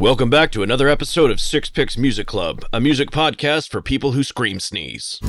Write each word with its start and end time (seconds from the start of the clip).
Welcome 0.00 0.30
back 0.30 0.50
to 0.52 0.62
another 0.62 0.88
episode 0.88 1.30
of 1.30 1.42
Six 1.42 1.68
Picks 1.68 1.98
Music 1.98 2.26
Club, 2.26 2.64
a 2.72 2.80
music 2.80 3.10
podcast 3.10 3.68
for 3.68 3.82
people 3.82 4.12
who 4.12 4.22
scream 4.22 4.58
sneeze. 4.58 5.20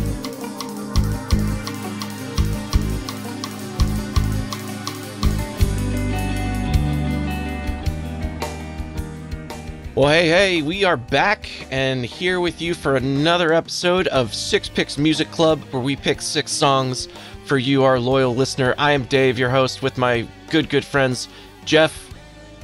Well, 9.94 10.07
hey, 10.07 10.29
hey, 10.29 10.62
we 10.62 10.85
are 10.85 10.96
back 10.96 11.49
and 11.69 12.06
here 12.06 12.40
with 12.40 12.62
you 12.62 12.74
for 12.74 12.96
another 12.96 13.51
episode 13.51 14.08
of 14.08 14.33
Six 14.33 14.69
Picks 14.69 14.97
Music 14.97 15.29
Club, 15.31 15.60
where 15.72 15.83
we 15.83 15.97
pick 15.97 16.22
six 16.22 16.49
songs 16.49 17.09
for 17.44 17.58
you, 17.58 17.84
our 17.84 17.99
loyal 17.99 18.34
listener. 18.34 18.73
I 18.77 18.94
am 18.94 19.03
Dave, 19.03 19.38
your 19.38 19.49
host, 19.49 19.81
with 19.81 19.98
my 19.98 20.26
good, 20.49 20.70
good 20.70 20.85
friends, 20.85 21.27
Geoff 21.66 22.16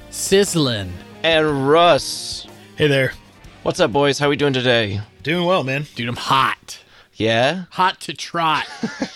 Sizzling. 0.09 0.93
And 1.23 1.67
Russ. 1.67 2.47
Hey 2.75 2.87
there. 2.87 3.13
What's 3.63 3.79
up, 3.79 3.91
boys? 3.91 4.19
How 4.19 4.29
we 4.29 4.35
doing 4.35 4.53
today? 4.53 5.01
Doing 5.23 5.45
well, 5.45 5.63
man. 5.63 5.85
Dude, 5.95 6.07
I'm 6.07 6.15
hot. 6.15 6.79
Yeah? 7.13 7.65
Hot 7.71 7.99
to 8.01 8.13
trot. 8.13 8.65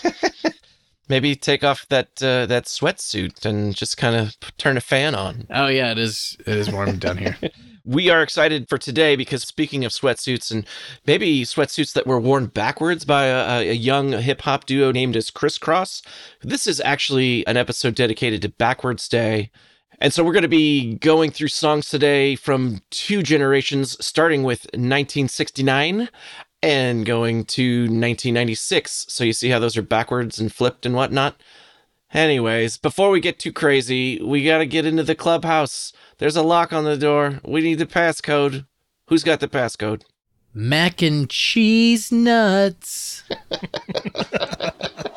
Maybe 1.09 1.35
take 1.35 1.63
off 1.63 1.87
that 1.89 2.21
uh, 2.21 2.45
that 2.47 2.65
sweatsuit 2.65 3.45
and 3.45 3.75
just 3.75 3.97
kind 3.97 4.15
of 4.15 4.35
turn 4.57 4.77
a 4.77 4.81
fan 4.81 5.15
on. 5.15 5.45
oh 5.49 5.67
yeah, 5.67 5.91
it 5.91 5.97
is 5.97 6.37
it 6.45 6.57
is 6.57 6.71
warm 6.71 6.97
down 6.97 7.17
here. 7.17 7.37
We 7.83 8.11
are 8.11 8.21
excited 8.21 8.69
for 8.69 8.77
today 8.77 9.15
because 9.15 9.41
speaking 9.41 9.83
of 9.85 9.91
sweatsuits 9.91 10.51
and 10.51 10.67
maybe 11.07 11.41
sweatsuits 11.41 11.93
that 11.93 12.05
were 12.05 12.19
worn 12.19 12.45
backwards 12.45 13.05
by 13.05 13.25
a, 13.25 13.71
a 13.71 13.73
young 13.73 14.11
hip 14.11 14.41
hop 14.41 14.67
duo 14.67 14.91
named 14.91 15.17
as 15.17 15.31
Kris 15.31 15.57
Kross, 15.57 16.05
this 16.43 16.67
is 16.67 16.79
actually 16.81 17.45
an 17.47 17.57
episode 17.57 17.95
dedicated 17.95 18.43
to 18.43 18.49
Backwards 18.49 19.09
Day. 19.09 19.49
And 20.01 20.11
so 20.11 20.23
we're 20.23 20.33
going 20.33 20.41
to 20.41 20.47
be 20.47 20.95
going 20.95 21.29
through 21.29 21.49
songs 21.49 21.87
today 21.87 22.35
from 22.35 22.81
two 22.89 23.21
generations, 23.21 24.03
starting 24.03 24.41
with 24.41 24.63
1969 24.73 26.09
and 26.63 27.05
going 27.05 27.45
to 27.45 27.81
1996. 27.81 29.05
So 29.09 29.23
you 29.23 29.31
see 29.31 29.49
how 29.49 29.59
those 29.59 29.77
are 29.77 29.83
backwards 29.83 30.39
and 30.39 30.51
flipped 30.51 30.87
and 30.87 30.95
whatnot. 30.95 31.39
Anyways, 32.15 32.77
before 32.77 33.11
we 33.11 33.19
get 33.19 33.37
too 33.37 33.53
crazy, 33.53 34.19
we 34.19 34.43
got 34.43 34.57
to 34.57 34.65
get 34.65 34.87
into 34.87 35.03
the 35.03 35.13
clubhouse. 35.13 35.93
There's 36.17 36.35
a 36.35 36.41
lock 36.41 36.73
on 36.73 36.83
the 36.83 36.97
door. 36.97 37.39
We 37.45 37.61
need 37.61 37.77
the 37.77 37.85
passcode. 37.85 38.65
Who's 39.05 39.23
got 39.23 39.39
the 39.39 39.47
passcode? 39.47 40.01
Mac 40.51 41.03
and 41.03 41.29
cheese 41.29 42.11
nuts. 42.11 43.21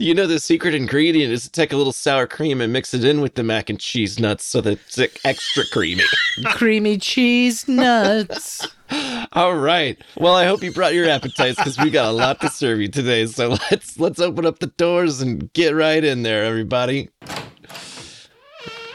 You 0.00 0.14
know 0.14 0.28
the 0.28 0.38
secret 0.38 0.76
ingredient 0.76 1.32
is 1.32 1.42
to 1.42 1.50
take 1.50 1.72
a 1.72 1.76
little 1.76 1.92
sour 1.92 2.28
cream 2.28 2.60
and 2.60 2.72
mix 2.72 2.94
it 2.94 3.02
in 3.02 3.20
with 3.20 3.34
the 3.34 3.42
mac 3.42 3.68
and 3.68 3.80
cheese 3.80 4.20
nuts 4.20 4.44
so 4.44 4.60
that 4.60 4.78
it's 4.78 4.96
like, 4.96 5.20
extra 5.24 5.64
creamy. 5.72 6.04
Creamy 6.44 6.98
cheese 6.98 7.66
nuts. 7.66 8.64
All 9.32 9.56
right. 9.56 10.00
Well, 10.16 10.36
I 10.36 10.44
hope 10.44 10.62
you 10.62 10.70
brought 10.70 10.94
your 10.94 11.08
appetites 11.08 11.56
because 11.56 11.78
we 11.78 11.90
got 11.90 12.10
a 12.10 12.12
lot 12.12 12.40
to 12.42 12.48
serve 12.48 12.80
you 12.80 12.86
today. 12.86 13.26
So 13.26 13.48
let's 13.72 13.98
let's 13.98 14.20
open 14.20 14.46
up 14.46 14.60
the 14.60 14.68
doors 14.68 15.20
and 15.20 15.52
get 15.52 15.74
right 15.74 16.04
in 16.04 16.22
there, 16.22 16.44
everybody. 16.44 17.08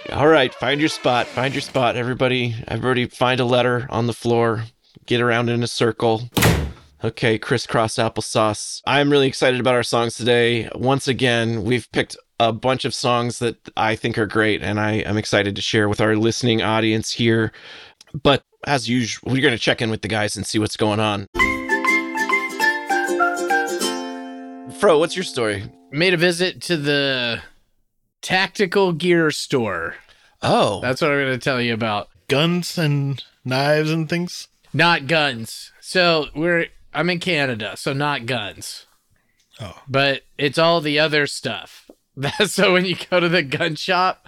All 0.09 0.27
right, 0.29 0.53
find 0.53 0.79
your 0.79 0.89
spot. 0.89 1.27
Find 1.27 1.53
your 1.53 1.61
spot, 1.61 1.97
everybody. 1.97 2.55
Everybody, 2.69 3.07
find 3.07 3.41
a 3.41 3.45
letter 3.45 3.87
on 3.89 4.07
the 4.07 4.13
floor. 4.13 4.63
Get 5.05 5.19
around 5.19 5.49
in 5.49 5.63
a 5.63 5.67
circle. 5.67 6.29
Okay, 7.03 7.37
crisscross 7.37 7.95
applesauce. 7.95 8.81
I'm 8.87 9.09
really 9.11 9.27
excited 9.27 9.59
about 9.59 9.75
our 9.75 9.83
songs 9.83 10.15
today. 10.15 10.69
Once 10.73 11.05
again, 11.05 11.65
we've 11.65 11.91
picked 11.91 12.15
a 12.39 12.53
bunch 12.53 12.85
of 12.85 12.93
songs 12.93 13.39
that 13.39 13.57
I 13.75 13.97
think 13.97 14.17
are 14.17 14.25
great, 14.25 14.61
and 14.61 14.79
I 14.79 14.93
am 14.99 15.17
excited 15.17 15.53
to 15.57 15.61
share 15.61 15.89
with 15.89 15.99
our 15.99 16.15
listening 16.15 16.61
audience 16.61 17.11
here. 17.11 17.51
But 18.13 18.45
as 18.65 18.87
usual, 18.87 19.33
we're 19.33 19.41
going 19.41 19.53
to 19.53 19.59
check 19.59 19.81
in 19.81 19.89
with 19.89 20.01
the 20.01 20.07
guys 20.07 20.37
and 20.37 20.45
see 20.47 20.59
what's 20.59 20.77
going 20.77 21.01
on. 21.01 21.27
Fro, 24.79 24.97
what's 24.97 25.17
your 25.17 25.23
story? 25.25 25.69
Made 25.91 26.13
a 26.13 26.17
visit 26.17 26.61
to 26.63 26.77
the 26.77 27.41
tactical 28.21 28.93
gear 28.93 29.29
store. 29.29 29.95
Oh, 30.41 30.79
That's 30.79 31.01
what 31.01 31.11
I'm 31.11 31.19
going 31.19 31.33
to 31.33 31.37
tell 31.37 31.59
you 31.59 31.73
about. 31.73 32.07
Guns 32.29 32.77
and 32.77 33.21
knives 33.43 33.91
and 33.91 34.07
things. 34.07 34.47
Not 34.71 35.07
guns. 35.07 35.73
So 35.81 36.27
we're 36.33 36.67
I'm 36.93 37.09
in 37.09 37.19
Canada, 37.19 37.75
so 37.75 37.93
not 37.93 38.25
guns. 38.25 38.85
Oh. 39.59 39.81
But 39.87 40.23
it's 40.37 40.57
all 40.57 40.81
the 40.81 40.99
other 40.99 41.27
stuff. 41.27 41.89
so 42.45 42.73
when 42.73 42.85
you 42.85 42.95
go 43.09 43.19
to 43.19 43.29
the 43.29 43.43
gun 43.43 43.75
shop 43.75 44.27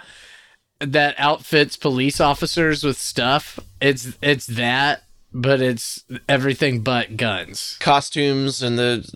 that 0.80 1.16
outfits 1.18 1.78
police 1.78 2.20
officers 2.20 2.84
with 2.84 2.98
stuff, 2.98 3.59
it's 3.81 4.18
it's 4.22 4.46
that, 4.48 5.03
but 5.34 5.62
it's 5.62 6.03
everything 6.28 6.81
but 6.81 7.18
guns. 7.18 7.78
costumes 7.80 8.62
and 8.62 8.78
the 8.78 9.09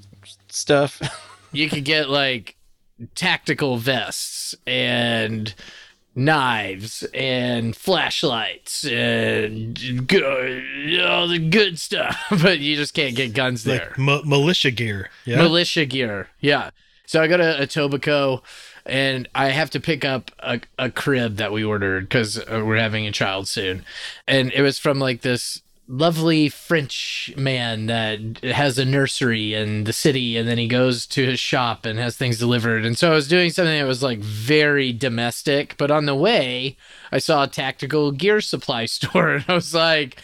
stuff. 0.49 1.01
You 1.51 1.67
could 1.67 1.83
get 1.83 2.11
like 2.11 2.57
tactical 3.15 3.77
vests 3.77 4.53
and 4.67 5.51
knives 6.19 7.03
and 7.13 7.75
flashlights 7.75 8.85
and 8.85 10.07
go- 10.07 10.61
all 11.07 11.27
the 11.27 11.39
good 11.39 11.79
stuff, 11.79 12.17
but 12.43 12.59
you 12.59 12.75
just 12.75 12.93
can't 12.93 13.15
get 13.15 13.33
guns 13.33 13.63
there. 13.63 13.93
Like 13.97 13.97
mi- 13.97 14.23
militia 14.25 14.71
gear. 14.71 15.09
Yeah. 15.25 15.37
militia 15.37 15.85
gear. 15.85 16.27
Yeah. 16.39 16.71
So 17.05 17.21
I 17.21 17.27
go 17.27 17.37
to 17.37 17.43
Etobicoke 17.43 18.43
and 18.85 19.27
I 19.33 19.49
have 19.49 19.69
to 19.71 19.79
pick 19.79 20.05
up 20.05 20.31
a, 20.39 20.59
a 20.77 20.91
crib 20.91 21.37
that 21.37 21.51
we 21.51 21.63
ordered 21.63 22.01
because 22.01 22.37
uh, 22.37 22.63
we're 22.65 22.77
having 22.77 23.07
a 23.07 23.11
child 23.11 23.47
soon. 23.47 23.83
And 24.27 24.51
it 24.51 24.61
was 24.61 24.77
from 24.77 24.99
like 24.99 25.21
this 25.21 25.61
lovely 25.89 26.49
French 26.49 27.33
man 27.35 27.87
that 27.87 28.19
has 28.43 28.77
a 28.77 28.85
nursery 28.85 29.55
in 29.55 29.85
the 29.85 29.91
city 29.91 30.37
and 30.37 30.47
then 30.47 30.59
he 30.59 30.67
goes 30.67 31.07
to 31.07 31.25
his 31.25 31.39
shop 31.39 31.83
and 31.83 31.97
has 31.97 32.15
things 32.15 32.37
delivered. 32.37 32.85
And 32.85 32.95
so 32.95 33.11
I 33.11 33.15
was 33.15 33.27
doing 33.27 33.49
something 33.49 33.77
that 33.77 33.87
was 33.87 34.03
like 34.03 34.19
very 34.19 34.93
domestic, 34.93 35.75
but 35.77 35.89
on 35.89 36.05
the 36.05 36.15
way, 36.15 36.77
I 37.11 37.17
saw 37.17 37.43
a 37.43 37.47
tactical 37.47 38.11
gear 38.11 38.39
supply 38.39 38.85
store 38.85 39.33
and 39.33 39.45
I 39.47 39.55
was 39.55 39.73
like, 39.73 40.21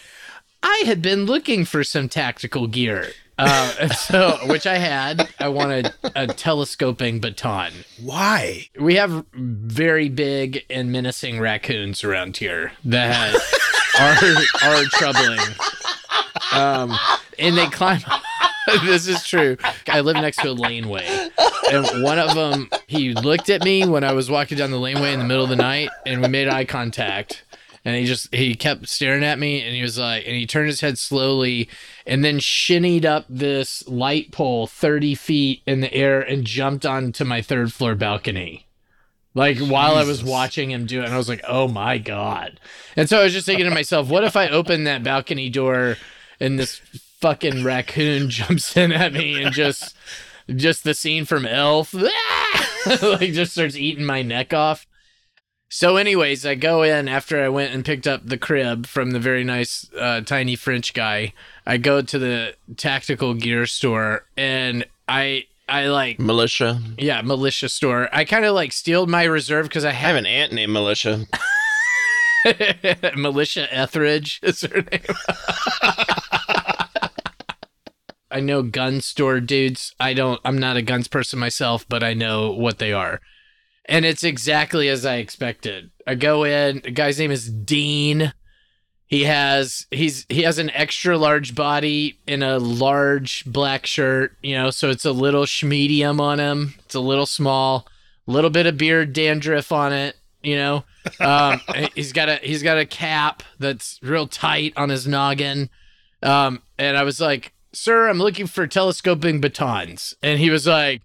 I 0.62 0.84
had 0.86 1.02
been 1.02 1.26
looking 1.26 1.66
for 1.66 1.84
some 1.84 2.10
tactical 2.10 2.68
gear. 2.68 3.10
Uh, 3.38 3.90
so, 3.90 4.38
which 4.46 4.66
I 4.66 4.78
had. 4.78 5.28
I 5.40 5.50
wanted 5.50 5.94
a 6.16 6.28
telescoping 6.28 7.20
baton. 7.20 7.74
Why? 8.02 8.70
We 8.80 8.96
have 8.96 9.26
very 9.34 10.08
big 10.08 10.64
and 10.70 10.92
menacing 10.92 11.40
raccoons 11.40 12.04
around 12.04 12.38
here 12.38 12.72
that 12.86 13.36
are 14.00 14.16
are 14.64 14.84
troubling. 14.92 15.40
Um, 16.54 16.98
and 17.40 17.58
they 17.58 17.68
climb. 17.68 18.02
this 18.84 19.08
is 19.08 19.24
true. 19.24 19.58
I 19.88 20.02
live 20.02 20.16
next 20.16 20.38
to 20.38 20.50
a 20.50 20.54
laneway, 20.54 21.30
and 21.72 22.04
one 22.04 22.20
of 22.20 22.34
them 22.36 22.70
he 22.88 23.14
looked 23.14 23.50
at 23.50 23.64
me 23.64 23.86
when 23.86 24.04
I 24.04 24.14
was 24.14 24.30
walking 24.30 24.58
down 24.58 24.72
the 24.72 24.80
laneway 24.80 25.14
in 25.14 25.20
the 25.20 25.26
middle 25.26 25.44
of 25.44 25.50
the 25.50 25.56
night, 25.56 25.90
and 26.06 26.22
we 26.22 26.28
made 26.28 26.48
eye 26.48 26.66
contact. 26.66 27.44
And 27.84 27.96
he 27.96 28.06
just 28.06 28.34
he 28.34 28.56
kept 28.56 28.90
staring 28.90 29.24
at 29.24 29.38
me, 29.38 29.62
and 29.62 29.76
he 29.76 29.84
was 29.84 30.00
like, 30.00 30.26
and 30.26 30.36
he 30.36 30.48
turned 30.48 30.68
his 30.68 30.82
head 30.82 30.98
slowly, 30.98 31.70
and 32.08 32.26
then 32.26 32.40
shinnied 32.40 33.06
up 33.06 33.26
this 33.30 33.88
light 33.88 34.32
pole 34.32 34.66
thirty 34.66 35.14
feet 35.14 35.62
in 35.68 35.82
the 35.82 35.94
air 35.94 36.20
and 36.20 36.46
jumped 36.46 36.86
onto 36.86 37.24
my 37.24 37.44
third 37.44 37.72
floor 37.72 37.94
balcony. 37.94 38.65
Like 39.36 39.60
while 39.60 39.96
I 39.96 40.04
was 40.06 40.24
watching 40.24 40.72
him 40.72 40.86
do 40.86 41.02
it, 41.02 41.06
and 41.06 41.14
I 41.14 41.18
was 41.18 41.30
like, 41.30 41.44
"Oh 41.48 41.68
my 41.68 41.98
god!" 41.98 42.60
And 42.96 43.08
so 43.08 43.20
I 43.20 43.24
was 43.24 43.34
just 43.34 43.46
thinking 43.46 43.66
to 43.66 43.72
myself, 43.72 44.10
"What 44.10 44.24
if 44.24 44.36
I 44.36 44.48
open 44.48 44.86
that 44.86 45.04
balcony 45.04 45.50
door 45.50 45.98
and 46.40 46.58
this 46.58 46.78
fucking 47.20 47.64
raccoon 47.64 48.30
jumps 48.30 48.76
in 48.76 48.92
at 48.92 49.14
me 49.14 49.44
and 49.44 49.54
just, 49.54 49.96
just 50.56 50.84
the 50.84 50.94
scene 50.94 51.26
from 51.26 51.46
Elf, 51.46 51.94
like 53.04 53.34
just 53.34 53.52
starts 53.52 53.76
eating 53.76 54.06
my 54.06 54.22
neck 54.22 54.54
off." 54.54 54.88
So, 55.68 55.98
anyways, 55.98 56.46
I 56.46 56.56
go 56.56 56.84
in 56.84 57.10
after 57.10 57.44
I 57.44 57.50
went 57.50 57.74
and 57.74 57.84
picked 57.84 58.08
up 58.08 58.26
the 58.26 58.38
crib 58.38 58.86
from 58.86 59.12
the 59.12 59.20
very 59.20 59.44
nice, 59.44 59.90
uh, 60.00 60.22
tiny 60.22 60.56
French 60.56 60.94
guy. 60.94 61.34
I 61.66 61.76
go 61.76 62.02
to 62.02 62.18
the 62.18 62.56
tactical 62.78 63.34
gear 63.34 63.66
store 63.66 64.26
and 64.38 64.86
I, 65.10 65.48
I 65.68 65.88
like, 65.88 66.20
Militia. 66.20 66.80
yeah, 66.98 67.22
militia 67.22 67.70
store. 67.70 68.08
I 68.14 68.24
kind 68.26 68.46
of 68.46 68.54
like 68.54 68.72
stealed 68.72 69.10
my 69.10 69.24
reserve 69.24 69.68
because 69.68 69.84
I 69.84 69.90
I 69.90 69.94
have 69.94 70.10
have 70.10 70.16
an 70.18 70.26
aunt 70.28 70.54
named 70.54 70.72
Militia. 70.74 71.26
militia 73.16 73.68
Etheridge 73.74 74.40
is 74.44 74.62
her 74.62 74.82
name. 74.84 75.02
I 78.32 78.40
know 78.42 78.62
gun 78.64 79.02
store 79.02 79.40
dudes. 79.40 79.96
I 80.00 80.14
don't. 80.14 80.42
I'm 80.44 80.58
not 80.58 80.78
a 80.78 80.82
guns 80.82 81.08
person 81.08 81.40
myself, 81.40 81.86
but 81.88 82.04
I 82.04 82.14
know 82.14 82.52
what 82.52 82.80
they 82.80 82.92
are. 82.92 83.22
And 83.86 84.04
it's 84.04 84.24
exactly 84.24 84.90
as 84.90 85.06
I 85.06 85.16
expected. 85.18 85.92
I 86.06 86.16
go 86.16 86.44
in. 86.44 86.82
The 86.84 86.92
guy's 86.92 87.18
name 87.18 87.32
is 87.32 87.50
Dean. 87.50 88.34
He 89.08 89.26
has 89.26 89.86
he's 89.92 90.26
he 90.30 90.42
has 90.44 90.58
an 90.58 90.72
extra 90.72 91.18
large 91.18 91.54
body 91.54 92.18
in 92.26 92.42
a 92.42 92.58
large 92.58 93.46
black 93.46 93.86
shirt, 93.86 94.34
you 94.42 94.56
know, 94.56 94.72
so 94.72 94.90
it's 94.90 95.06
a 95.06 95.12
little 95.12 95.44
schmedium 95.44 96.20
on 96.20 96.40
him. 96.40 96.74
It's 96.86 96.96
a 96.96 97.00
little 97.00 97.28
small, 97.28 97.88
little 98.26 98.50
bit 98.50 98.66
of 98.66 98.78
beard 98.78 99.14
dandruff 99.14 99.72
on 99.72 99.94
it, 99.94 100.16
you 100.42 100.56
know. 100.56 100.86
Um, 101.20 101.62
he's 101.96 102.14
got 102.14 102.30
a 102.30 102.38
he's 102.38 102.64
got 102.64 102.80
a 102.80 102.86
cap 102.86 103.44
that's 103.60 104.00
real 104.02 104.28
tight 104.28 104.74
on 104.76 104.90
his 104.90 105.06
noggin. 105.06 105.70
Um, 106.24 106.64
and 106.80 106.98
I 106.98 107.04
was 107.04 107.22
like, 107.22 107.54
"Sir, 107.74 108.10
I'm 108.10 108.18
looking 108.18 108.48
for 108.48 108.66
telescoping 108.66 109.40
batons." 109.40 110.16
And 110.24 110.40
he 110.40 110.50
was 110.50 110.66
like, 110.66 111.04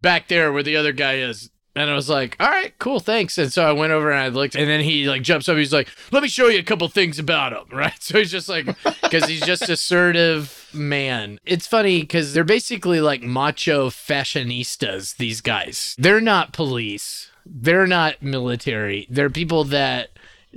"Back 0.00 0.28
there 0.28 0.52
where 0.52 0.62
the 0.62 0.76
other 0.76 0.92
guy 0.92 1.16
is." 1.18 1.50
And 1.74 1.88
I 1.88 1.94
was 1.94 2.10
like, 2.10 2.36
"All 2.38 2.48
right, 2.50 2.74
cool, 2.78 3.00
thanks." 3.00 3.38
And 3.38 3.50
so 3.52 3.64
I 3.64 3.72
went 3.72 3.92
over 3.92 4.10
and 4.10 4.20
I 4.20 4.28
looked, 4.28 4.54
and 4.54 4.68
then 4.68 4.80
he 4.80 5.08
like 5.08 5.22
jumps 5.22 5.48
up. 5.48 5.56
He's 5.56 5.72
like, 5.72 5.88
"Let 6.10 6.22
me 6.22 6.28
show 6.28 6.48
you 6.48 6.58
a 6.58 6.62
couple 6.62 6.86
things 6.88 7.18
about 7.18 7.52
him." 7.52 7.64
Right? 7.72 7.94
So 8.02 8.18
he's 8.18 8.30
just 8.30 8.48
like, 8.48 8.66
because 9.02 9.24
he's 9.24 9.40
just 9.40 9.68
assertive 9.70 10.68
man. 10.74 11.40
It's 11.46 11.66
funny 11.66 12.00
because 12.02 12.34
they're 12.34 12.44
basically 12.44 13.00
like 13.00 13.22
macho 13.22 13.88
fashionistas. 13.88 15.16
These 15.16 15.40
guys, 15.40 15.96
they're 15.98 16.20
not 16.20 16.52
police. 16.52 17.30
They're 17.46 17.86
not 17.86 18.22
military. 18.22 19.06
They're 19.10 19.30
people 19.30 19.64
that 19.64 20.10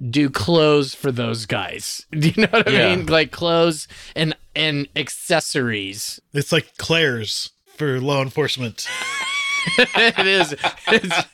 do 0.10 0.30
clothes 0.30 0.94
for 0.94 1.12
those 1.12 1.46
guys. 1.46 2.06
Do 2.12 2.28
you 2.28 2.42
know 2.44 2.50
what 2.52 2.68
I 2.68 2.72
Yeah. 2.72 2.96
mean? 2.96 3.06
Like 3.06 3.32
clothes 3.32 3.88
and 4.18 4.36
and 4.56 4.88
accessories. 4.98 6.20
It's 6.34 6.52
like 6.52 6.76
Claire's 6.78 7.52
for 7.78 8.00
law 8.02 8.22
enforcement. 8.22 8.86
it 9.78 10.28
is. 10.28 10.56
It's, 10.88 11.28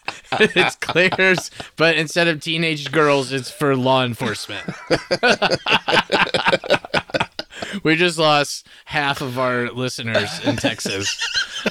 it's 0.56 0.76
Claire's, 0.78 1.52
but 1.76 1.96
instead 1.96 2.28
of 2.28 2.40
teenage 2.40 2.92
girls, 2.92 3.32
it's 3.32 3.52
for 3.52 3.76
law 3.76 4.04
enforcement. 4.04 4.68
we 7.84 7.96
just 7.96 8.18
lost 8.18 8.68
half 8.86 9.22
of 9.22 9.38
our 9.38 9.72
listeners 9.72 10.40
in 10.46 10.56
Texas. 10.56 11.20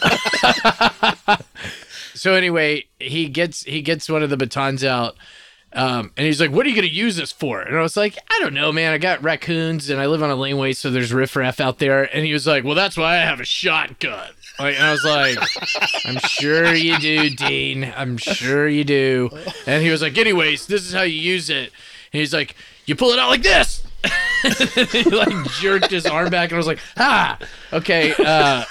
so 2.15 2.35
anyway, 2.35 2.87
he 2.99 3.29
gets 3.29 3.63
he 3.65 3.83
gets 3.83 4.09
one 4.09 4.23
of 4.23 4.31
the 4.31 4.37
batons 4.37 4.85
out. 4.85 5.17
Um, 5.73 6.11
and 6.17 6.27
he's 6.27 6.41
like, 6.41 6.51
"What 6.51 6.67
are 6.67 6.69
you 6.69 6.75
gonna 6.75 6.89
use 6.89 7.17
this 7.17 7.31
for?" 7.31 7.61
And 7.61 7.79
I 7.79 7.83
was 7.83 7.97
like, 7.97 8.19
"I 8.29 8.41
don't 8.41 8.55
know, 8.55 8.73
man. 8.73 8.93
I 8.93 8.99
got 8.99 9.23
raccoons, 9.23 9.89
and 9.89 10.01
I 10.01 10.07
live 10.07 10.21
on 10.21 10.31
a 10.31 10.35
laneway, 10.35 10.73
so 10.73 10.91
there's 10.91 11.13
riffraff 11.13 11.61
out 11.61 11.79
there." 11.79 12.13
And 12.15 12.27
he 12.27 12.33
was 12.33 12.45
like, 12.45 12.65
"Well, 12.65 12.75
that's 12.75 12.97
why 12.97 13.19
I 13.19 13.21
have 13.21 13.39
a 13.39 13.45
shotgun." 13.45 14.31
Like, 14.61 14.75
and 14.77 14.85
I 14.85 14.93
was 14.93 15.05
like, 15.05 15.39
"I'm 16.05 16.19
sure 16.19 16.75
you 16.75 16.99
do, 16.99 17.31
Dean. 17.31 17.93
I'm 17.97 18.19
sure 18.19 18.69
you 18.69 18.85
do." 18.85 19.31
And 19.67 19.83
he 19.83 19.91
was 19.91 20.03
like, 20.03 20.19
"Anyways, 20.19 20.67
this 20.67 20.87
is 20.87 20.93
how 20.93 21.03
you 21.03 21.19
use 21.19 21.49
it." 21.49 21.73
And 22.13 22.21
he's 22.21 22.35
like, 22.35 22.55
"You 22.85 22.95
pull 22.95 23.11
it 23.11 23.19
out 23.19 23.29
like 23.31 23.43
this." 23.43 23.83
he 24.93 25.03
like 25.05 25.45
jerked 25.61 25.91
his 25.91 26.07
arm 26.07 26.31
back, 26.31 26.51
and 26.51 26.55
I 26.55 26.59
was 26.59 26.67
like, 26.67 26.79
"Ah, 26.99 27.39
okay, 27.73 28.15
uh, 28.19 28.65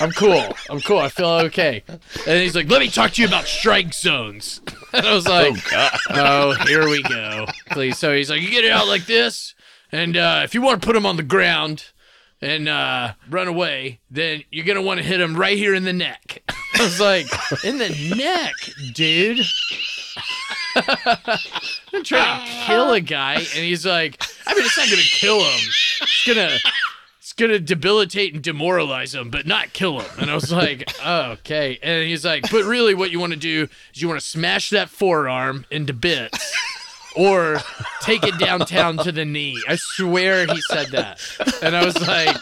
I'm 0.00 0.10
cool. 0.12 0.54
I'm 0.70 0.80
cool. 0.80 0.98
I 0.98 1.08
feel 1.08 1.28
okay." 1.28 1.82
And 1.88 2.42
he's 2.42 2.54
like, 2.54 2.68
"Let 2.68 2.80
me 2.80 2.88
talk 2.88 3.12
to 3.12 3.22
you 3.22 3.28
about 3.28 3.46
strike 3.46 3.94
zones." 3.94 4.60
And 4.94 5.06
I 5.06 5.14
was 5.14 5.26
like, 5.26 5.54
"Oh, 6.10 6.52
here 6.66 6.86
we 6.86 7.02
go." 7.02 7.46
Please. 7.70 7.96
So 7.96 8.14
he's 8.14 8.28
like, 8.28 8.42
"You 8.42 8.50
get 8.50 8.64
it 8.64 8.70
out 8.70 8.86
like 8.86 9.06
this, 9.06 9.54
and 9.90 10.18
uh, 10.18 10.42
if 10.44 10.54
you 10.54 10.60
want 10.60 10.82
to 10.82 10.86
put 10.86 10.94
him 10.94 11.06
on 11.06 11.16
the 11.16 11.22
ground." 11.22 11.86
And 12.42 12.68
uh, 12.68 13.12
run 13.30 13.46
away, 13.46 14.00
then 14.10 14.42
you're 14.50 14.64
gonna 14.66 14.82
want 14.82 14.98
to 14.98 15.06
hit 15.06 15.20
him 15.20 15.36
right 15.36 15.56
here 15.56 15.74
in 15.74 15.84
the 15.84 15.92
neck. 15.92 16.42
I 16.74 16.82
was 16.82 17.00
like, 17.00 17.26
in 17.64 17.78
the 17.78 18.14
neck, 18.16 18.54
dude. 18.94 19.40
I'm 21.94 22.02
trying 22.02 22.44
to 22.44 22.66
kill 22.66 22.92
a 22.92 23.00
guy, 23.00 23.34
and 23.34 23.44
he's 23.46 23.86
like, 23.86 24.20
I 24.46 24.54
mean, 24.54 24.64
it's 24.64 24.76
not 24.76 24.88
gonna 24.90 25.02
kill 25.02 25.38
him. 25.38 25.60
It's 26.00 26.24
gonna, 26.26 26.58
it's 27.18 27.32
gonna 27.32 27.58
debilitate 27.60 28.34
and 28.34 28.42
demoralize 28.42 29.14
him, 29.14 29.30
but 29.30 29.46
not 29.46 29.72
kill 29.72 30.00
him. 30.00 30.10
And 30.18 30.28
I 30.30 30.34
was 30.34 30.50
like, 30.50 30.90
oh, 31.04 31.32
okay. 31.32 31.78
And 31.80 32.08
he's 32.08 32.24
like, 32.24 32.50
but 32.50 32.64
really, 32.64 32.94
what 32.94 33.12
you 33.12 33.20
want 33.20 33.34
to 33.34 33.38
do 33.38 33.68
is 33.94 34.02
you 34.02 34.08
want 34.08 34.20
to 34.20 34.26
smash 34.26 34.70
that 34.70 34.88
forearm 34.88 35.64
into 35.70 35.92
bits. 35.92 36.52
Or 37.16 37.58
take 38.00 38.24
it 38.24 38.38
downtown 38.38 38.96
to 38.98 39.12
the 39.12 39.24
knee. 39.24 39.62
I 39.68 39.76
swear 39.76 40.46
he 40.46 40.60
said 40.62 40.88
that. 40.92 41.20
And 41.62 41.76
I 41.76 41.84
was 41.84 42.00
like, 42.00 42.36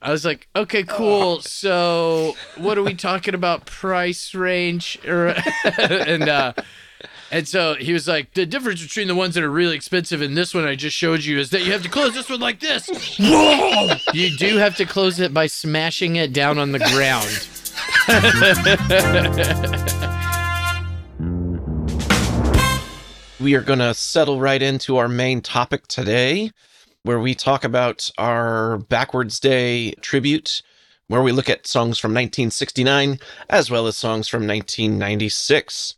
I 0.00 0.12
was 0.12 0.24
like, 0.24 0.48
okay, 0.54 0.84
cool. 0.84 1.40
So, 1.40 2.36
what 2.56 2.78
are 2.78 2.82
we 2.82 2.94
talking 2.94 3.34
about? 3.34 3.66
Price 3.66 4.32
range, 4.34 4.98
and 5.04 6.28
uh, 6.28 6.52
and 7.32 7.48
so 7.48 7.74
he 7.74 7.92
was 7.92 8.06
like, 8.06 8.32
the 8.34 8.46
difference 8.46 8.80
between 8.82 9.08
the 9.08 9.14
ones 9.14 9.34
that 9.34 9.42
are 9.42 9.50
really 9.50 9.74
expensive 9.74 10.22
and 10.22 10.36
this 10.36 10.54
one 10.54 10.64
I 10.64 10.76
just 10.76 10.96
showed 10.96 11.24
you 11.24 11.38
is 11.38 11.50
that 11.50 11.64
you 11.64 11.72
have 11.72 11.82
to 11.82 11.88
close 11.88 12.14
this 12.14 12.30
one 12.30 12.40
like 12.40 12.60
this. 12.60 12.88
Whoa! 13.18 13.96
You 14.12 14.36
do 14.36 14.56
have 14.58 14.76
to 14.76 14.86
close 14.86 15.18
it 15.18 15.34
by 15.34 15.48
smashing 15.48 16.16
it 16.16 16.32
down 16.32 16.58
on 16.58 16.70
the 16.72 16.78
ground. 16.78 17.48
We 23.40 23.54
are 23.54 23.60
going 23.60 23.78
to 23.78 23.94
settle 23.94 24.40
right 24.40 24.60
into 24.60 24.96
our 24.96 25.06
main 25.06 25.42
topic 25.42 25.86
today, 25.86 26.50
where 27.04 27.20
we 27.20 27.36
talk 27.36 27.62
about 27.62 28.10
our 28.18 28.78
Backwards 28.78 29.38
Day 29.38 29.92
tribute, 30.00 30.60
where 31.06 31.22
we 31.22 31.30
look 31.30 31.48
at 31.48 31.66
songs 31.66 32.00
from 32.00 32.10
1969 32.10 33.20
as 33.48 33.70
well 33.70 33.86
as 33.86 33.96
songs 33.96 34.26
from 34.26 34.44
1996. 34.44 35.94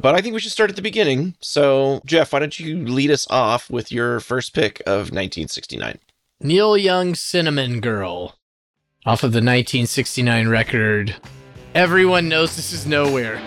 But 0.00 0.16
I 0.16 0.20
think 0.20 0.34
we 0.34 0.40
should 0.40 0.50
start 0.50 0.68
at 0.70 0.74
the 0.74 0.82
beginning. 0.82 1.36
So, 1.40 2.02
Geoff, 2.04 2.32
why 2.32 2.40
don't 2.40 2.58
you 2.58 2.78
lead 2.78 3.12
us 3.12 3.30
off 3.30 3.70
with 3.70 3.92
your 3.92 4.18
first 4.18 4.52
pick 4.52 4.80
of 4.80 5.12
1969? 5.12 6.00
Neil 6.40 6.76
Young 6.76 7.14
Cinnamon 7.14 7.80
Girl 7.80 8.34
off 9.06 9.22
of 9.22 9.30
the 9.30 9.36
1969 9.36 10.48
record. 10.48 11.14
Everyone 11.74 12.28
knows 12.28 12.56
this 12.56 12.72
is 12.72 12.84
nowhere. 12.84 13.40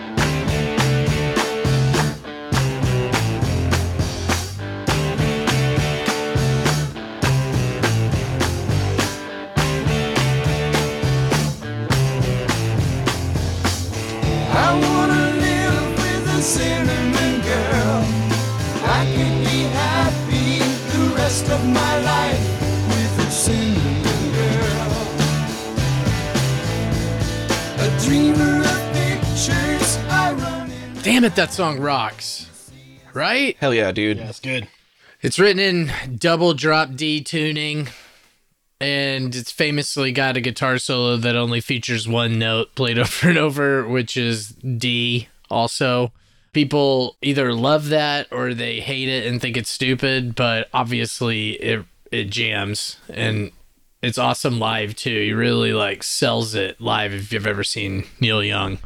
Damn 31.02 31.24
it, 31.24 31.36
that 31.36 31.52
song 31.52 31.80
rocks. 31.80 32.70
Right? 33.14 33.56
Hell 33.58 33.72
yeah, 33.72 33.92
dude. 33.92 34.18
That's 34.18 34.40
good. 34.40 34.68
It's 35.22 35.38
written 35.38 35.58
in 35.58 35.90
double 36.18 36.54
drop 36.54 36.94
D 36.94 37.22
tuning, 37.22 37.88
and 38.80 39.34
it's 39.34 39.50
famously 39.50 40.12
got 40.12 40.36
a 40.36 40.40
guitar 40.40 40.78
solo 40.78 41.16
that 41.16 41.34
only 41.34 41.60
features 41.60 42.06
one 42.06 42.38
note 42.38 42.74
played 42.74 42.98
over 43.00 43.28
and 43.28 43.38
over, 43.38 43.88
which 43.88 44.16
is 44.16 44.48
D 44.50 45.28
also. 45.50 46.12
People 46.52 47.16
either 47.22 47.52
love 47.52 47.88
that 47.88 48.26
or 48.30 48.54
they 48.54 48.80
hate 48.80 49.08
it 49.08 49.26
and 49.26 49.40
think 49.40 49.56
it's 49.56 49.70
stupid, 49.70 50.34
but 50.34 50.68
obviously 50.72 51.50
it 51.52 51.84
it 52.12 52.30
jams 52.30 52.98
and 53.08 53.50
it's 54.02 54.18
awesome 54.18 54.58
live 54.58 54.94
too. 54.94 55.20
He 55.20 55.32
really 55.32 55.72
like 55.72 56.02
sells 56.02 56.54
it 56.54 56.80
live 56.80 57.12
if 57.12 57.32
you've 57.32 57.46
ever 57.46 57.64
seen 57.64 58.04
Neil 58.20 58.42
Young. 58.42 58.78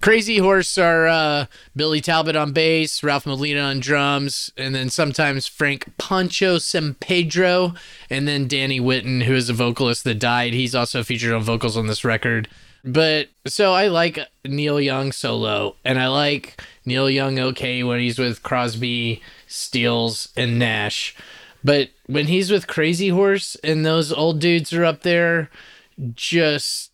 Crazy 0.00 0.36
Horse 0.36 0.76
are 0.76 1.06
uh, 1.06 1.46
Billy 1.74 2.02
Talbot 2.02 2.36
on 2.36 2.52
bass, 2.52 3.02
Ralph 3.02 3.24
Molina 3.24 3.60
on 3.60 3.80
drums, 3.80 4.52
and 4.54 4.74
then 4.74 4.90
sometimes 4.90 5.46
Frank 5.46 5.96
Pancho 5.96 6.56
Sampedro, 6.56 7.74
and 8.10 8.28
then 8.28 8.46
Danny 8.46 8.78
Whitten, 8.78 9.22
who 9.22 9.32
is 9.32 9.48
a 9.48 9.54
vocalist 9.54 10.04
that 10.04 10.18
died. 10.18 10.52
He's 10.52 10.74
also 10.74 11.02
featured 11.02 11.32
on 11.32 11.40
vocals 11.40 11.78
on 11.78 11.86
this 11.86 12.04
record. 12.04 12.48
But 12.84 13.28
so 13.46 13.72
I 13.72 13.88
like 13.88 14.18
Neil 14.44 14.78
Young 14.78 15.10
solo, 15.10 15.76
and 15.86 15.98
I 15.98 16.08
like 16.08 16.60
Neil 16.84 17.08
Young 17.08 17.38
okay 17.38 17.82
when 17.82 17.98
he's 17.98 18.18
with 18.18 18.42
Crosby, 18.42 19.22
Stills, 19.46 20.28
and 20.36 20.58
Nash. 20.58 21.16
But 21.64 21.90
when 22.06 22.26
he's 22.26 22.50
with 22.50 22.66
Crazy 22.66 23.08
Horse 23.08 23.56
and 23.64 23.84
those 23.84 24.12
old 24.12 24.38
dudes 24.38 24.72
are 24.72 24.84
up 24.84 25.02
there, 25.02 25.50
just 26.12 26.92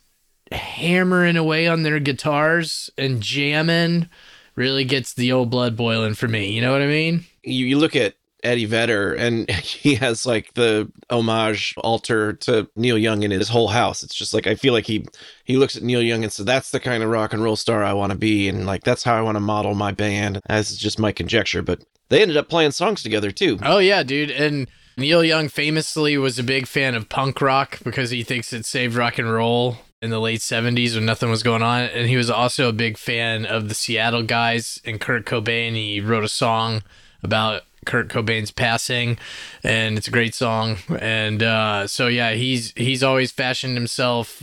hammering 0.53 1.37
away 1.37 1.67
on 1.67 1.83
their 1.83 1.99
guitars 1.99 2.91
and 2.97 3.21
jamming 3.21 4.09
really 4.55 4.85
gets 4.85 5.13
the 5.13 5.33
old 5.33 5.51
blood 5.51 5.77
boiling 5.77 6.15
for 6.15 6.29
me. 6.29 6.53
You 6.53 6.61
know 6.61 6.73
what 6.73 6.83
I 6.83 6.87
mean? 6.87 7.25
you, 7.43 7.67
you 7.67 7.79
look 7.79 7.97
at 7.97 8.15
Eddie 8.43 8.65
Vedder 8.65 9.15
and 9.15 9.51
he 9.51 9.97
has 9.97 10.25
like 10.27 10.55
the 10.55 10.91
homage 11.11 11.75
altar 11.79 12.35
to 12.35 12.69
Neil 12.77 12.99
Young 12.99 13.23
in 13.23 13.31
his 13.31 13.49
whole 13.49 13.69
house. 13.69 14.03
It's 14.03 14.15
just 14.15 14.33
like 14.35 14.47
I 14.47 14.55
feel 14.55 14.73
like 14.73 14.87
he 14.87 15.07
he 15.45 15.57
looks 15.57 15.77
at 15.77 15.83
Neil 15.83 16.03
Young 16.03 16.23
and 16.23 16.33
said 16.33 16.47
that's 16.47 16.71
the 16.71 16.81
kind 16.81 17.03
of 17.03 17.11
rock 17.11 17.33
and 17.33 17.43
roll 17.43 17.57
star 17.57 17.85
I 17.85 17.93
want 17.93 18.13
to 18.13 18.19
be 18.19 18.49
and 18.49 18.67
like 18.67 18.85
that's 18.85 19.03
how 19.03 19.15
I 19.15 19.23
want 19.23 19.37
to 19.37 19.41
model 19.41 19.75
my 19.75 19.93
band. 19.93 20.41
Is 20.49 20.77
just 20.77 20.99
my 20.99 21.13
conjecture, 21.13 21.63
but 21.63 21.83
they 22.11 22.21
ended 22.21 22.37
up 22.37 22.49
playing 22.49 22.73
songs 22.73 23.03
together 23.03 23.31
too. 23.31 23.59
Oh 23.63 23.79
yeah, 23.79 24.03
dude. 24.03 24.31
And 24.31 24.69
Neil 24.97 25.25
Young 25.25 25.49
famously 25.49 26.19
was 26.19 26.39
a 26.39 26.43
big 26.45 26.67
fan 26.67 26.95
of 26.95 27.09
punk 27.09 27.41
rock 27.41 27.79
because 27.83 28.11
he 28.11 28.23
thinks 28.23 28.53
it 28.53 28.67
saved 28.67 28.95
rock 28.95 29.19
and 29.19 29.33
roll. 29.33 29.79
in 30.03 30.11
the 30.11 30.19
late 30.21 30.41
70s 30.41 30.95
when 30.95 31.05
nothing 31.05 31.29
was 31.31 31.43
going 31.43 31.63
on. 31.63 31.83
And 31.83 32.09
he 32.09 32.17
was 32.17 32.31
also 32.31 32.69
a 32.69 32.73
big 32.73 32.97
fan 32.97 33.45
of 33.45 33.69
the 33.69 33.75
Seattle 33.75 34.23
guys 34.23 34.81
and 34.85 34.99
Kurt 35.01 35.27
Cobain. 35.27 35.75
He 35.75 36.01
wrote 36.01 36.25
a 36.25 36.29
song 36.29 36.83
about 37.23 37.63
Kurt 37.85 38.09
Cobain's 38.09 38.51
passing, 38.51 39.19
and 39.63 39.99
it's 39.99 40.09
a 40.09 40.11
great 40.11 40.35
song. 40.35 40.77
And 40.99 41.43
uh, 41.43 41.87
so, 41.87 42.09
yeah, 42.09 42.33
he's 42.33 42.73
he's 42.77 43.03
always 43.03 43.31
fashioned 43.31 43.75
himself 43.75 44.43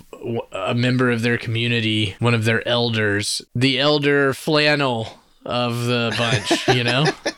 a 0.52 0.74
member 0.76 1.10
of 1.12 1.22
their 1.24 1.38
community, 1.38 2.16
one 2.20 2.34
of 2.36 2.46
their 2.46 2.68
elders, 2.68 3.42
the 3.56 3.80
elder 3.80 4.34
flannel 4.34 5.20
of 5.46 5.86
the 5.86 6.14
bunch, 6.18 6.68
you 6.76 6.84
know? 6.84 7.06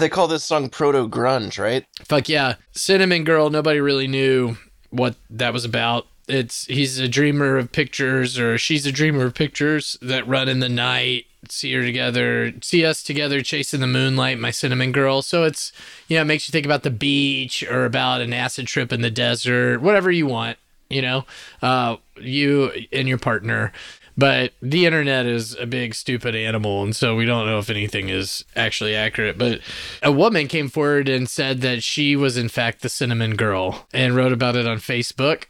They 0.00 0.08
call 0.08 0.28
this 0.28 0.44
song 0.44 0.70
proto 0.70 1.06
grunge, 1.08 1.58
right? 1.58 1.84
Fuck 2.04 2.28
yeah. 2.28 2.54
Cinnamon 2.72 3.24
Girl, 3.24 3.50
nobody 3.50 3.80
really 3.80 4.08
knew 4.08 4.56
what 4.88 5.16
that 5.28 5.52
was 5.52 5.64
about. 5.64 6.06
It's 6.26 6.64
he's 6.66 6.98
a 6.98 7.08
dreamer 7.08 7.58
of 7.58 7.72
pictures 7.72 8.38
or 8.38 8.56
she's 8.56 8.86
a 8.86 8.92
dreamer 8.92 9.26
of 9.26 9.34
pictures 9.34 9.98
that 10.00 10.26
run 10.26 10.48
in 10.48 10.60
the 10.60 10.68
night, 10.68 11.26
see 11.48 11.72
her 11.74 11.82
together, 11.82 12.52
see 12.62 12.84
us 12.84 13.02
together 13.02 13.42
chasing 13.42 13.80
the 13.80 13.86
moonlight, 13.86 14.38
my 14.38 14.50
cinnamon 14.50 14.92
girl. 14.92 15.22
So 15.22 15.44
it's 15.44 15.72
you 16.08 16.16
know, 16.16 16.22
it 16.22 16.26
makes 16.26 16.48
you 16.48 16.52
think 16.52 16.66
about 16.66 16.82
the 16.82 16.90
beach 16.90 17.62
or 17.64 17.84
about 17.84 18.20
an 18.20 18.32
acid 18.32 18.66
trip 18.68 18.92
in 18.92 19.02
the 19.02 19.10
desert, 19.10 19.82
whatever 19.82 20.10
you 20.10 20.26
want, 20.26 20.56
you 20.88 21.02
know. 21.02 21.26
Uh 21.60 21.96
you 22.16 22.70
and 22.92 23.08
your 23.08 23.18
partner. 23.18 23.72
But 24.20 24.52
the 24.60 24.84
internet 24.84 25.24
is 25.24 25.56
a 25.56 25.64
big 25.64 25.94
stupid 25.94 26.36
animal, 26.36 26.82
and 26.82 26.94
so 26.94 27.16
we 27.16 27.24
don't 27.24 27.46
know 27.46 27.58
if 27.58 27.70
anything 27.70 28.10
is 28.10 28.44
actually 28.54 28.94
accurate. 28.94 29.38
But 29.38 29.60
a 30.02 30.12
woman 30.12 30.46
came 30.46 30.68
forward 30.68 31.08
and 31.08 31.26
said 31.26 31.62
that 31.62 31.82
she 31.82 32.16
was 32.16 32.36
in 32.36 32.50
fact 32.50 32.82
the 32.82 32.90
cinnamon 32.90 33.34
girl 33.34 33.88
and 33.94 34.14
wrote 34.14 34.32
about 34.32 34.56
it 34.56 34.68
on 34.68 34.76
Facebook. 34.76 35.44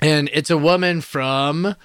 And 0.00 0.28
it's 0.34 0.50
a 0.50 0.58
woman 0.58 1.00
from 1.00 1.76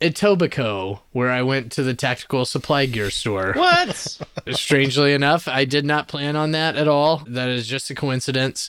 Etobicoke, 0.00 0.98
where 1.12 1.30
I 1.30 1.42
went 1.42 1.70
to 1.72 1.84
the 1.84 1.94
tactical 1.94 2.44
supply 2.44 2.86
gear 2.86 3.10
store. 3.10 3.52
What? 3.54 4.18
Strangely 4.50 5.12
enough, 5.12 5.46
I 5.46 5.64
did 5.64 5.84
not 5.84 6.08
plan 6.08 6.34
on 6.34 6.50
that 6.50 6.74
at 6.74 6.88
all. 6.88 7.22
That 7.28 7.50
is 7.50 7.68
just 7.68 7.88
a 7.90 7.94
coincidence. 7.94 8.68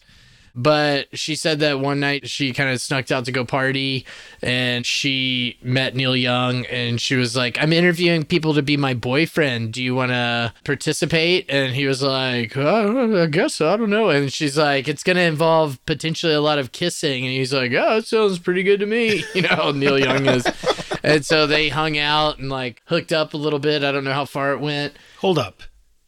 But 0.55 1.07
she 1.17 1.35
said 1.35 1.59
that 1.59 1.79
one 1.79 2.00
night 2.00 2.29
she 2.29 2.53
kind 2.53 2.69
of 2.69 2.79
snuck 2.79 3.12
out 3.12 3.25
to 3.25 3.31
go 3.31 3.43
party 3.43 4.05
and 4.41 4.85
she 4.85 5.57
met 5.62 5.95
Neil 5.95 6.15
Young 6.15 6.65
and 6.67 7.00
she 7.01 7.15
was 7.15 7.35
like, 7.35 7.62
I'm 7.62 7.74
interviewing 7.74 8.24
people 8.24 8.53
to 8.53 8.62
be 8.62 8.77
my 8.77 8.93
boyfriend. 8.93 9.74
Do 9.74 9.83
you 9.83 9.93
want 9.93 10.12
to 10.12 10.53
participate? 10.63 11.45
And 11.50 11.75
he 11.75 11.85
was 11.88 12.01
like, 12.01 12.55
oh, 12.55 13.24
I 13.24 13.25
guess, 13.25 13.55
so. 13.55 13.69
I 13.69 13.75
don't 13.75 13.89
know. 13.89 14.09
And 14.09 14.31
she's 14.31 14.57
like, 14.57 14.88
it's 14.88 15.03
going 15.03 15.17
to 15.17 15.24
involve 15.24 15.83
potentially 15.85 16.33
a 16.33 16.41
lot 16.41 16.57
of 16.57 16.71
kissing. 16.71 17.25
And 17.25 17.33
he's 17.33 17.53
like, 17.53 17.74
oh, 17.74 17.97
it 17.97 18.05
sounds 18.05 18.39
pretty 18.39 18.63
good 18.63 18.79
to 18.79 18.85
me. 18.85 19.24
You 19.35 19.41
know, 19.41 19.71
Neil 19.71 20.00
Young 20.00 20.27
is. 20.27 20.45
And 21.03 21.25
so 21.25 21.45
they 21.45 21.67
hung 21.67 21.97
out 21.97 22.39
and 22.39 22.50
like 22.50 22.81
hooked 22.85 23.12
up 23.12 23.33
a 23.33 23.38
little 23.38 23.59
bit. 23.59 23.83
I 23.83 23.91
don't 23.91 24.05
know 24.05 24.13
how 24.13 24.24
far 24.24 24.53
it 24.53 24.62
went. 24.62 24.93
Hold 25.19 25.38
up. 25.38 25.62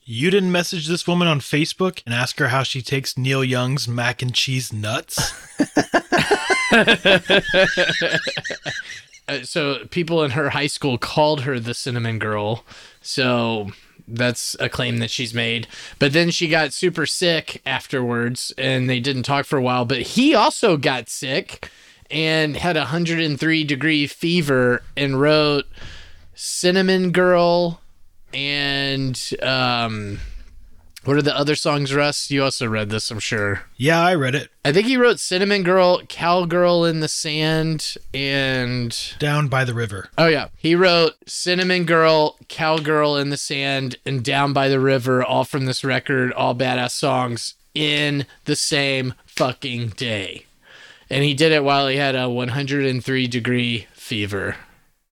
You 0.10 0.32
didn't 0.32 0.54
message 0.54 0.88
this 0.88 1.06
woman 1.06 1.28
on 1.28 1.42
Facebook 1.42 2.02
and 2.06 2.16
ask 2.16 2.40
her 2.40 2.48
how 2.48 2.64
she 2.64 2.82
takes 2.82 3.18
Neil 3.18 3.44
Young's 3.44 3.90
mac 3.90 4.22
and 4.22 4.34
cheese 4.34 4.72
nuts? 4.72 5.34
Uh, 9.30 9.44
so 9.44 9.80
people 9.90 10.24
in 10.24 10.32
her 10.32 10.52
high 10.52 10.68
school 10.68 10.98
called 10.98 11.42
her 11.42 11.60
the 11.60 11.74
cinnamon 11.74 12.18
girl. 12.18 12.64
So 13.02 13.72
that's 14.08 14.56
a 14.62 14.70
claim 14.70 15.00
that 15.00 15.10
she's 15.10 15.34
made. 15.34 15.68
But 16.00 16.14
then 16.14 16.32
she 16.32 16.48
got 16.48 16.72
super 16.72 17.06
sick 17.06 17.62
afterwards 17.66 18.54
and 18.58 18.90
they 18.90 19.02
didn't 19.02 19.24
talk 19.24 19.46
for 19.46 19.58
a 19.58 19.62
while. 19.62 19.84
But 19.84 20.00
he 20.04 20.34
also 20.34 20.78
got 20.78 21.10
sick 21.10 21.70
and 22.10 22.56
had 22.56 22.78
a 22.78 22.88
103 22.88 23.66
degree 23.66 24.08
fever 24.08 24.82
and 24.96 25.20
wrote 25.20 25.66
cinnamon 26.34 27.12
girl 27.12 27.82
and 28.38 29.34
um 29.42 30.20
what 31.04 31.18
are 31.18 31.24
the 31.24 31.36
other 31.36 31.56
songs 31.56 31.94
russ 31.94 32.30
you 32.30 32.44
also 32.44 32.68
read 32.68 32.90
this 32.92 33.10
i'm 33.10 33.20
sure 33.20 33.62
yeah, 33.80 34.02
I 34.02 34.16
read 34.16 34.34
it. 34.34 34.50
I 34.66 34.72
think 34.72 34.88
he 34.88 34.98
wrote 34.98 35.20
Cinnamon 35.20 35.62
Girl, 35.62 36.02
Cowgirl 36.10 36.84
in 36.86 37.00
the 37.00 37.08
Sand, 37.08 37.96
and 38.12 38.98
Down 39.20 39.48
by 39.48 39.64
the 39.66 39.76
river. 39.76 40.10
oh 40.18 40.26
yeah, 40.26 40.48
he 40.58 40.74
wrote 40.74 41.14
Cinnamon 41.28 41.86
Girl, 41.86 42.38
Cowgirl 42.48 43.18
in 43.18 43.30
the 43.30 43.38
Sand, 43.38 43.98
and 44.04 44.24
Down 44.24 44.54
by 44.54 44.68
the 44.68 44.80
River, 44.80 45.24
all 45.24 45.44
from 45.46 45.66
this 45.68 45.84
record, 45.84 46.34
all 46.34 46.56
badass 46.56 46.92
songs 46.92 47.54
in 47.76 48.26
the 48.46 48.56
same 48.56 49.14
fucking 49.28 49.90
day. 49.90 50.48
And 51.10 51.24
he 51.24 51.36
did 51.36 51.52
it 51.52 51.64
while 51.64 51.88
he 51.88 51.98
had 51.98 52.16
a 52.16 52.28
103 52.30 53.28
degree 53.28 53.88
fever. 53.94 54.56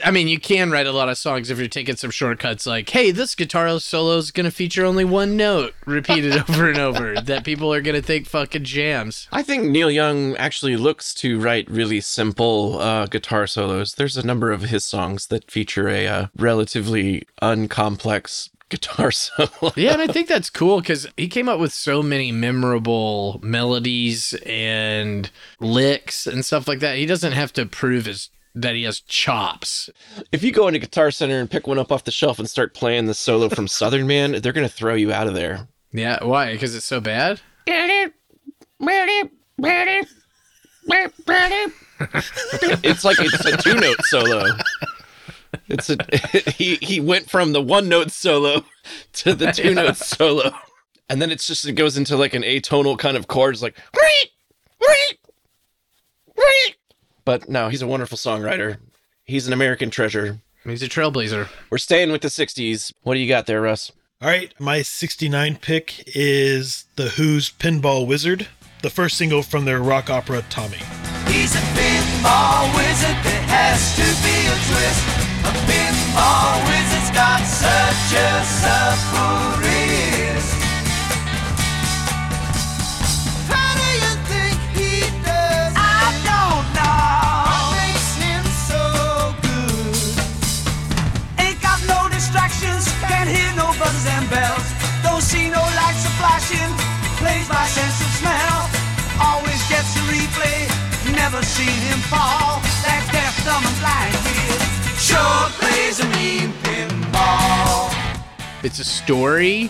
I 0.03 0.11
mean, 0.11 0.27
you 0.27 0.39
can 0.39 0.71
write 0.71 0.87
a 0.87 0.91
lot 0.91 1.07
of 1.07 1.17
songs 1.17 1.49
if 1.49 1.57
you're 1.57 1.67
taking 1.67 1.95
some 1.95 2.11
shortcuts, 2.11 2.65
like, 2.65 2.89
hey, 2.89 3.11
this 3.11 3.33
guitar 3.33 3.79
solo 3.79 4.17
is 4.17 4.31
going 4.31 4.43
to 4.43 4.51
feature 4.51 4.83
only 4.83 5.05
one 5.05 5.37
note 5.37 5.73
repeated 5.85 6.35
over 6.49 6.69
and 6.69 6.77
over 6.77 7.15
that 7.21 7.45
people 7.45 7.73
are 7.73 7.81
going 7.81 7.95
to 7.95 8.01
think 8.01 8.27
fucking 8.27 8.65
jams. 8.65 9.29
I 9.31 9.41
think 9.41 9.63
Neil 9.65 9.89
Young 9.89 10.35
actually 10.35 10.75
looks 10.75 11.13
to 11.15 11.39
write 11.39 11.69
really 11.69 12.01
simple 12.01 12.79
uh, 12.79 13.05
guitar 13.05 13.47
solos. 13.47 13.93
There's 13.93 14.17
a 14.17 14.25
number 14.25 14.51
of 14.51 14.63
his 14.63 14.83
songs 14.83 15.27
that 15.27 15.49
feature 15.49 15.87
a 15.87 16.07
uh, 16.07 16.27
relatively 16.35 17.23
uncomplex 17.41 18.49
guitar 18.69 19.11
solo. 19.11 19.71
Yeah, 19.75 19.93
and 19.93 20.01
I 20.01 20.07
think 20.07 20.27
that's 20.27 20.49
cool 20.49 20.81
because 20.81 21.07
he 21.17 21.27
came 21.27 21.47
up 21.47 21.59
with 21.59 21.73
so 21.73 22.03
many 22.03 22.31
memorable 22.31 23.39
melodies 23.41 24.33
and 24.45 25.29
licks 25.59 26.27
and 26.27 26.43
stuff 26.43 26.67
like 26.67 26.79
that. 26.79 26.97
He 26.97 27.05
doesn't 27.05 27.33
have 27.33 27.53
to 27.53 27.65
prove 27.65 28.05
his 28.05 28.29
that 28.55 28.73
he 28.73 28.83
has 28.83 29.01
chops. 29.01 29.89
If 30.31 30.41
you 30.43 30.51
go 30.51 30.67
into 30.67 30.79
Guitar 30.79 31.11
Center 31.11 31.39
and 31.39 31.51
pick 31.51 31.67
one 31.67 31.77
up 31.77 31.91
off 31.91 32.05
the 32.05 32.11
shelf 32.11 32.39
and 32.39 32.49
start 32.49 32.73
playing 32.73 33.05
the 33.05 33.13
solo 33.13 33.49
from 33.49 33.67
Southern 33.67 34.07
Man, 34.07 34.41
they're 34.41 34.53
going 34.53 34.67
to 34.67 34.73
throw 34.73 34.95
you 34.95 35.11
out 35.11 35.27
of 35.27 35.33
there. 35.33 35.67
Yeah, 35.91 36.23
why? 36.23 36.53
Because 36.53 36.75
it's 36.75 36.85
so 36.85 36.99
bad. 36.99 37.41
It's 42.83 43.03
like 43.05 43.17
it's 43.19 43.45
a 43.45 43.57
two 43.57 43.75
note 43.75 44.03
solo. 44.03 44.45
It's 45.69 45.89
a 45.89 45.97
he 46.51 46.75
he 46.75 46.99
went 46.99 47.29
from 47.29 47.53
the 47.53 47.61
one 47.61 47.87
note 47.87 48.11
solo 48.11 48.65
to 49.13 49.33
the 49.33 49.51
two 49.51 49.73
note 49.73 49.95
solo. 49.97 50.51
And 51.09 51.21
then 51.21 51.31
it's 51.31 51.47
just 51.47 51.65
it 51.65 51.73
goes 51.73 51.97
into 51.97 52.17
like 52.17 52.33
an 52.33 52.43
atonal 52.43 52.97
kind 52.97 53.15
of 53.15 53.27
chords 53.27 53.63
like 53.63 53.77
But 57.25 57.49
no, 57.49 57.69
he's 57.69 57.81
a 57.81 57.87
wonderful 57.87 58.17
songwriter. 58.17 58.77
He's 59.23 59.47
an 59.47 59.53
American 59.53 59.89
treasure. 59.89 60.39
He's 60.63 60.83
a 60.83 60.87
trailblazer. 60.87 61.47
We're 61.69 61.77
staying 61.79 62.11
with 62.11 62.21
the 62.21 62.27
60s. 62.27 62.93
What 63.01 63.15
do 63.15 63.19
you 63.19 63.27
got 63.27 63.47
there, 63.47 63.61
Russ? 63.61 63.91
All 64.21 64.29
right, 64.29 64.53
my 64.59 64.81
69 64.81 65.57
pick 65.57 66.03
is 66.15 66.85
The 66.95 67.09
Who's 67.09 67.51
Pinball 67.51 68.07
Wizard, 68.07 68.47
the 68.81 68.89
first 68.89 69.17
single 69.17 69.43
from 69.43 69.65
their 69.65 69.81
rock 69.81 70.09
opera 70.09 70.43
Tommy. 70.49 70.77
He's 71.27 71.53
a 71.53 71.65
pinball 71.75 72.73
wizard, 72.75 73.17
there 73.25 73.45
has 73.51 73.95
to 73.97 74.07
be 74.23 74.37
a 74.47 74.55
twist. 74.69 75.03
A 75.43 75.53
pinball 75.67 76.63
wizard's 76.69 77.11
got 77.11 77.41
such 77.43 78.17
a 78.17 78.45
supple 78.45 79.74
seen 101.65 101.81
him 101.81 101.99
fall. 101.99 102.61
That 102.83 103.07
deaf, 103.11 103.45
dumb, 103.45 103.65
and 103.65 103.79
blind 103.79 104.15
sure 104.99 105.49
plays 105.59 105.99
a 105.99 106.07
mean 106.17 106.51
pinball. 106.63 107.93
It's 108.63 108.79
a 108.79 108.83
story. 108.83 109.69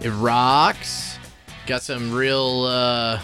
It 0.00 0.10
rocks. 0.10 1.18
Got 1.66 1.82
some 1.82 2.12
real 2.12 2.64
uh, 2.64 3.20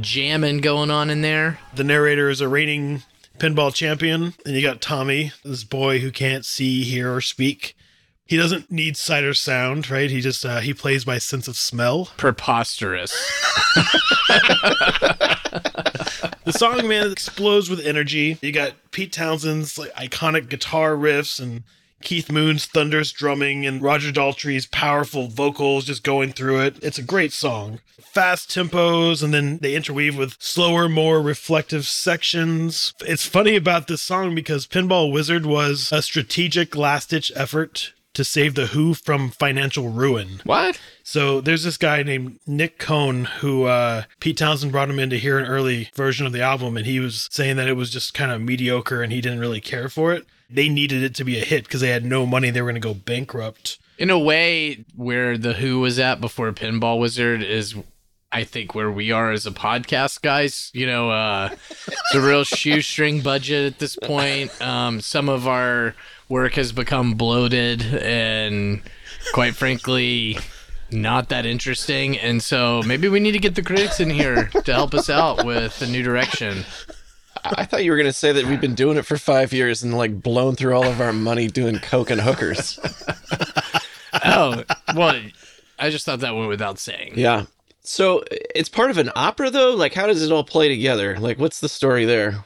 jamming 0.00 0.58
going 0.58 0.90
on 0.90 1.10
in 1.10 1.20
there. 1.20 1.58
The 1.74 1.84
narrator 1.84 2.30
is 2.30 2.40
a 2.40 2.48
reigning 2.48 3.02
pinball 3.38 3.74
champion, 3.74 4.34
and 4.46 4.54
you 4.54 4.62
got 4.62 4.80
Tommy, 4.80 5.32
this 5.44 5.64
boy 5.64 5.98
who 5.98 6.10
can't 6.10 6.44
see, 6.44 6.82
hear, 6.82 7.14
or 7.14 7.20
speak. 7.20 7.76
He 8.26 8.36
doesn't 8.36 8.70
need 8.70 8.96
sight 8.96 9.24
or 9.24 9.34
sound, 9.34 9.90
right? 9.90 10.10
He 10.10 10.22
just 10.22 10.46
uh, 10.46 10.60
he 10.60 10.72
plays 10.72 11.04
by 11.04 11.18
sense 11.18 11.46
of 11.46 11.56
smell. 11.56 12.10
Preposterous. 12.16 13.12
The 16.44 16.52
song, 16.52 16.86
man, 16.88 17.10
explodes 17.10 17.70
with 17.70 17.80
energy. 17.80 18.38
You 18.40 18.52
got 18.52 18.74
Pete 18.90 19.12
Townshend's 19.12 19.78
like 19.78 19.92
iconic 19.94 20.48
guitar 20.48 20.94
riffs 20.94 21.40
and 21.40 21.64
Keith 22.04 22.30
Moon's 22.30 22.66
thunderous 22.66 23.10
drumming 23.12 23.64
and 23.66 23.82
Roger 23.82 24.12
Daltrey's 24.12 24.66
powerful 24.66 25.28
vocals 25.28 25.86
just 25.86 26.04
going 26.04 26.32
through 26.32 26.60
it. 26.60 26.76
It's 26.82 26.98
a 26.98 27.02
great 27.02 27.32
song. 27.32 27.80
Fast 27.98 28.50
tempos, 28.50 29.22
and 29.22 29.32
then 29.32 29.58
they 29.58 29.74
interweave 29.74 30.16
with 30.16 30.36
slower, 30.38 30.88
more 30.88 31.20
reflective 31.22 31.86
sections. 31.86 32.92
It's 33.00 33.26
funny 33.26 33.56
about 33.56 33.88
this 33.88 34.02
song 34.02 34.34
because 34.34 34.66
Pinball 34.66 35.10
Wizard 35.10 35.46
was 35.46 35.90
a 35.90 36.02
strategic 36.02 36.76
last 36.76 37.10
ditch 37.10 37.32
effort 37.34 37.94
to 38.14 38.24
save 38.24 38.54
The 38.54 38.66
Who 38.66 38.94
from 38.94 39.30
financial 39.30 39.88
ruin. 39.88 40.40
What? 40.44 40.80
So 41.02 41.40
there's 41.40 41.64
this 41.64 41.76
guy 41.76 42.02
named 42.02 42.38
Nick 42.46 42.78
Cohn 42.78 43.26
who 43.26 43.64
uh, 43.64 44.04
Pete 44.20 44.38
Townshend 44.38 44.72
brought 44.72 44.88
him 44.90 44.98
in 44.98 45.10
to 45.10 45.18
hear 45.18 45.38
an 45.38 45.46
early 45.46 45.90
version 45.94 46.26
of 46.26 46.32
the 46.32 46.40
album, 46.40 46.76
and 46.76 46.86
he 46.86 47.00
was 47.00 47.28
saying 47.30 47.56
that 47.56 47.68
it 47.68 47.74
was 47.76 47.90
just 47.90 48.14
kind 48.14 48.32
of 48.32 48.40
mediocre 48.40 49.02
and 49.02 49.12
he 49.12 49.20
didn't 49.20 49.40
really 49.40 49.60
care 49.60 49.88
for 49.88 50.12
it. 50.12 50.26
They 50.48 50.68
needed 50.68 51.02
it 51.02 51.14
to 51.16 51.24
be 51.24 51.38
a 51.38 51.44
hit 51.44 51.64
because 51.64 51.80
they 51.80 51.88
had 51.90 52.04
no 52.04 52.26
money; 52.26 52.50
they 52.50 52.62
were 52.62 52.70
going 52.70 52.80
to 52.80 52.88
go 52.88 52.94
bankrupt. 52.94 53.78
In 53.98 54.10
a 54.10 54.18
way, 54.18 54.84
where 54.94 55.36
the 55.38 55.54
Who 55.54 55.80
was 55.80 55.98
at 55.98 56.20
before 56.20 56.52
Pinball 56.52 56.98
Wizard 56.98 57.42
is, 57.42 57.74
I 58.30 58.44
think, 58.44 58.74
where 58.74 58.90
we 58.90 59.10
are 59.10 59.32
as 59.32 59.46
a 59.46 59.50
podcast, 59.50 60.20
guys. 60.22 60.70
You 60.74 60.86
know, 60.86 61.10
uh, 61.10 61.50
it's 61.88 62.14
a 62.14 62.20
real 62.20 62.44
shoestring 62.44 63.20
budget 63.20 63.72
at 63.72 63.78
this 63.78 63.96
point. 63.96 64.60
Um, 64.60 65.00
some 65.00 65.28
of 65.28 65.48
our 65.48 65.94
work 66.28 66.54
has 66.54 66.72
become 66.72 67.14
bloated 67.14 67.82
and, 67.82 68.80
quite 69.32 69.54
frankly, 69.54 70.38
not 70.90 71.28
that 71.28 71.46
interesting. 71.46 72.18
And 72.18 72.42
so 72.42 72.82
maybe 72.86 73.08
we 73.08 73.20
need 73.20 73.32
to 73.32 73.38
get 73.38 73.54
the 73.54 73.62
critics 73.62 74.00
in 74.00 74.10
here 74.10 74.46
to 74.64 74.72
help 74.72 74.94
us 74.94 75.08
out 75.10 75.44
with 75.44 75.80
a 75.82 75.86
new 75.86 76.02
direction. 76.02 76.64
I 77.44 77.64
thought 77.66 77.84
you 77.84 77.90
were 77.90 77.96
going 77.98 78.06
to 78.06 78.12
say 78.12 78.32
that 78.32 78.46
we've 78.46 78.60
been 78.60 78.74
doing 78.74 78.96
it 78.96 79.04
for 79.04 79.18
five 79.18 79.52
years 79.52 79.82
and 79.82 79.92
like 79.96 80.22
blown 80.22 80.56
through 80.56 80.74
all 80.74 80.84
of 80.84 81.00
our 81.00 81.12
money 81.12 81.48
doing 81.48 81.78
coke 81.78 82.10
and 82.10 82.20
hookers. 82.20 82.78
Oh, 84.26 84.62
well, 84.94 85.20
I 85.78 85.90
just 85.90 86.06
thought 86.06 86.20
that 86.20 86.34
went 86.36 86.48
without 86.48 86.78
saying. 86.78 87.14
yeah. 87.16 87.46
So 87.82 88.22
it's 88.30 88.68
part 88.70 88.90
of 88.90 88.96
an 88.96 89.10
opera 89.14 89.50
though? 89.50 89.74
Like 89.74 89.92
how 89.92 90.06
does 90.06 90.22
it 90.22 90.32
all 90.32 90.44
play 90.44 90.68
together? 90.68 91.18
Like 91.18 91.38
what's 91.38 91.60
the 91.60 91.68
story 91.68 92.04
there? 92.06 92.44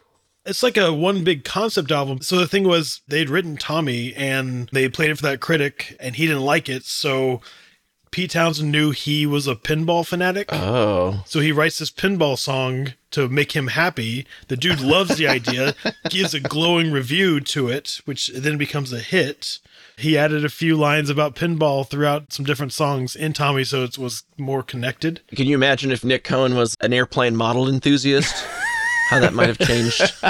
It's 0.49 0.63
like 0.63 0.77
a 0.77 0.93
one 0.93 1.25
big 1.25 1.45
concept 1.45 1.93
album. 1.93 2.23
So 2.23 2.39
the 2.39 2.49
thing 2.49 2.65
was, 2.65 3.03
they'd 3.07 3.31
written 3.31 3.57
Tommy 3.57 4.15
and 4.15 4.69
they 4.73 4.89
played 4.89 5.11
it 5.11 5.17
for 5.17 5.23
that 5.23 5.41
critic, 5.41 5.97
and 6.01 6.17
he 6.17 6.27
didn't 6.27 6.43
like 6.43 6.69
it. 6.69 6.85
So 6.85 7.43
Pete 8.11 8.31
Townshend 8.31 8.73
knew 8.73 8.91
he 8.91 9.27
was 9.27 9.47
a 9.47 9.55
pinball 9.55 10.07
fanatic. 10.07 10.49
Oh. 10.53 11.23
So 11.27 11.41
he 11.41 11.53
writes 11.53 11.79
this 11.79 11.91
pinball 11.91 12.39
song 12.39 12.95
to 13.11 13.29
make 13.29 13.53
him 13.53 13.69
happy. 13.69 14.27
The 14.49 14.57
dude 14.57 14.81
loves 14.81 15.17
the 15.17 15.29
idea, 15.29 15.75
gives 16.11 16.35
a 16.35 16.41
glowing 16.41 16.91
review 16.91 17.41
to 17.41 17.69
it, 17.69 18.01
which 18.05 18.29
then 18.29 18.59
becomes 18.59 18.93
a 18.93 19.01
hit. 19.01 19.59
He 19.97 20.17
added 20.17 20.45
a 20.45 20.51
few 20.51 20.77
lines 20.77 21.11
about 21.11 21.35
pinball 21.35 21.87
throughout 21.87 22.33
some 22.33 22.45
different 22.45 22.73
songs 22.73 23.17
in 23.17 23.33
Tommy, 23.33 23.65
so 23.65 23.83
it 23.83 23.99
was 23.99 24.23
more 24.37 24.63
connected. 24.63 25.21
Can 25.35 25.47
you 25.47 25.57
imagine 25.57 25.91
if 25.91 26.05
Nick 26.05 26.25
Cohn 26.25 26.55
was 26.55 26.77
an 26.81 26.93
airplane 26.93 27.37
model 27.37 27.69
enthusiast? 27.69 28.47
How 29.09 29.21
that 29.21 29.33
might 29.33 29.49
have 29.49 29.59
changed 29.59 30.01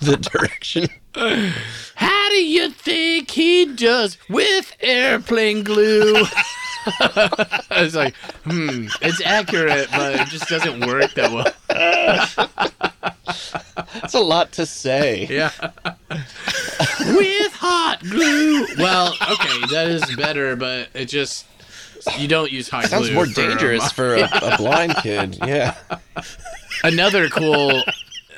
the 0.00 0.16
direction. 0.16 0.88
How 1.94 2.28
do 2.28 2.44
you 2.44 2.70
think 2.70 3.30
he 3.30 3.66
does 3.66 4.18
with 4.28 4.74
airplane 4.80 5.62
glue? 5.62 6.24
I 7.00 7.78
was 7.80 7.94
like, 7.94 8.14
hmm, 8.44 8.86
it's 9.00 9.20
accurate, 9.24 9.88
but 9.92 10.16
it 10.20 10.28
just 10.28 10.48
doesn't 10.48 10.86
work 10.86 11.14
that 11.14 11.32
well. 11.32 11.52
That's 14.00 14.14
a 14.14 14.20
lot 14.20 14.52
to 14.52 14.66
say. 14.66 15.26
Yeah. 15.26 15.50
with 16.10 17.52
hot 17.52 17.98
glue. 18.02 18.66
Well, 18.78 19.14
okay, 19.22 19.66
that 19.72 19.86
is 19.88 20.16
better, 20.16 20.56
but 20.56 20.88
it 20.94 21.06
just 21.06 21.46
you 22.18 22.28
don't 22.28 22.50
use 22.52 22.68
hot 22.68 22.86
Sounds 22.86 23.06
glue. 23.06 23.14
more 23.14 23.26
for 23.26 23.34
dangerous 23.34 23.82
mo- 23.82 23.88
for 23.88 24.14
a, 24.14 24.28
a 24.42 24.56
blind 24.56 24.94
kid. 25.02 25.38
Yeah. 25.46 25.74
Another 26.84 27.28
cool. 27.28 27.82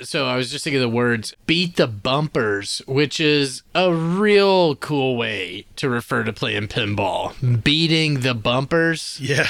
So 0.02 0.26
I 0.26 0.36
was 0.36 0.50
just 0.50 0.62
thinking 0.62 0.78
of 0.82 0.90
the 0.90 0.96
words 0.96 1.34
"beat 1.46 1.76
the 1.76 1.88
bumpers," 1.88 2.80
which 2.86 3.18
is 3.18 3.62
a 3.74 3.92
real 3.92 4.76
cool 4.76 5.16
way 5.16 5.66
to 5.76 5.88
refer 5.88 6.22
to 6.22 6.32
playing 6.32 6.68
pinball. 6.68 7.64
Beating 7.64 8.20
the 8.20 8.34
bumpers. 8.34 9.18
Yeah. 9.20 9.48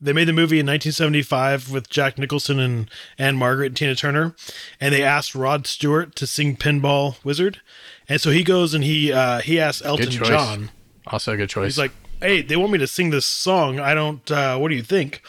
They 0.00 0.12
made 0.12 0.26
the 0.26 0.32
movie 0.32 0.58
in 0.58 0.66
1975 0.66 1.70
with 1.70 1.88
Jack 1.88 2.18
Nicholson 2.18 2.58
and 2.58 2.90
Ann-Margret 3.18 3.66
and 3.66 3.76
Tina 3.76 3.94
Turner, 3.94 4.34
and 4.80 4.92
they 4.92 5.04
asked 5.04 5.32
Rod 5.36 5.64
Stewart 5.68 6.16
to 6.16 6.26
sing 6.26 6.56
Pinball 6.56 7.22
Wizard, 7.24 7.60
and 8.08 8.20
so 8.20 8.32
he 8.32 8.42
goes 8.42 8.74
and 8.74 8.82
he 8.82 9.12
uh, 9.12 9.38
he 9.42 9.60
asks 9.60 9.84
Elton 9.86 10.10
choice. 10.10 10.26
John. 10.28 10.70
Also 11.06 11.34
a 11.34 11.36
good 11.36 11.50
choice. 11.50 11.66
He's 11.66 11.78
like, 11.78 11.92
"Hey, 12.22 12.42
they 12.42 12.56
want 12.56 12.72
me 12.72 12.78
to 12.78 12.86
sing 12.86 13.10
this 13.10 13.26
song. 13.26 13.80
I 13.80 13.94
don't. 13.94 14.30
Uh, 14.30 14.56
what 14.58 14.68
do 14.68 14.74
you 14.74 14.82
think?" 14.82 15.22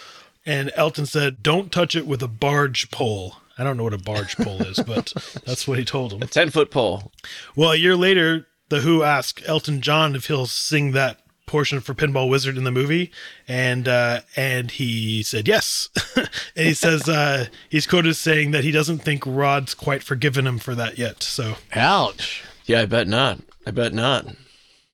And 0.45 0.71
Elton 0.75 1.05
said, 1.05 1.43
"Don't 1.43 1.71
touch 1.71 1.95
it 1.95 2.05
with 2.05 2.21
a 2.23 2.27
barge 2.27 2.91
pole." 2.91 3.37
I 3.57 3.63
don't 3.63 3.77
know 3.77 3.83
what 3.83 3.93
a 3.93 3.99
barge 3.99 4.35
pole 4.37 4.61
is, 4.63 4.79
but 4.87 5.13
that's 5.45 5.67
what 5.67 5.77
he 5.77 5.85
told 5.85 6.13
him. 6.13 6.21
A 6.21 6.27
Ten 6.27 6.49
foot 6.49 6.71
pole. 6.71 7.11
Well, 7.55 7.71
a 7.71 7.75
year 7.75 7.95
later, 7.95 8.47
The 8.69 8.81
Who 8.81 9.03
asked 9.03 9.43
Elton 9.45 9.81
John 9.81 10.15
if 10.15 10.27
he'll 10.27 10.47
sing 10.47 10.91
that 10.91 11.19
portion 11.45 11.81
for 11.81 11.93
Pinball 11.93 12.29
Wizard 12.29 12.57
in 12.57 12.63
the 12.63 12.71
movie, 12.71 13.11
and 13.47 13.87
uh, 13.87 14.21
and 14.35 14.71
he 14.71 15.21
said 15.23 15.47
yes. 15.47 15.89
and 16.15 16.27
he 16.55 16.73
says 16.73 17.07
uh, 17.07 17.45
he's 17.69 17.85
quoted 17.85 18.09
as 18.09 18.17
saying 18.19 18.51
that 18.51 18.63
he 18.63 18.71
doesn't 18.71 18.99
think 18.99 19.23
Rod's 19.25 19.73
quite 19.73 20.03
forgiven 20.03 20.47
him 20.47 20.57
for 20.57 20.73
that 20.75 20.97
yet. 20.97 21.21
So 21.21 21.55
ouch. 21.73 22.43
Yeah, 22.65 22.81
I 22.81 22.85
bet 22.85 23.07
not. 23.07 23.39
I 23.65 23.71
bet 23.71 23.93
not. 23.93 24.27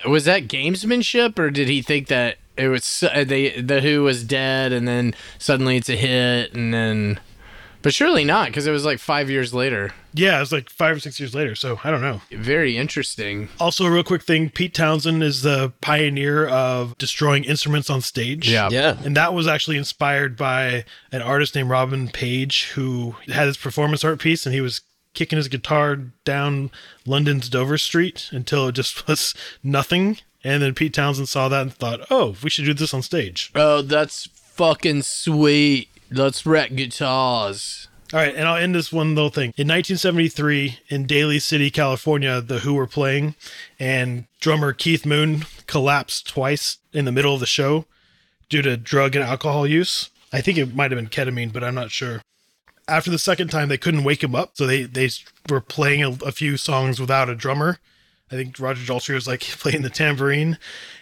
Was 0.08 0.26
that 0.26 0.48
gamesmanship, 0.48 1.38
or 1.38 1.50
did 1.50 1.68
he 1.68 1.82
think 1.82 2.08
that 2.08 2.38
it 2.58 2.68
was 2.70 3.04
uh, 3.04 3.24
they 3.26 3.62
the 3.62 3.82
Who 3.82 4.04
was 4.04 4.24
dead, 4.24 4.72
and 4.72 4.88
then 4.88 5.14
suddenly 5.38 5.78
it's 5.78 5.90
a 5.90 5.96
hit, 5.96 6.54
and 6.54 6.74
then, 6.74 7.20
but 7.82 7.94
surely 7.94 8.24
not, 8.24 8.48
because 8.48 8.66
it 8.68 8.72
was 8.72 8.86
like 8.86 9.00
five 9.00 9.30
years 9.30 9.54
later. 9.54 9.94
yeah, 10.14 10.38
it 10.38 10.40
was 10.40 10.52
like 10.52 10.70
five 10.70 10.96
or 10.96 11.00
six 11.00 11.20
years 11.20 11.36
later. 11.36 11.54
So 11.56 11.80
I 11.84 11.92
don't 11.92 12.02
know. 12.02 12.22
Very 12.32 12.78
interesting. 12.78 13.50
Also, 13.60 13.86
a 13.86 13.92
real 13.92 14.04
quick 14.04 14.24
thing: 14.24 14.50
Pete 14.50 14.74
Townshend 14.74 15.22
is 15.22 15.42
the 15.42 15.74
pioneer 15.82 16.48
of 16.48 16.98
destroying 16.98 17.44
instruments 17.44 17.90
on 17.90 18.00
stage. 18.02 18.50
Yeah. 18.50 18.70
Yeah. 18.72 18.98
And 19.04 19.16
that 19.18 19.34
was 19.34 19.48
actually 19.48 19.78
inspired 19.78 20.38
by 20.38 20.86
an 21.12 21.22
artist 21.22 21.56
named 21.56 21.70
Robin 21.70 22.08
Page 22.08 22.70
who 22.70 23.16
had 23.28 23.48
his 23.48 23.58
performance 23.58 24.04
art 24.04 24.20
piece 24.20 24.46
and 24.46 24.56
he 24.56 24.62
was 24.62 24.82
kicking 25.14 25.38
his 25.38 25.48
guitar 25.48 25.96
down 26.24 26.72
London's 27.06 27.50
Dover 27.50 27.78
Street 27.78 28.30
until 28.32 28.68
it 28.68 28.76
just 28.76 29.08
was 29.08 29.34
nothing. 29.64 30.20
And 30.44 30.64
then 30.64 30.74
Pete 30.74 30.94
Townshend 30.94 31.28
saw 31.28 31.50
that 31.50 31.62
and 31.62 31.74
thought, 31.74 32.08
oh, 32.10 32.36
we 32.42 32.50
should 32.50 32.66
do 32.66 32.74
this 32.74 32.94
on 32.94 33.02
stage. 33.02 33.52
Oh, 33.56 33.82
that's 33.82 34.28
fucking 34.28 35.02
sweet. 35.04 35.90
Let's 36.12 36.46
wreck 36.46 36.76
guitars. 36.76 37.88
All 38.12 38.20
right, 38.20 38.34
and 38.34 38.48
I'll 38.48 38.56
end 38.56 38.74
this 38.74 38.92
one 38.92 39.14
little 39.14 39.30
thing. 39.30 39.54
In 39.56 39.68
1973, 39.68 40.80
in 40.88 41.06
Daly 41.06 41.38
City, 41.38 41.70
California, 41.70 42.42
the 42.42 42.60
Who 42.60 42.74
were 42.74 42.88
playing, 42.88 43.36
and 43.80 44.26
drummer 44.40 44.74
Keith 44.74 45.06
Moon 45.06 45.46
collapsed 45.68 46.28
twice 46.28 46.80
in 46.92 47.06
the 47.06 47.12
middle 47.12 47.36
of 47.36 47.40
the 47.40 47.46
show 47.46 47.86
due 48.50 48.64
to 48.64 48.78
drug 48.78 49.16
and 49.16 49.24
alcohol 49.24 49.68
use. 49.68 50.10
I 50.34 50.42
think 50.42 50.58
it 50.58 50.74
might 50.74 50.90
have 50.90 50.98
been 50.98 51.10
ketamine, 51.10 51.54
but 51.54 51.64
I'm 51.64 51.76
not 51.76 51.92
sure. 51.92 52.22
After 52.90 53.12
the 53.12 53.20
second 53.20 53.50
time, 53.50 53.70
they 53.70 53.78
couldn't 53.78 54.04
wake 54.04 54.24
him 54.24 54.36
up, 54.36 54.52
so 54.56 54.66
they 54.66 54.84
they 54.84 55.10
were 55.48 55.62
playing 55.62 56.04
a, 56.04 56.10
a 56.26 56.32
few 56.32 56.58
songs 56.58 57.00
without 57.00 57.30
a 57.30 57.36
drummer. 57.36 57.80
I 58.32 58.36
think 58.36 58.60
Roger 58.60 58.82
Daltrey 58.82 59.16
was 59.16 59.28
like 59.28 59.42
playing 59.60 59.82
the 59.82 59.90
tambourine. 59.90 60.58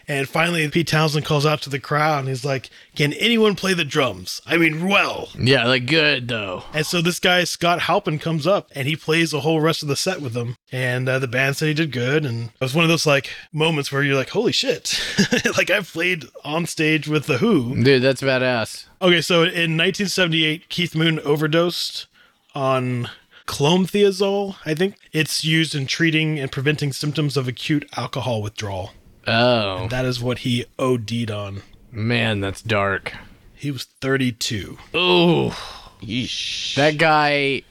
And 0.10 0.30
finally, 0.30 0.66
Pete 0.70 0.88
Townshend 0.88 1.26
calls 1.26 1.46
out 1.46 1.62
to 1.64 1.70
the 1.70 1.80
crowd 1.80 2.20
and 2.20 2.30
he's 2.30 2.46
like, 2.46 2.70
Can 2.96 3.12
anyone 3.14 3.56
play 3.56 3.74
the 3.74 3.84
drums? 3.84 4.42
I 4.46 4.56
mean, 4.56 4.88
well. 4.88 5.30
Yeah, 5.38 5.66
like 5.66 5.86
good 5.86 6.30
though. 6.30 6.64
And 6.74 6.86
so 6.86 7.02
this 7.02 7.20
guy, 7.20 7.44
Scott 7.44 7.82
Halpin, 7.82 8.18
comes 8.18 8.48
up 8.48 8.70
and 8.74 8.88
he 8.88 8.96
plays 8.96 9.32
the 9.32 9.42
whole 9.42 9.60
rest 9.60 9.82
of 9.82 9.90
the 9.90 9.98
set 9.98 10.22
with 10.22 10.32
them. 10.32 10.56
And 10.72 11.10
uh, 11.10 11.20
the 11.20 11.28
band 11.28 11.58
said 11.58 11.68
he 11.68 11.74
did 11.74 11.92
good. 11.92 12.26
And 12.26 12.50
it 12.50 12.62
was 12.62 12.74
one 12.74 12.86
of 12.86 12.90
those 12.90 13.06
like 13.06 13.30
moments 13.52 13.92
where 13.92 14.02
you're 14.02 14.16
like, 14.16 14.30
Holy 14.30 14.54
shit. 14.54 14.98
like 15.58 15.70
I've 15.70 15.92
played 15.92 16.24
on 16.46 16.66
stage 16.66 17.10
with 17.10 17.26
The 17.26 17.40
Who. 17.40 17.84
Dude, 17.84 18.02
that's 18.02 18.22
badass. 18.22 18.86
Okay, 19.02 19.22
so 19.22 19.42
in 19.42 19.76
1978, 19.76 20.70
Keith 20.70 20.96
Moon 20.96 21.20
overdosed 21.20 22.08
on 22.56 23.10
clomethiazole, 23.48 24.58
I 24.66 24.74
think. 24.76 24.96
It's 25.12 25.44
used 25.44 25.74
in 25.74 25.88
treating 25.88 26.38
and 26.40 26.52
preventing 26.52 26.94
symptoms 26.94 27.36
of 27.38 27.48
acute 27.48 27.88
alcohol 27.98 28.42
withdrawal. 28.42 28.92
Oh, 29.26 29.88
That 29.90 30.06
is 30.06 30.22
what 30.22 30.40
he 30.40 30.66
OD'd 30.80 31.32
on. 31.32 31.64
man, 31.92 32.40
that's 32.40 32.62
dark. 32.62 33.14
He 33.56 33.72
was 33.72 33.84
32. 34.02 34.78
Oh, 34.94 35.58
Yeesh. 36.02 36.76
that 36.76 36.98
guy, 36.98 37.64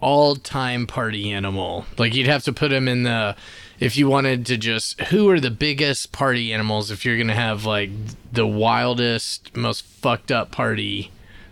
all 0.00 0.36
time 0.36 0.86
party 0.86 1.32
animal. 1.32 1.84
Like 1.98 2.14
you'd 2.14 2.28
have 2.28 2.44
to 2.44 2.52
put 2.52 2.70
him 2.72 2.86
in 2.88 3.02
the. 3.02 3.34
If 3.78 3.98
you 3.98 4.08
wanted 4.08 4.46
to 4.46 4.56
just, 4.56 4.98
who 5.02 5.28
are 5.28 5.38
the 5.40 5.50
biggest 5.50 6.10
party 6.12 6.50
animals? 6.52 6.90
If 6.90 7.04
you're 7.04 7.18
gonna 7.18 7.34
have 7.34 7.64
like 7.66 7.90
the 8.32 8.46
wildest, 8.46 9.54
most 9.56 9.84
fucked 9.84 10.30
up 10.32 10.50
party 10.50 11.10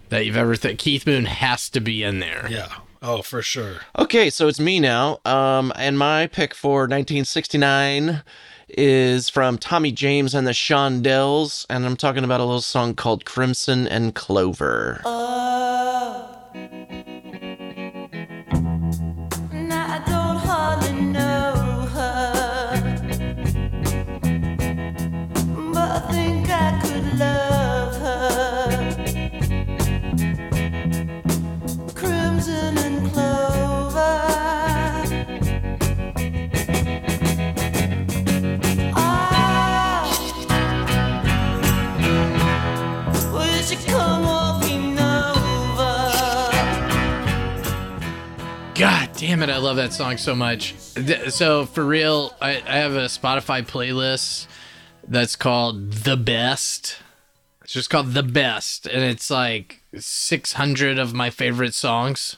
that 0.09 0.25
you've 0.25 0.37
ever. 0.37 0.55
Th- 0.57 0.79
Keith 0.79 1.07
Moon 1.07 1.27
has 1.27 1.69
to 1.71 1.81
be 1.81 2.03
in 2.03 2.21
there. 2.21 2.47
Yeah. 2.49 2.69
Oh, 3.07 3.21
for 3.21 3.43
sure. 3.43 3.81
Okay, 3.99 4.31
so 4.31 4.49
it's 4.49 4.59
me 4.59 4.81
now. 4.81 5.21
Um, 5.27 5.75
and 5.77 5.99
my 5.99 6.27
pick 6.27 6.55
for 6.55 6.85
1969 6.85 8.23
is 8.71 9.29
from 9.29 9.59
Tommy 9.59 9.93
James 9.93 10.35
and 10.35 10.47
the 10.47 10.53
Shondells, 10.53 11.67
and 11.69 11.85
I'm 11.85 11.99
talking 11.99 12.25
about 12.25 12.41
a 12.41 12.45
little 12.45 12.63
song 12.63 12.95
called 12.95 13.27
Crimson 13.27 13.87
and 13.87 14.15
Clover. 14.15 15.03
Now 15.05 15.64
damn 49.35 49.51
it, 49.51 49.53
I 49.53 49.59
love 49.59 49.75
that 49.79 49.93
song 49.93 50.17
so 50.17 50.37
much. 50.37 50.77
So 51.31 51.67
for 51.67 51.85
real, 51.85 52.37
I, 52.41 52.63
I 52.69 52.77
have 52.77 52.93
a 52.93 53.07
Spotify 53.07 53.67
playlist 53.67 54.47
that's 55.09 55.35
called 55.35 55.93
The 55.93 56.17
Best. 56.17 56.99
It's 57.63 57.73
just 57.73 57.91
called 57.91 58.13
The 58.13 58.23
Best, 58.23 58.87
and 58.87 59.03
it's 59.03 59.33
like 59.33 59.83
600 59.99 60.99
of 61.01 61.15
my 61.15 61.31
favorite 61.31 61.75
songs. 61.75 62.37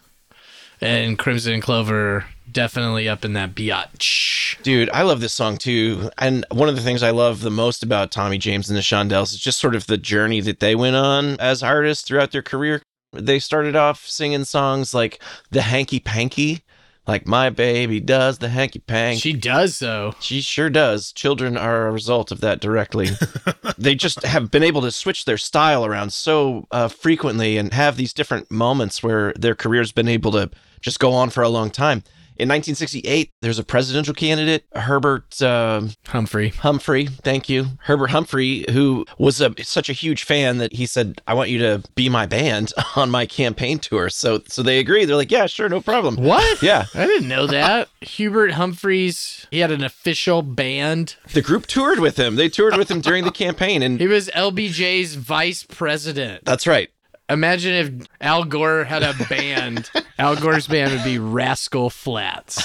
And 0.81 1.19
Crimson 1.19 1.61
Clover 1.61 2.25
definitely 2.51 3.11
up 3.11 3.27
in 3.27 3.35
that 3.35 3.55
biatch. 3.55 4.63
Dude, 4.63 4.89
I 4.89 5.03
love 5.03 5.21
this 5.21 5.35
song 5.35 5.59
too. 5.59 6.09
And 6.17 6.47
one 6.51 6.71
of 6.71 6.77
the 6.77 6.83
things 6.83 7.03
I 7.03 7.11
love 7.11 7.43
the 7.43 7.51
most 7.51 7.83
about 7.83 8.11
Tommy 8.11 8.39
James 8.39 8.71
and 8.71 8.77
the 8.77 8.81
Shondells 8.81 9.35
is 9.35 9.39
just 9.39 9.61
sort 9.61 9.75
of 9.75 9.87
the 9.87 9.99
journey 9.99 10.41
that 10.41 10.61
they 10.61 10.75
went 10.75 10.97
on 10.97 11.39
as 11.41 11.63
artists 11.63 12.09
throughout 12.09 12.33
their 12.33 12.41
career. 12.41 12.81
They 13.13 13.39
started 13.39 13.77
off 13.77 14.07
singing 14.07 14.45
songs 14.45 14.95
like 14.95 15.23
The 15.51 15.63
Hanky 15.63 16.01
Panky, 16.01 16.63
like 17.07 17.27
My 17.27 17.51
Baby 17.51 18.01
Does 18.01 18.39
the 18.39 18.49
Hanky 18.49 18.81
Panky. 18.81 19.21
She 19.21 19.33
does 19.33 19.77
so. 19.77 20.15
She 20.21 20.41
sure 20.41 20.71
does. 20.71 21.13
Children 21.13 21.57
are 21.57 21.87
a 21.87 21.93
result 21.93 22.33
of 22.33 22.41
that 22.41 22.61
directly. 22.61 23.09
they 23.79 23.95
just 23.95 24.23
have 24.25 24.51
been 24.51 24.63
able 24.63 24.83
to 24.83 24.91
switch 24.91 25.25
their 25.25 25.39
style 25.39 25.85
around 25.85 26.13
so 26.13 26.67
uh, 26.71 26.89
frequently 26.89 27.57
and 27.57 27.73
have 27.73 27.97
these 27.97 28.13
different 28.13 28.51
moments 28.51 29.03
where 29.03 29.33
their 29.35 29.55
career's 29.55 29.93
been 29.93 30.09
able 30.09 30.33
to 30.33 30.51
just 30.81 30.99
go 30.99 31.13
on 31.13 31.31
for 31.31 31.43
a 31.43 31.49
long 31.49 31.71
time. 31.71 32.03
In 32.39 32.49
1968, 32.49 33.31
there's 33.43 33.59
a 33.59 33.65
presidential 33.65 34.15
candidate, 34.15 34.65
Herbert 34.75 35.41
um 35.43 35.91
Humphrey. 36.07 36.51
Humphrey. 36.51 37.07
Thank 37.07 37.49
you, 37.49 37.67
Herbert 37.85 38.09
Humphrey, 38.11 38.65
who 38.71 39.07
was 39.19 39.41
a, 39.41 39.55
such 39.63 39.89
a 39.89 39.93
huge 39.93 40.25
fan 40.25 40.59
that 40.59 40.73
he 40.75 40.87
said, 40.87 41.21
"I 41.27 41.35
want 41.35 41.51
you 41.51 41.59
to 41.61 41.83
be 41.95 42.09
my 42.09 42.27
band 42.27 42.73
on 42.97 43.11
my 43.11 43.27
campaign 43.27 43.79
tour." 43.79 44.11
So, 44.11 44.43
so 44.49 44.63
they 44.63 44.79
agreed. 44.79 45.07
They're 45.07 45.17
like, 45.17 45.31
"Yeah, 45.31 45.47
sure, 45.47 45.69
no 45.69 45.81
problem." 45.81 46.17
What? 46.17 46.63
Yeah, 46.63 46.85
I 46.95 47.07
didn't 47.07 47.29
know 47.29 47.47
that. 47.47 47.89
Hubert 48.03 48.53
Humphreys, 48.53 49.47
he 49.51 49.61
had 49.61 49.71
an 49.71 49.83
official 49.85 50.43
band. 50.43 51.17
the 51.33 51.43
group 51.43 51.67
toured 51.67 52.01
with 52.01 52.19
him. 52.19 52.37
They 52.37 52.49
toured 52.49 52.77
with 52.77 52.91
him 52.91 53.01
during 53.01 53.25
the 53.25 53.31
campaign, 53.31 53.83
and 53.83 53.99
He 54.01 54.07
was 54.07 54.29
LBJ's 54.29 55.15
vice 55.15 55.63
president. 55.65 56.45
that's 56.45 56.67
right. 56.67 56.91
Imagine 57.29 57.75
if 57.75 58.09
Al 58.21 58.45
Gore 58.45 58.85
had 58.85 59.03
a 59.03 59.15
band. 59.29 59.91
Al 60.19 60.37
Gore's 60.37 60.69
band 60.69 60.93
would 60.93 61.05
be 61.05 61.19
Rascal 61.19 61.91
Flatts. 61.91 62.63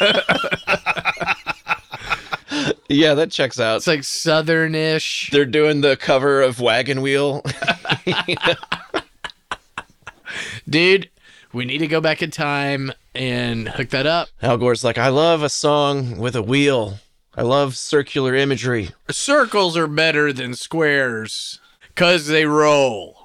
Yeah, 2.90 3.12
that 3.14 3.30
checks 3.30 3.60
out. 3.60 3.76
It's 3.76 3.86
like 3.86 4.00
southernish. 4.00 5.30
They're 5.30 5.44
doing 5.44 5.82
the 5.82 5.94
cover 5.96 6.40
of 6.40 6.58
Wagon 6.58 7.02
Wheel. 7.02 7.44
Dude, 10.68 11.10
we 11.52 11.66
need 11.66 11.78
to 11.78 11.86
go 11.86 12.00
back 12.00 12.22
in 12.22 12.30
time 12.30 12.90
and 13.14 13.68
hook 13.68 13.90
that 13.90 14.06
up. 14.06 14.28
Al 14.42 14.56
Gore's 14.56 14.84
like, 14.84 14.96
I 14.96 15.08
love 15.08 15.42
a 15.42 15.50
song 15.50 16.16
with 16.16 16.34
a 16.34 16.42
wheel. 16.42 16.98
I 17.36 17.42
love 17.42 17.76
circular 17.76 18.34
imagery. 18.34 18.90
Circles 19.10 19.76
are 19.76 19.86
better 19.86 20.32
than 20.32 20.54
squares 20.54 21.60
because 21.88 22.26
they 22.26 22.46
roll. 22.46 23.17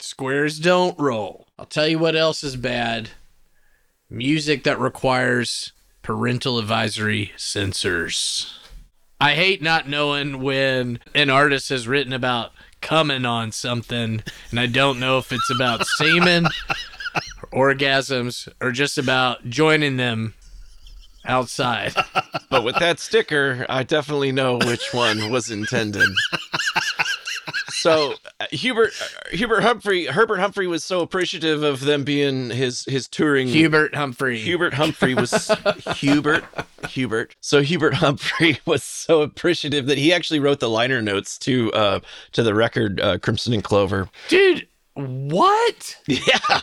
Squares 0.00 0.58
don't 0.58 0.98
roll. 0.98 1.46
I'll 1.58 1.66
tell 1.66 1.88
you 1.88 1.98
what 1.98 2.16
else 2.16 2.44
is 2.44 2.56
bad 2.56 3.10
music 4.10 4.64
that 4.64 4.78
requires 4.78 5.72
parental 6.02 6.58
advisory 6.58 7.32
censors. 7.36 8.58
I 9.20 9.34
hate 9.34 9.60
not 9.60 9.88
knowing 9.88 10.40
when 10.42 11.00
an 11.14 11.28
artist 11.28 11.68
has 11.70 11.88
written 11.88 12.12
about 12.12 12.52
coming 12.80 13.26
on 13.26 13.52
something 13.52 14.22
and 14.50 14.60
I 14.60 14.66
don't 14.66 15.00
know 15.00 15.18
if 15.18 15.32
it's 15.32 15.50
about 15.50 15.86
semen, 15.98 16.46
orgasms, 17.52 18.48
or 18.60 18.70
just 18.70 18.96
about 18.96 19.44
joining 19.50 19.96
them 19.96 20.34
outside. 21.26 21.94
But 22.48 22.64
with 22.64 22.76
that 22.76 23.00
sticker, 23.00 23.66
I 23.68 23.82
definitely 23.82 24.32
know 24.32 24.58
which 24.58 24.94
one 24.94 25.30
was 25.30 25.50
intended. 25.50 26.08
So 27.80 28.14
uh, 28.40 28.46
Hubert 28.50 28.90
uh, 29.00 29.36
Hubert 29.36 29.60
Humphrey 29.60 30.06
Herbert 30.06 30.38
Humphrey 30.38 30.66
was 30.66 30.82
so 30.84 31.00
appreciative 31.00 31.62
of 31.62 31.80
them 31.80 32.04
being 32.04 32.50
his 32.50 32.84
his 32.84 33.06
touring 33.08 33.48
Hubert 33.48 33.94
Humphrey. 33.94 34.38
Hubert 34.38 34.74
Humphrey 34.74 35.14
was 35.14 35.50
Hubert 35.96 36.44
Hubert. 36.88 37.34
So 37.40 37.62
Hubert 37.62 37.94
Humphrey 37.94 38.58
was 38.66 38.82
so 38.82 39.22
appreciative 39.22 39.86
that 39.86 39.98
he 39.98 40.12
actually 40.12 40.40
wrote 40.40 40.60
the 40.60 40.68
liner 40.70 41.00
notes 41.00 41.38
to 41.38 41.72
uh 41.72 42.00
to 42.32 42.42
the 42.42 42.54
record 42.54 43.00
uh, 43.00 43.18
Crimson 43.18 43.52
and 43.52 43.62
Clover. 43.64 44.08
Dude, 44.28 44.66
what? 44.94 45.96
Yeah. 46.08 46.60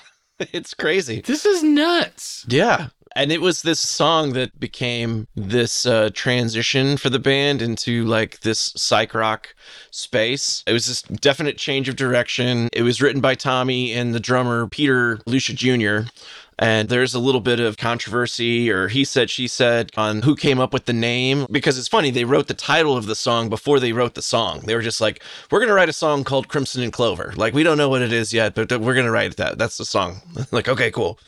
It's 0.52 0.74
crazy. 0.74 1.22
This 1.22 1.46
is 1.46 1.64
nuts. 1.64 2.46
Yeah. 2.50 2.90
And 3.16 3.32
it 3.32 3.40
was 3.40 3.62
this 3.62 3.80
song 3.80 4.34
that 4.34 4.60
became 4.60 5.28
this 5.36 5.86
uh, 5.86 6.10
transition 6.14 6.98
for 6.98 7.10
the 7.10 7.20
band 7.20 7.62
into 7.62 8.04
like 8.04 8.42
this 8.42 8.74
psych 8.76 9.14
rock 9.14 9.56
space. 9.90 10.64
It 10.68 10.74
was 10.74 10.88
this 10.88 11.02
definite 11.02 11.58
change 11.58 11.88
of 11.88 11.96
direction. 11.96 12.68
It 12.74 12.82
was 12.82 13.02
written 13.02 13.22
by 13.22 13.36
Tommy 13.36 13.94
and 13.94 14.14
the 14.14 14.20
drummer 14.20 14.68
Peter 14.68 15.20
Lucia 15.26 15.54
Jr. 15.54 16.10
And 16.58 16.88
there's 16.88 17.14
a 17.14 17.20
little 17.20 17.42
bit 17.42 17.60
of 17.60 17.78
controversy, 17.78 18.72
or 18.72 18.88
he 18.88 19.04
said, 19.04 19.30
she 19.30 19.48
said, 19.48 19.92
on 19.98 20.22
who 20.22 20.36
came 20.36 20.60
up 20.60 20.72
with 20.72 20.86
the 20.86 20.94
name. 20.94 21.48
Because 21.52 21.78
it's 21.78 21.88
funny, 21.88 22.12
they 22.12 22.24
wrote 22.24 22.48
the 22.48 22.54
title 22.54 22.96
of 22.96 23.08
the 23.08 23.16
song 23.16 23.50
before 23.50 23.80
they 23.80 23.92
wrote 23.92 24.16
the 24.16 24.22
song. 24.22 24.62
They 24.62 24.76
were 24.76 24.82
just 24.82 25.02
like, 25.02 25.22
we're 25.52 25.60
going 25.60 25.70
to 25.70 25.76
write 25.76 25.90
a 25.90 25.94
song 25.94 26.24
called 26.24 26.48
Crimson 26.48 26.82
and 26.82 26.94
Clover. 26.94 27.34
Like, 27.36 27.54
we 27.54 27.64
don't 27.64 27.78
know 27.78 27.90
what 27.90 28.02
it 28.02 28.14
is 28.14 28.34
yet, 28.34 28.56
but 28.56 28.72
we're 28.72 28.94
going 28.94 29.06
to 29.06 29.12
write 29.12 29.36
that. 29.36 29.58
That's 29.58 29.78
the 29.78 29.86
song. 29.86 30.22
like, 30.52 30.70
okay, 30.70 30.92
cool. 30.92 31.20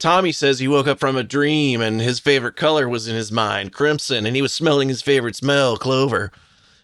Tommy 0.00 0.32
says 0.32 0.58
he 0.58 0.66
woke 0.66 0.86
up 0.86 0.98
from 0.98 1.16
a 1.16 1.22
dream 1.22 1.80
and 1.80 2.00
his 2.00 2.18
favorite 2.18 2.56
color 2.56 2.88
was 2.88 3.06
in 3.06 3.14
his 3.14 3.30
mind, 3.30 3.72
crimson, 3.72 4.26
and 4.26 4.34
he 4.34 4.42
was 4.42 4.52
smelling 4.52 4.88
his 4.88 5.02
favorite 5.02 5.36
smell, 5.36 5.76
clover. 5.76 6.32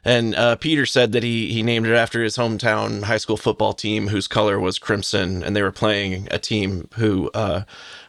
And 0.04 0.36
uh, 0.36 0.54
Peter 0.54 0.86
said 0.86 1.10
that 1.12 1.24
he 1.24 1.52
he 1.52 1.64
named 1.64 1.86
it 1.86 1.94
after 1.94 2.22
his 2.22 2.36
hometown 2.36 3.02
high 3.02 3.16
school 3.16 3.36
football 3.36 3.72
team, 3.72 4.06
whose 4.06 4.28
color 4.28 4.60
was 4.60 4.78
crimson, 4.78 5.42
and 5.42 5.56
they 5.56 5.62
were 5.62 5.72
playing 5.72 6.28
a 6.30 6.38
team 6.38 6.88
who 6.94 7.28
uh, 7.34 7.62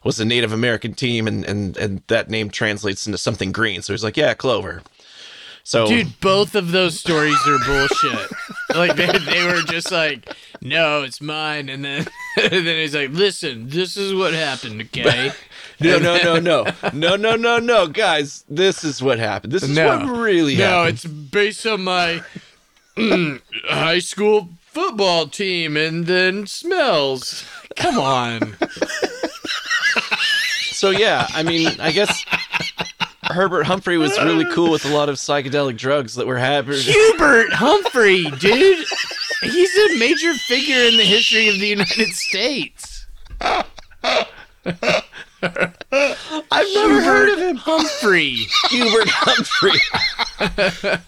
was 0.04 0.20
a 0.20 0.26
Native 0.26 0.52
American 0.52 0.94
team, 0.94 1.26
and, 1.28 1.44
and 1.46 1.76
and 1.78 2.04
that 2.06 2.30
name 2.30 2.52
translates 2.52 3.08
into 3.08 3.18
something 3.18 3.52
green. 3.52 3.82
So 3.82 3.94
he's 3.94 4.04
like, 4.04 4.16
yeah, 4.16 4.36
clover. 4.36 4.84
So 5.68 5.86
Dude, 5.86 6.18
both 6.22 6.56
of 6.56 6.72
those 6.72 6.98
stories 6.98 7.36
are 7.46 7.60
bullshit. 7.66 8.32
like 8.74 8.96
they, 8.96 9.08
they 9.20 9.44
were 9.44 9.64
just 9.64 9.92
like, 9.92 10.34
no, 10.62 11.04
it's 11.04 11.20
mine, 11.20 11.68
and 11.68 11.84
then 11.84 12.08
and 12.38 12.66
then 12.66 12.78
he's 12.78 12.96
like, 12.96 13.10
listen, 13.10 13.68
this 13.68 13.98
is 13.98 14.14
what 14.14 14.34
happened, 14.34 14.80
okay? 14.84 15.34
no, 15.82 16.00
no, 16.00 16.16
no, 16.24 16.40
no, 16.40 16.66
no, 16.94 17.18
no, 17.18 17.36
no, 17.36 17.60
no, 17.60 17.88
guys, 17.88 18.46
this 18.48 18.86
is 18.86 19.04
what 19.04 19.20
happened. 19.20 19.52
This 19.52 19.64
is 19.64 19.76
No. 19.76 19.88
what 19.88 20.18
really 20.18 20.56
no, 20.56 20.64
happened. 20.64 20.84
No, 20.86 20.90
it's 20.90 21.06
based 21.06 21.66
on 21.68 21.84
my 21.84 22.24
mm, 22.96 23.42
high 23.66 24.00
school 24.00 24.48
football 24.68 25.28
team, 25.28 25.76
and 25.76 26.06
then 26.06 26.48
smells. 26.48 27.44
Come 27.76 28.00
on. 28.00 28.56
So 30.78 30.92
yeah, 30.92 31.26
I 31.32 31.42
mean, 31.42 31.70
I 31.80 31.92
guess 31.92 32.24
Herbert 33.32 33.64
Humphrey 33.66 33.98
was 33.98 34.18
really 34.18 34.46
cool 34.54 34.72
with 34.72 34.86
a 34.86 34.94
lot 34.94 35.10
of 35.10 35.16
psychedelic 35.16 35.78
drugs 35.78 36.16
that 36.16 36.28
were 36.28 36.38
happening. 36.38 36.80
Hubert 36.80 37.54
Humphrey, 37.54 38.24
dude. 38.40 38.86
He's 39.42 39.78
a 39.78 40.00
major 40.00 40.34
figure 40.34 40.84
in 40.84 40.98
the 40.98 41.04
history 41.04 41.48
of 41.50 41.60
the 41.60 41.68
United 41.68 42.10
States. 42.10 43.06
I've 45.42 46.68
never 46.74 47.02
heard 47.02 47.30
of 47.34 47.40
him. 47.40 47.58
Humphrey. 47.58 48.48
Hubert 48.70 49.08
Humphrey. 49.10 49.80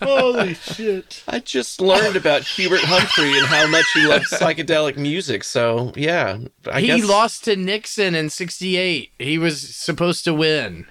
Holy 0.02 0.54
shit. 0.54 1.24
I 1.28 1.40
just 1.40 1.82
learned 1.82 2.16
about 2.16 2.44
Hubert 2.44 2.82
Humphrey 2.84 3.38
and 3.38 3.48
how 3.48 3.68
much 3.68 3.86
he 3.94 4.06
loves 4.06 4.30
psychedelic 4.30 4.98
music. 4.98 5.44
So 5.44 5.92
yeah, 5.96 6.38
I 6.72 6.82
he 6.82 6.88
guess, 6.88 7.06
lost 7.06 7.44
to 7.46 7.56
Nixon 7.56 8.14
in 8.16 8.30
68. 8.30 9.12
He 9.18 9.38
was 9.38 9.76
supposed 9.76 10.24
to 10.26 10.34
win. 10.34 10.86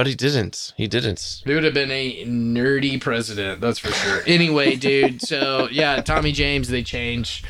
But 0.00 0.06
he 0.06 0.14
didn't. 0.14 0.72
He 0.78 0.88
didn't. 0.88 1.42
He 1.44 1.52
would 1.52 1.62
have 1.62 1.74
been 1.74 1.90
a 1.90 2.24
nerdy 2.24 2.98
president, 2.98 3.60
that's 3.60 3.78
for 3.78 3.92
sure. 3.92 4.22
Anyway, 4.26 4.74
dude, 4.76 5.20
so 5.20 5.68
yeah, 5.70 6.00
Tommy 6.00 6.32
James, 6.32 6.68
they 6.68 6.82
change. 6.82 7.44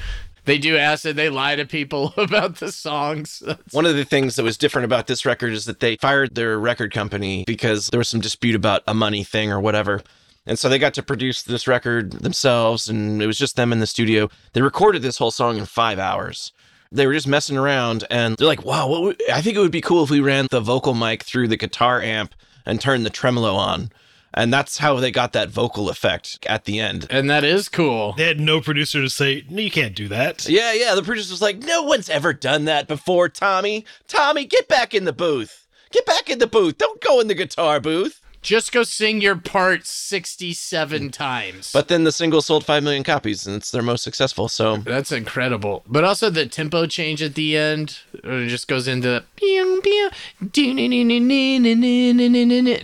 They 0.47 0.59
do 0.59 0.77
acid, 0.77 1.15
they 1.15 1.29
lie 1.29 1.55
to 1.55 1.65
people 1.65 2.13
about 2.17 2.57
the 2.57 2.73
songs. 2.73 3.41
One 3.71 3.87
of 3.87 3.95
the 3.95 4.05
things 4.05 4.35
that 4.35 4.43
was 4.43 4.59
different 4.59 4.85
about 4.85 5.07
this 5.07 5.25
record 5.25 5.53
is 5.53 5.67
that 5.67 5.79
they 5.79 5.95
fired 5.99 6.35
their 6.35 6.59
record 6.59 6.93
company 6.93 7.45
because 7.47 7.87
there 7.87 7.99
was 7.99 8.09
some 8.09 8.21
dispute 8.21 8.57
about 8.57 8.83
a 8.85 8.95
money 8.95 9.23
thing 9.23 9.53
or 9.53 9.61
whatever. 9.61 10.03
And 10.45 10.59
so 10.59 10.69
they 10.69 10.81
got 10.81 10.95
to 10.95 11.05
produce 11.05 11.45
this 11.45 11.69
record 11.69 12.11
themselves, 12.11 12.89
and 12.89 13.23
it 13.23 13.29
was 13.29 13.39
just 13.39 13.55
them 13.55 13.73
in 13.73 13.79
the 13.79 13.87
studio. 13.87 14.29
They 14.55 14.61
recorded 14.61 15.03
this 15.03 15.19
whole 15.19 15.31
song 15.31 15.57
in 15.57 15.67
five 15.67 16.01
hours. 16.01 16.53
They 16.93 17.07
were 17.07 17.13
just 17.13 17.29
messing 17.29 17.57
around, 17.57 18.05
and 18.11 18.37
they're 18.37 18.47
like, 18.49 18.65
wow, 18.65 18.89
what 18.89 19.03
would, 19.03 19.23
I 19.31 19.43
think 19.43 19.57
it 19.57 19.61
would 19.61 19.71
be 19.71 19.81
cool 19.81 20.03
if 20.03 20.11
we 20.11 20.21
ran 20.21 20.49
the 20.51 20.61
vocal 20.61 20.93
mic 20.93 21.23
through 21.23 21.47
the 21.47 21.57
guitar 21.57 22.03
amp 22.03 22.35
and 22.67 22.81
turned 22.81 23.07
the 23.07 23.11
tremolo 23.11 23.55
on. 23.55 23.91
And 24.35 24.53
that's 24.53 24.79
how 24.79 24.99
they 25.01 25.11
got 25.11 25.33
that 25.33 25.51
vocal 25.51 25.89
effect 25.89 26.39
at 26.49 26.65
the 26.65 26.79
end. 26.79 27.07
And 27.11 27.29
that 27.31 27.45
is 27.45 27.69
cool. 27.69 28.13
They 28.13 28.27
had 28.27 28.41
no 28.41 28.61
producer 28.61 29.01
to 29.01 29.11
say, 29.11 29.45
no, 29.49 29.61
you 29.61 29.71
can't 29.71 29.95
do 29.95 30.09
that. 30.09 30.49
Yeah, 30.49 30.73
yeah. 30.73 30.95
The 30.95 31.03
producer 31.03 31.33
was 31.33 31.43
like, 31.43 31.59
no 31.59 31.83
one's 31.83 32.09
ever 32.09 32.33
done 32.33 32.65
that 32.67 32.87
before, 32.87 33.29
Tommy. 33.29 33.85
Tommy, 34.07 34.45
get 34.45 34.69
back 34.69 34.95
in 34.95 35.05
the 35.05 35.13
booth. 35.13 35.67
Get 35.91 36.07
back 36.07 36.31
in 36.31 36.39
the 36.39 36.47
booth. 36.47 36.79
Don't 36.79 37.01
go 37.01 37.19
in 37.21 37.27
the 37.27 37.35
guitar 37.35 37.81
booth. 37.81 38.20
Just 38.43 38.73
go 38.73 38.83
sing 38.83 39.21
your 39.21 39.37
part 39.37 39.87
67 39.87 41.11
times. 41.11 41.71
But 41.73 41.89
then 41.89 42.05
the 42.05 42.13
single 42.13 42.41
sold 42.41 42.65
5 42.65 42.83
million 42.83 43.05
copies 43.05 43.47
and 43.47 43.55
it's 43.55 43.71
their 43.71 43.83
most 43.83 44.03
successful. 44.03 44.49
So 44.49 44.79
that's 44.79 45.13
incredible. 45.13 45.85
But 45.87 46.05
also 46.05 46.31
the 46.31 46.47
tempo 46.47 46.87
change 46.87 47.23
at 47.23 47.35
the 47.35 47.57
end, 47.57 47.99
it 48.15 48.49
just 48.49 48.67
goes 48.67 48.89
into 48.89 49.25
the 49.43 49.59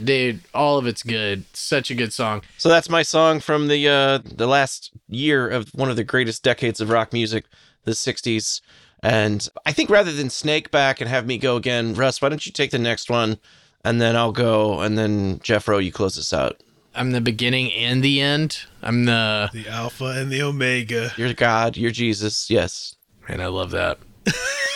dude, 0.04 0.40
all 0.54 0.76
of 0.76 0.86
it's 0.86 1.02
good. 1.02 1.44
Such 1.54 1.90
a 1.90 1.94
good 1.94 2.12
song. 2.12 2.42
So 2.58 2.68
that's 2.68 2.90
my 2.90 3.02
song 3.02 3.40
from 3.40 3.68
the 3.68 3.88
uh 3.88 4.18
the 4.24 4.46
last 4.46 4.92
year 5.08 5.48
of 5.48 5.70
one 5.70 5.88
of 5.88 5.96
the 5.96 6.04
greatest 6.04 6.42
decades 6.42 6.80
of 6.80 6.90
rock 6.90 7.14
music, 7.14 7.46
the 7.84 7.92
60s. 7.92 8.60
And 9.02 9.48
I 9.64 9.72
think 9.72 9.88
rather 9.88 10.12
than 10.12 10.30
snake 10.30 10.70
back 10.70 11.00
and 11.00 11.08
have 11.08 11.26
me 11.26 11.38
go 11.38 11.56
again, 11.56 11.94
Russ, 11.94 12.20
why 12.20 12.28
don't 12.28 12.44
you 12.44 12.52
take 12.52 12.72
the 12.72 12.78
next 12.78 13.08
one? 13.08 13.38
And 13.86 14.00
then 14.00 14.16
I'll 14.16 14.32
go 14.32 14.80
and 14.80 14.98
then 14.98 15.38
Geoff 15.44 15.68
Rowe, 15.68 15.78
you 15.78 15.92
close 15.92 16.18
us 16.18 16.32
out. 16.32 16.60
I'm 16.92 17.12
the 17.12 17.20
beginning 17.20 17.72
and 17.72 18.02
the 18.02 18.20
end. 18.20 18.62
I'm 18.82 19.04
the 19.04 19.48
The 19.52 19.68
Alpha 19.68 20.06
and 20.06 20.28
the 20.28 20.42
Omega. 20.42 21.12
You're 21.16 21.32
God, 21.34 21.76
you're 21.76 21.92
Jesus. 21.92 22.50
Yes. 22.50 22.96
man. 23.28 23.40
I 23.40 23.46
love 23.46 23.70
that. 23.70 23.98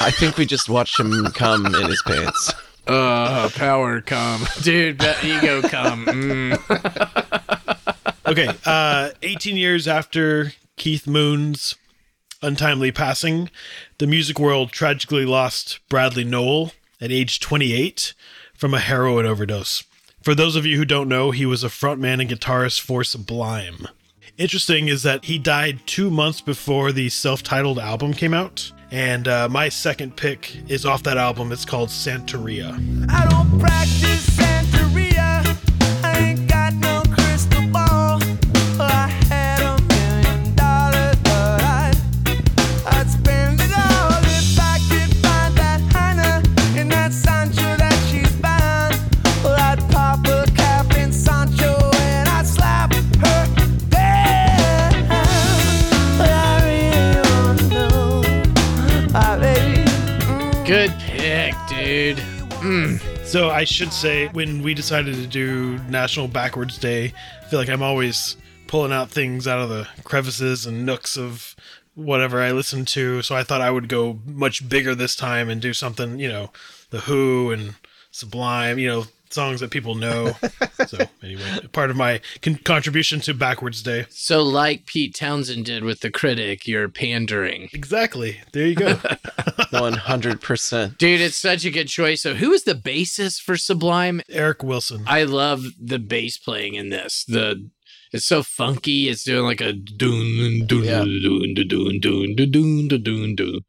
I 0.01 0.13
think 0.13 0.39
we 0.39 0.47
just 0.47 0.69
watched 0.69 1.01
him 1.01 1.27
come 1.33 1.67
in 1.67 1.89
his 1.89 2.03
pants. 2.03 2.55
Uh, 2.87 3.49
power 3.51 4.01
come, 4.01 4.45
dude. 4.63 4.99
That 4.99 5.23
ego 5.23 5.63
come. 5.63 6.07
Mm. 6.07 8.15
Okay, 8.27 8.49
uh, 8.65 9.11
18 9.23 9.57
years 9.57 9.87
after 9.87 10.53
Keith 10.77 11.07
Moon's 11.07 11.77
untimely 12.43 12.91
passing, 12.91 13.51
the 13.99 14.07
music 14.07 14.41
world 14.41 14.73
tragically 14.73 15.25
lost 15.25 15.79
Bradley 15.89 16.25
Nowell 16.25 16.73
at 17.01 17.13
age 17.13 17.39
28 17.41 18.15
from 18.61 18.75
a 18.75 18.79
heroin 18.79 19.25
overdose. 19.25 19.85
For 20.23 20.35
those 20.35 20.55
of 20.55 20.67
you 20.67 20.77
who 20.77 20.85
don't 20.85 21.09
know, 21.09 21.31
he 21.31 21.47
was 21.47 21.65
a 21.65 21.69
frontman 21.69 22.21
and 22.21 22.29
guitarist 22.29 22.83
for 22.83 23.03
Sublime. 23.03 23.89
Interesting 24.37 24.89
is 24.89 25.03
that 25.03 25.25
he 25.25 25.39
died 25.39 25.81
two 25.87 26.11
months 26.11 26.43
before 26.43 26.93
the 26.93 27.09
self 27.09 27.43
titled 27.43 27.79
album 27.79 28.13
came 28.13 28.35
out. 28.35 28.71
And 28.91 29.27
uh, 29.29 29.49
my 29.49 29.71
second 29.71 30.17
pick 30.17 30.57
is 30.69 30.85
off 30.85 31.03
that 31.05 31.17
album. 31.17 31.53
It's 31.53 31.65
called 31.65 31.89
Santeria. 31.89 32.77
So 63.31 63.49
I 63.49 63.63
should 63.63 63.93
say, 63.93 64.27
when 64.33 64.61
we 64.61 64.75
decided 64.75 65.15
to 65.15 65.25
do 65.25 65.79
National 65.89 66.27
Backwards 66.27 66.79
Day, 66.79 67.15
I 67.41 67.45
feel 67.45 67.61
like 67.61 67.69
I'm 67.69 67.81
always 67.81 68.37
pulling 68.67 68.91
out 68.91 69.09
things 69.09 69.47
out 69.47 69.61
of 69.61 69.69
the 69.69 69.87
crevices 70.03 70.67
and 70.67 70.85
nooks 70.85 71.17
of 71.17 71.55
whatever 71.95 72.43
I 72.43 72.51
listen 72.51 72.85
to. 72.87 73.23
So 73.23 73.37
I 73.37 73.45
thought 73.45 73.61
I 73.61 73.71
would 73.71 73.89
go 73.89 74.19
much 74.27 74.69
bigger 74.69 74.97
this 74.97 75.15
time 75.15 75.49
and 75.49 75.63
do 75.63 75.73
something, 75.73 76.19
you 76.19 76.29
know, 76.29 76.51
The 76.91 77.03
Who 77.03 77.53
and 77.53 77.77
Sublime, 78.11 78.81
you 78.81 78.89
know, 78.89 79.05
songs 79.33 79.61
that 79.61 79.71
people 79.71 79.95
know. 79.95 80.33
so 80.87 80.99
anyway, 81.23 81.43
part 81.73 81.91
of 81.91 81.97
my 81.97 82.21
con- 82.43 82.61
contribution 82.65 83.21
to 83.21 83.35
Backwards 83.35 83.83
Day. 83.83 84.07
So 84.11 84.43
like 84.43 84.87
Pete 84.87 85.15
Townshend 85.15 85.67
did 85.67 85.85
with 85.85 86.01
the 86.01 86.11
critic, 86.11 86.67
you're 86.67 86.89
pandering. 86.89 87.69
Exactly. 87.73 88.41
There 88.53 88.67
you 88.67 88.75
go. 88.75 88.99
One 89.71 89.95
hundred 89.95 90.41
percent, 90.41 90.99
dude. 90.99 91.21
It's 91.21 91.37
such 91.37 91.65
a 91.65 91.71
good 91.71 91.89
choice. 91.89 92.23
So 92.23 92.35
who 92.35 92.53
is 92.53 92.65
the 92.65 92.75
bassist 92.75 93.43
for 93.43 93.57
Sublime? 93.57 94.21
Eric 94.29 94.63
Wilson. 94.63 95.05
I 95.07 95.25
love 95.25 95.65
the 95.81 95.99
bass 95.99 96.39
playing 96.39 96.75
in 96.75 96.91
this. 96.91 97.25
The 97.25 97.71
it's 98.13 98.25
so 98.25 98.43
funky. 98.43 99.09
It's 99.09 99.23
doing 99.23 99.45
like 99.45 99.61
a 99.61 99.73
doon 99.73 100.67
doon 100.67 100.85
yeah. 100.85 101.05
doon 101.05 101.55
doon 101.55 102.01
doon 102.01 102.01
doon 102.01 102.51
doon 102.51 102.89
doon 102.89 103.35
doon. 103.37 103.61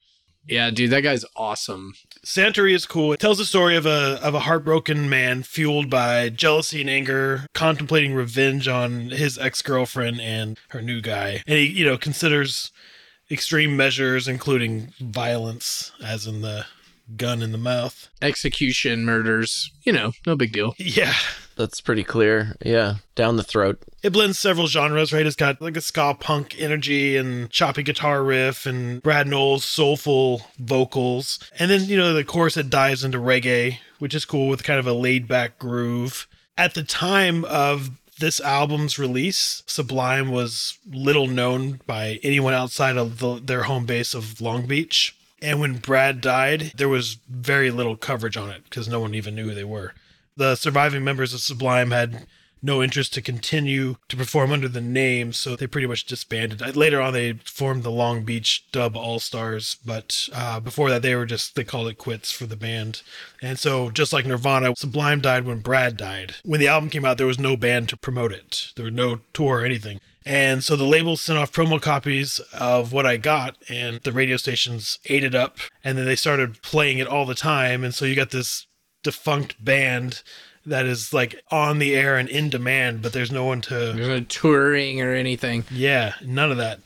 Yeah, 0.48 0.72
dude, 0.72 0.90
that 0.92 1.02
guy's 1.02 1.26
awesome. 1.36 1.94
Santeria 2.26 2.76
is 2.76 2.86
cool. 2.86 3.14
It 3.14 3.20
tells 3.20 3.40
the 3.40 3.46
story 3.46 3.76
of 3.76 3.86
a 3.86 4.20
of 4.22 4.36
a 4.36 4.42
heartbroken 4.42 5.10
man 5.10 5.44
fueled 5.44 5.90
by 5.90 6.30
jealousy 6.30 6.82
and 6.82 6.90
anger, 6.90 7.48
contemplating 7.54 8.14
revenge 8.14 8.68
on 8.68 9.10
his 9.10 9.38
ex 9.38 9.62
girlfriend 9.62 10.22
and 10.22 10.60
her 10.70 10.82
new 10.82 11.02
guy. 11.02 11.42
And 11.48 11.58
he, 11.58 11.66
you 11.66 11.86
know, 11.86 11.98
considers 11.98 12.72
extreme 13.32 13.76
measures, 13.76 14.28
including 14.28 14.94
violence, 15.00 15.92
as 16.04 16.28
in 16.28 16.42
the 16.42 16.66
gun 17.18 17.42
in 17.42 17.52
the 17.52 17.58
mouth. 17.58 18.10
Execution, 18.22 19.04
murders, 19.04 19.72
you 19.84 19.92
know, 19.92 20.12
no 20.26 20.36
big 20.36 20.52
deal. 20.52 20.76
Yeah. 20.80 21.14
That's 21.62 21.80
pretty 21.80 22.04
clear. 22.04 22.56
Yeah. 22.66 22.96
Down 23.14 23.38
the 23.38 23.44
throat. 23.44 23.84
It 24.02 24.14
blends 24.14 24.40
several 24.40 24.66
genres, 24.66 25.14
right? 25.14 25.28
It's 25.28 25.36
got 25.36 25.62
like 25.62 25.78
a 25.78 25.82
ska 25.82 26.16
punk 26.20 26.56
energy 26.58 27.16
and 27.18 27.52
choppy 27.52 27.84
guitar 27.84 28.24
riff 28.24 28.66
and 28.66 29.00
Brad 29.04 29.28
Nowell's 29.28 29.64
soulful 29.64 30.42
vocals. 30.58 31.38
And 31.60 31.70
then, 31.70 31.86
you 31.86 31.96
know, 31.96 32.16
the 32.16 32.24
chorus 32.24 32.56
that 32.56 32.72
dives 32.72 33.04
into 33.04 33.20
reggae, 33.20 33.78
which 34.00 34.16
is 34.16 34.26
cool 34.26 34.50
with 34.50 34.64
kind 34.64 34.80
of 34.80 34.88
a 34.88 34.94
laid 34.94 35.28
back 35.28 35.60
groove. 35.60 36.28
At 36.58 36.74
the 36.74 36.82
time 36.82 37.46
of 37.46 37.92
this 38.18 38.40
album's 38.40 38.98
release, 38.98 39.62
Sublime 39.68 40.32
was 40.32 40.80
little 40.92 41.28
known 41.28 41.80
by 41.86 42.20
anyone 42.24 42.56
outside 42.56 42.98
of 42.98 43.20
the, 43.20 43.36
their 43.36 43.64
home 43.64 43.86
base 43.86 44.16
of 44.16 44.42
Long 44.42 44.66
Beach. 44.66 45.16
And 45.44 45.60
when 45.60 45.78
Brad 45.78 46.22
died, 46.22 46.74
there 46.76 46.90
was 46.90 47.20
very 47.30 47.70
little 47.70 47.98
coverage 47.98 48.36
on 48.36 48.50
it 48.50 48.64
because 48.64 48.88
no 48.88 49.00
one 49.00 49.14
even 49.14 49.36
knew 49.36 49.50
who 49.50 49.54
they 49.54 49.64
were. 49.64 49.94
The 50.36 50.56
surviving 50.56 51.04
members 51.04 51.34
of 51.34 51.42
Sublime 51.42 51.92
had 51.92 52.26
no 52.62 52.84
interest 52.84 53.14
to 53.14 53.22
continue 53.22 53.96
to 54.08 54.16
perform 54.16 54.52
under 54.52 54.68
the 54.68 54.82
name, 54.82 55.34
so 55.34 55.56
they 55.56 55.68
pretty 55.68 55.88
much 55.88 56.06
disbanded. 56.06 56.62
Uh, 56.62 56.72
Later 56.72 57.02
on, 57.02 57.14
they 57.14 57.34
formed 57.44 57.84
the 57.84 57.92
Long 57.92 58.24
Beach 58.24 58.66
Dub 58.72 58.96
All 58.96 59.20
Stars, 59.20 59.78
but 59.86 60.30
uh, 60.34 60.60
before 60.60 60.90
that, 60.90 61.02
they 61.02 61.16
were 61.16 61.26
just 61.26 61.56
they 61.56 61.64
called 61.64 61.88
it 61.88 61.98
quits 61.98 62.32
for 62.32 62.46
the 62.46 62.56
band. 62.56 63.02
And 63.42 63.58
so, 63.58 63.90
just 63.90 64.14
like 64.14 64.26
Nirvana, 64.26 64.76
Sublime 64.76 65.22
died 65.22 65.46
when 65.46 65.60
Brad 65.60 65.98
died. 65.98 66.36
When 66.44 66.60
the 66.60 66.68
album 66.68 66.90
came 66.90 67.06
out, 67.06 67.18
there 67.18 67.28
was 67.28 67.40
no 67.40 67.58
band 67.58 67.90
to 67.90 67.98
promote 67.98 68.32
it. 68.32 68.72
There 68.76 68.86
was 68.86 68.94
no 68.94 69.22
tour 69.34 69.62
or 69.62 69.66
anything. 69.66 70.00
And 70.24 70.64
so 70.64 70.76
the 70.76 70.84
label 70.84 71.18
sent 71.18 71.40
off 71.40 71.52
promo 71.52 71.82
copies 71.82 72.40
of 72.54 72.94
what 72.94 73.08
I 73.08 73.18
got, 73.18 73.58
and 73.68 74.00
the 74.02 74.12
radio 74.12 74.38
stations 74.38 75.00
ate 75.06 75.24
it 75.24 75.34
up. 75.34 75.58
And 75.84 75.98
then 75.98 76.06
they 76.06 76.16
started 76.16 76.62
playing 76.62 77.00
it 77.00 77.08
all 77.08 77.26
the 77.26 77.34
time. 77.34 77.84
And 77.84 77.94
so 77.94 78.06
you 78.06 78.16
got 78.16 78.30
this 78.30 78.68
defunct 79.04 79.64
band 79.64 80.22
that 80.66 80.86
is 80.86 81.14
like 81.14 81.42
on 81.50 81.80
the 81.80 81.96
air 81.96 82.18
and 82.18 82.30
in 82.30 82.50
demand, 82.50 83.02
but 83.02 83.14
there's 83.14 83.32
no 83.32 83.46
one 83.46 83.62
to. 83.62 83.74
There's 83.74 84.08
no 84.08 84.22
touring 84.22 85.02
or 85.02 85.14
anything. 85.14 85.66
Yeah, 85.72 86.14
none 86.24 86.52
of 86.52 86.58
that. 86.58 86.80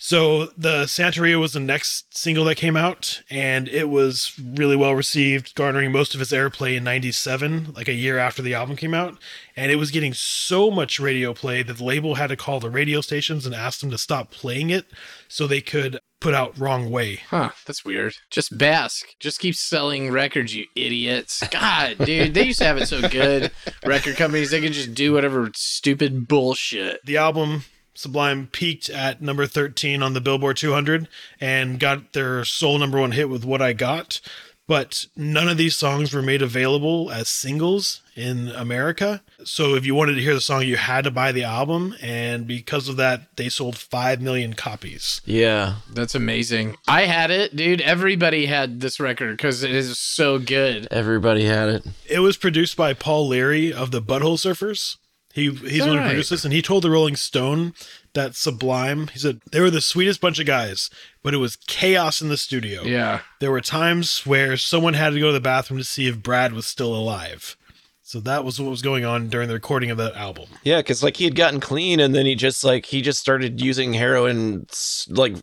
So 0.00 0.46
the 0.56 0.84
Santeria 0.84 1.40
was 1.40 1.52
the 1.54 1.60
next 1.60 2.16
single 2.16 2.44
that 2.44 2.54
came 2.54 2.76
out, 2.76 3.20
and 3.28 3.68
it 3.68 3.88
was 3.88 4.32
really 4.40 4.76
well 4.76 4.94
received, 4.94 5.56
garnering 5.56 5.90
most 5.90 6.14
of 6.14 6.20
its 6.20 6.30
airplay 6.32 6.76
in 6.76 6.84
'97, 6.84 7.72
like 7.74 7.88
a 7.88 7.92
year 7.92 8.16
after 8.16 8.40
the 8.40 8.54
album 8.54 8.76
came 8.76 8.94
out. 8.94 9.18
And 9.56 9.72
it 9.72 9.76
was 9.76 9.90
getting 9.90 10.14
so 10.14 10.70
much 10.70 11.00
radio 11.00 11.34
play 11.34 11.64
that 11.64 11.78
the 11.78 11.84
label 11.84 12.14
had 12.14 12.28
to 12.28 12.36
call 12.36 12.60
the 12.60 12.70
radio 12.70 13.00
stations 13.00 13.44
and 13.44 13.56
ask 13.56 13.80
them 13.80 13.90
to 13.90 13.98
stop 13.98 14.30
playing 14.30 14.70
it 14.70 14.86
so 15.26 15.48
they 15.48 15.60
could 15.60 15.98
put 16.20 16.32
out 16.32 16.56
"Wrong 16.56 16.90
Way." 16.90 17.16
Huh, 17.28 17.50
that's 17.66 17.84
weird. 17.84 18.14
Just 18.30 18.56
bask. 18.56 19.16
Just 19.18 19.40
keep 19.40 19.56
selling 19.56 20.12
records, 20.12 20.54
you 20.54 20.66
idiots. 20.76 21.42
God, 21.48 21.98
dude, 22.04 22.34
they 22.34 22.44
used 22.44 22.60
to 22.60 22.66
have 22.66 22.78
it 22.78 22.86
so 22.86 23.08
good. 23.08 23.50
Record 23.84 24.16
companies, 24.16 24.52
they 24.52 24.60
could 24.60 24.74
just 24.74 24.94
do 24.94 25.12
whatever 25.12 25.50
stupid 25.56 26.28
bullshit. 26.28 27.04
The 27.04 27.16
album 27.16 27.64
Sublime 27.98 28.46
peaked 28.46 28.88
at 28.88 29.20
number 29.20 29.44
13 29.44 30.04
on 30.04 30.14
the 30.14 30.20
Billboard 30.20 30.56
200 30.56 31.08
and 31.40 31.80
got 31.80 32.12
their 32.12 32.44
sole 32.44 32.78
number 32.78 33.00
one 33.00 33.10
hit 33.10 33.28
with 33.28 33.44
What 33.44 33.60
I 33.60 33.72
Got. 33.72 34.20
But 34.68 35.06
none 35.16 35.48
of 35.48 35.56
these 35.56 35.76
songs 35.76 36.14
were 36.14 36.22
made 36.22 36.40
available 36.40 37.10
as 37.10 37.28
singles 37.28 38.02
in 38.14 38.50
America. 38.50 39.22
So 39.42 39.74
if 39.74 39.84
you 39.84 39.96
wanted 39.96 40.14
to 40.14 40.20
hear 40.20 40.34
the 40.34 40.40
song, 40.40 40.62
you 40.62 40.76
had 40.76 41.02
to 41.04 41.10
buy 41.10 41.32
the 41.32 41.42
album. 41.42 41.96
And 42.00 42.46
because 42.46 42.88
of 42.88 42.96
that, 42.98 43.36
they 43.36 43.48
sold 43.48 43.76
5 43.76 44.20
million 44.20 44.52
copies. 44.52 45.20
Yeah. 45.24 45.78
That's 45.92 46.14
amazing. 46.14 46.76
I 46.86 47.06
had 47.06 47.32
it, 47.32 47.56
dude. 47.56 47.80
Everybody 47.80 48.46
had 48.46 48.80
this 48.80 49.00
record 49.00 49.38
because 49.38 49.64
it 49.64 49.72
is 49.72 49.98
so 49.98 50.38
good. 50.38 50.86
Everybody 50.92 51.46
had 51.46 51.68
it. 51.68 51.84
It 52.08 52.20
was 52.20 52.36
produced 52.36 52.76
by 52.76 52.94
Paul 52.94 53.26
Leary 53.26 53.72
of 53.72 53.90
the 53.90 54.00
Butthole 54.00 54.38
Surfers. 54.38 54.98
He 55.34 55.50
he's 55.50 55.80
the 55.82 55.88
one 55.88 55.88
who 55.90 55.96
Right. 55.98 56.06
produced 56.08 56.30
this, 56.30 56.44
and 56.44 56.52
he 56.54 56.62
told 56.62 56.82
the 56.82 56.90
Rolling 56.90 57.14
Stone 57.16 57.74
that 58.14 58.34
Sublime. 58.34 59.08
He 59.08 59.18
said 59.18 59.40
they 59.52 59.60
were 59.60 59.70
the 59.70 59.80
sweetest 59.80 60.20
bunch 60.20 60.38
of 60.40 60.46
guys, 60.46 60.90
but 61.22 61.34
it 61.34 61.38
was 61.38 61.56
chaos 61.56 62.20
in 62.22 62.28
the 62.28 62.36
studio. 62.36 62.82
Yeah. 62.82 63.20
There 63.38 63.50
were 63.52 63.60
times 63.60 64.24
where 64.26 64.56
someone 64.56 64.94
had 64.94 65.10
to 65.10 65.20
go 65.20 65.26
to 65.26 65.32
the 65.32 65.40
bathroom 65.40 65.78
to 65.78 65.84
see 65.84 66.06
if 66.08 66.22
Brad 66.22 66.52
was 66.54 66.66
still 66.66 66.94
alive. 66.94 67.56
So 68.02 68.20
that 68.20 68.42
was 68.42 68.58
what 68.58 68.70
was 68.70 68.80
going 68.80 69.04
on 69.04 69.28
during 69.28 69.48
the 69.48 69.54
recording 69.54 69.90
of 69.90 69.98
that 69.98 70.14
album. 70.16 70.46
Yeah, 70.64 70.78
because 70.78 71.02
like 71.02 71.18
he 71.18 71.24
had 71.24 71.34
gotten 71.36 71.60
clean, 71.60 72.00
and 72.00 72.14
then 72.14 72.24
he 72.24 72.34
just 72.34 72.64
like 72.64 72.86
he 72.86 73.02
just 73.02 73.20
started 73.20 73.60
using 73.60 73.92
heroin 73.92 74.66
like 75.08 75.34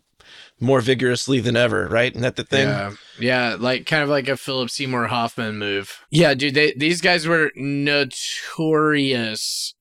more 0.60 0.82
vigorously 0.82 1.39
than 1.39 1.56
ever. 1.56 1.88
Right? 1.88 2.12
Isn't 2.12 2.24
that 2.24 2.38
the 2.38 2.43
thing? 2.43 2.67
Yeah, 2.67 2.91
yeah, 3.19 3.56
like 3.60 3.86
kind 3.86 4.02
of 4.02 4.10
like 4.10 4.28
a 4.28 4.36
Philip 4.36 4.71
Seymour 4.71 5.06
Hoffman 5.06 5.60
move. 5.60 6.00
Yeah, 6.10 6.34
dude, 6.34 6.56
they, 6.56 6.74
these 6.76 7.02
guys 7.02 7.28
were 7.28 7.52
notorious 8.56 9.74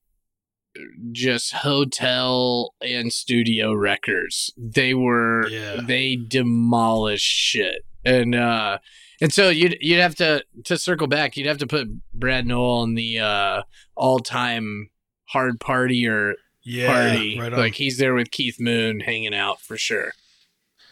just 1.13 1.53
hotel 1.53 2.75
and 2.81 3.13
studio 3.13 3.73
wreckers. 3.73 4.51
They 4.57 4.95
were 4.95 5.49
Yeah. 5.49 5.81
they 5.87 6.17
demolished 6.17 7.25
shit. 7.27 7.85
And 8.05 8.35
uh 8.35 8.79
and 9.21 9.33
so 9.33 9.49
you'd 9.49 9.77
you'd 9.81 10.01
have 10.01 10.15
to 10.17 10.45
to 10.65 10.77
circle 10.77 11.07
back, 11.07 11.37
you'd 11.37 11.47
have 11.47 11.59
to 11.59 11.67
put 11.67 11.89
Brad 12.13 12.47
Nowell 12.47 12.83
in 12.85 12.95
the 12.95 13.21
uh 13.21 13.63
all-time 13.97 14.91
hard 15.27 15.59
partier 15.59 16.35
Yeah, 16.63 16.93
party. 17.11 17.39
right 17.41 17.53
like 17.53 17.75
he's 17.75 17.99
there 17.99 18.15
with 18.15 18.31
Keith 18.31 18.61
Moon 18.61 19.01
hanging 19.01 19.35
out 19.35 19.61
for 19.61 19.77
sure. 19.77 20.13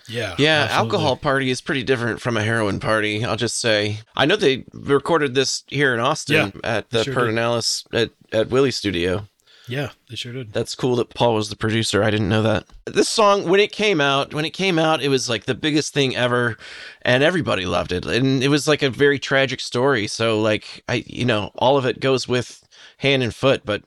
yeah, 0.09 0.35
Yeah, 0.39 0.63
absolutely. 0.63 0.75
alcohol 0.97 1.17
party 1.17 1.51
is 1.51 1.61
pretty 1.61 1.83
different 1.83 2.21
from 2.21 2.37
a 2.37 2.43
heroin 2.43 2.81
party. 2.81 3.25
I'll 3.25 3.37
just 3.37 3.59
say. 3.61 3.99
I 4.17 4.25
know 4.27 4.37
they 4.37 4.65
recorded 4.73 5.35
this 5.35 5.63
here 5.69 5.95
in 5.95 6.01
Austin 6.01 6.53
Yeah, 6.55 6.61
at 6.65 6.91
the 6.91 7.05
sure 7.05 7.13
sure. 7.15 7.23
Pedernales 7.27 7.85
at 7.93 8.11
at 8.33 8.49
Willie 8.49 8.71
Studio. 8.71 9.29
Yeah, 9.73 9.93
they 10.11 10.17
sure 10.17 10.35
did. 10.35 10.53
That's 10.53 10.75
cool 10.75 10.97
that 10.97 11.15
Paul 11.15 11.33
was 11.33 11.49
the 11.49 11.57
producer. 11.57 12.05
I 12.05 12.11
didn't 12.11 12.29
know 12.29 12.43
that. 12.43 12.67
This 12.85 13.09
song, 13.09 13.49
when 13.49 13.59
it 13.59 13.73
came 13.73 14.03
out, 14.03 14.35
when 14.35 14.45
it 14.45 14.51
came 14.51 14.79
out, 14.79 15.03
it 15.03 15.09
was 15.09 15.31
like 15.31 15.47
the 15.47 15.55
biggest 15.55 15.95
thing 15.95 16.15
ever, 16.15 16.59
and 17.01 17.23
everybody 17.23 17.65
loved 17.65 17.91
it. 17.91 18.05
And 18.05 18.45
it 18.45 18.49
was 18.49 18.69
like 18.69 18.83
a 18.83 18.91
very 18.91 19.19
tragic 19.19 19.61
story. 19.61 20.07
So, 20.09 20.39
like, 20.39 20.85
I, 20.91 21.05
you 21.07 21.25
know, 21.25 21.53
all 21.55 21.79
of 21.79 21.87
it 21.87 22.01
goes 22.01 22.29
with 22.29 22.63
hand 22.99 23.23
and 23.23 23.35
foot, 23.35 23.63
but 23.65 23.83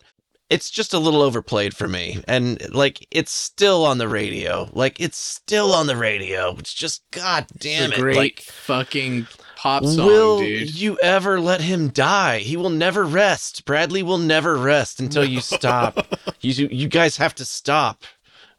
it's 0.49 0.69
just 0.69 0.93
a 0.93 0.99
little 0.99 1.21
overplayed 1.21 1.75
for 1.75 1.88
me. 1.88 2.23
And 2.27 2.73
like, 2.73 3.08
it's 3.12 3.31
still 3.31 3.86
on 3.86 3.97
the 3.97 4.08
radio. 4.08 4.69
Like, 4.73 4.99
it's 4.99 5.17
still 5.17 5.73
on 5.73 5.88
the 5.88 5.97
radio. 5.97 6.55
It's 6.58 6.73
just, 6.73 7.03
god 7.12 7.47
damn 7.58 7.89
it's 7.89 7.93
it. 7.93 7.99
a 7.99 8.01
great 8.01 8.17
like, 8.17 8.41
fucking 8.41 9.27
pop 9.65 9.84
song, 9.84 10.05
will 10.05 10.39
dude. 10.39 10.79
you 10.79 10.99
ever 11.01 11.39
let 11.39 11.62
him 11.62 11.89
die? 11.89 12.39
He 12.39 12.55
will 12.55 12.69
never 12.69 13.03
rest. 13.03 13.65
Bradley 13.65 14.03
will 14.03 14.19
never 14.19 14.55
rest 14.55 14.99
until 14.99 15.25
you 15.25 15.41
stop. 15.41 16.05
you 16.41 16.67
you 16.71 16.88
guys 16.88 17.17
have 17.17 17.34
to 17.36 17.45
stop 17.45 18.03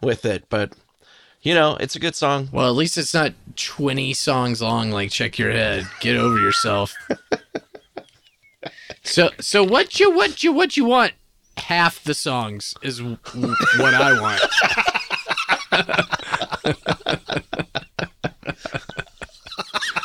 with 0.03 0.25
it. 0.25 0.47
But 0.49 0.73
you 1.43 1.55
know, 1.55 1.77
it's 1.79 1.95
a 1.95 2.01
good 2.01 2.17
song. 2.17 2.49
Well, 2.51 2.69
at 2.69 2.75
least 2.75 2.99
it's 2.99 3.15
not 3.15 3.35
20 3.55 4.15
songs 4.15 4.61
long 4.61 4.91
like 4.91 5.13
Check 5.13 5.39
Your 5.39 5.53
Head. 5.53 5.87
Get 6.01 6.17
over 6.17 6.39
yourself. 6.39 6.93
so 9.05 9.31
so 9.41 9.63
what 9.63 10.01
you 10.01 10.11
what 10.11 10.43
you 10.43 10.53
what 10.53 10.77
you 10.77 10.85
want? 10.85 11.13
Half 11.57 12.05
the 12.05 12.15
songs 12.15 12.75
is 12.83 13.03
what 13.03 13.95
I 13.95 14.21
want. 14.21 14.41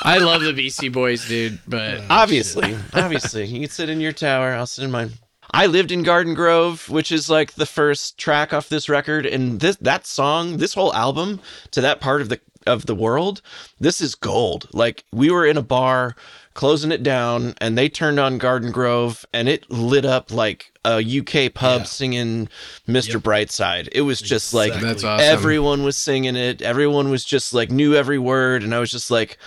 I 0.03 0.17
love 0.17 0.41
the 0.41 0.53
Beastie 0.53 0.89
Boys, 0.89 1.27
dude, 1.27 1.59
but 1.67 2.01
Obviously, 2.09 2.75
obviously, 2.93 3.45
you 3.45 3.61
can 3.61 3.69
sit 3.69 3.89
in 3.89 4.01
your 4.01 4.11
tower. 4.11 4.53
I'll 4.53 4.65
sit 4.65 4.83
in 4.83 4.91
mine. 4.91 5.11
I 5.53 5.67
lived 5.67 5.91
in 5.91 6.01
Garden 6.03 6.33
Grove, 6.33 6.89
which 6.89 7.11
is 7.11 7.29
like 7.29 7.53
the 7.53 7.65
first 7.65 8.17
track 8.17 8.53
off 8.53 8.69
this 8.69 8.89
record, 8.89 9.25
and 9.25 9.59
this 9.59 9.75
that 9.77 10.07
song, 10.07 10.57
this 10.57 10.73
whole 10.73 10.93
album, 10.95 11.39
to 11.71 11.81
that 11.81 11.99
part 12.01 12.21
of 12.21 12.29
the 12.29 12.39
of 12.67 12.85
the 12.85 12.95
world, 12.95 13.41
this 13.79 14.01
is 14.01 14.15
gold. 14.15 14.67
Like 14.73 15.03
we 15.11 15.29
were 15.29 15.45
in 15.45 15.57
a 15.57 15.61
bar 15.63 16.15
closing 16.53 16.91
it 16.91 17.03
down, 17.03 17.53
and 17.59 17.77
they 17.77 17.87
turned 17.89 18.19
on 18.19 18.37
Garden 18.37 18.71
Grove, 18.71 19.25
and 19.33 19.47
it 19.49 19.69
lit 19.71 20.05
up 20.05 20.31
like 20.31 20.71
a 20.83 21.01
UK 21.01 21.49
pub 21.53 21.81
Yeah. 21.81 21.85
singing 21.85 22.49
"Mr. 22.87 23.13
Yep. 23.13 23.21
Brightside." 23.23 23.89
It 23.91 24.01
was 24.01 24.19
just 24.21 24.53
like 24.53 24.69
Exactly. 24.69 24.87
that's 24.89 25.03
awesome. 25.03 25.25
everyone 25.25 25.83
was 25.83 25.95
singing 25.97 26.35
it. 26.35 26.61
Everyone 26.61 27.09
was 27.09 27.23
just 27.23 27.53
like 27.53 27.71
knew 27.71 27.95
every 27.95 28.19
word, 28.19 28.63
and 28.63 28.73
I 28.75 28.79
was 28.79 28.91
just 28.91 29.09
like, 29.11 29.37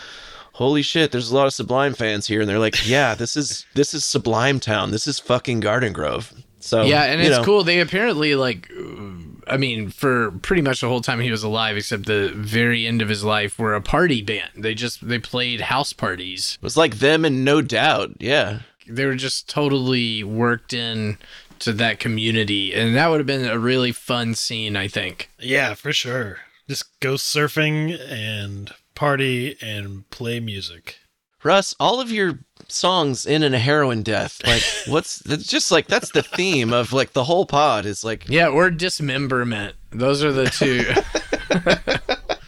"Holy 0.54 0.82
shit!" 0.82 1.12
There's 1.12 1.30
a 1.30 1.34
lot 1.34 1.46
of 1.46 1.52
Sublime 1.54 1.94
fans 1.94 2.26
here, 2.26 2.40
and 2.40 2.48
they're 2.48 2.58
like, 2.58 2.86
"Yeah, 2.88 3.14
this 3.14 3.36
is 3.36 3.66
this 3.74 3.92
is 3.94 4.04
Sublime 4.04 4.60
Town. 4.60 4.90
This 4.90 5.06
is 5.06 5.18
fucking 5.18 5.60
Garden 5.60 5.92
Grove." 5.92 6.32
So 6.60 6.82
yeah, 6.84 7.02
and 7.04 7.20
it's 7.20 7.36
know, 7.36 7.44
cool. 7.44 7.64
They 7.64 7.80
apparently 7.80 8.34
like, 8.36 8.70
I 9.46 9.56
mean, 9.56 9.90
for 9.90 10.30
pretty 10.30 10.62
much 10.62 10.80
the 10.80 10.88
whole 10.88 11.00
time 11.00 11.20
he 11.20 11.30
was 11.30 11.42
alive, 11.42 11.76
except 11.76 12.06
the 12.06 12.32
very 12.34 12.86
end 12.86 13.02
of 13.02 13.08
his 13.08 13.24
life, 13.24 13.58
were 13.58 13.74
a 13.74 13.80
party 13.80 14.22
band. 14.22 14.50
They 14.56 14.74
just 14.74 15.06
they 15.06 15.18
played 15.18 15.62
house 15.62 15.92
parties. 15.92 16.58
It 16.60 16.64
was 16.64 16.76
like 16.76 16.96
them 16.96 17.24
and 17.24 17.44
No 17.44 17.60
Doubt. 17.62 18.12
Yeah, 18.20 18.60
They 18.88 19.06
were 19.06 19.14
just 19.14 19.48
totally 19.48 20.22
worked 20.24 20.72
in 20.72 21.18
to 21.60 21.72
that 21.74 22.00
community, 22.00 22.74
and 22.74 22.94
that 22.96 23.08
would 23.08 23.20
have 23.20 23.26
been 23.26 23.46
a 23.46 23.58
really 23.58 23.92
fun 23.92 24.34
scene, 24.34 24.76
I 24.76 24.88
think. 24.88 25.30
Yeah, 25.38 25.74
for 25.74 25.92
sure. 25.92 26.38
Just 26.68 26.98
go 27.00 27.14
surfing 27.14 27.98
and 28.10 28.72
party 28.94 29.56
and 29.60 30.08
play 30.10 30.40
music. 30.40 30.98
Russ, 31.44 31.74
all 31.78 32.00
of 32.00 32.10
your 32.10 32.38
songs 32.68 33.26
end 33.26 33.44
in 33.44 33.52
a 33.54 33.58
heroin 33.58 34.02
death. 34.02 34.40
Like, 34.46 34.62
what's 34.86 35.18
that's 35.20 35.46
just 35.46 35.70
like 35.70 35.86
that's 35.86 36.10
the 36.12 36.22
theme 36.22 36.72
of 36.72 36.92
like 36.92 37.12
the 37.12 37.24
whole 37.24 37.46
pod 37.46 37.86
is 37.86 38.02
like 38.02 38.28
Yeah, 38.28 38.48
or 38.48 38.70
dismemberment. 38.70 39.74
Those 39.90 40.24
are 40.24 40.32
the 40.32 40.46
two. 40.46 40.84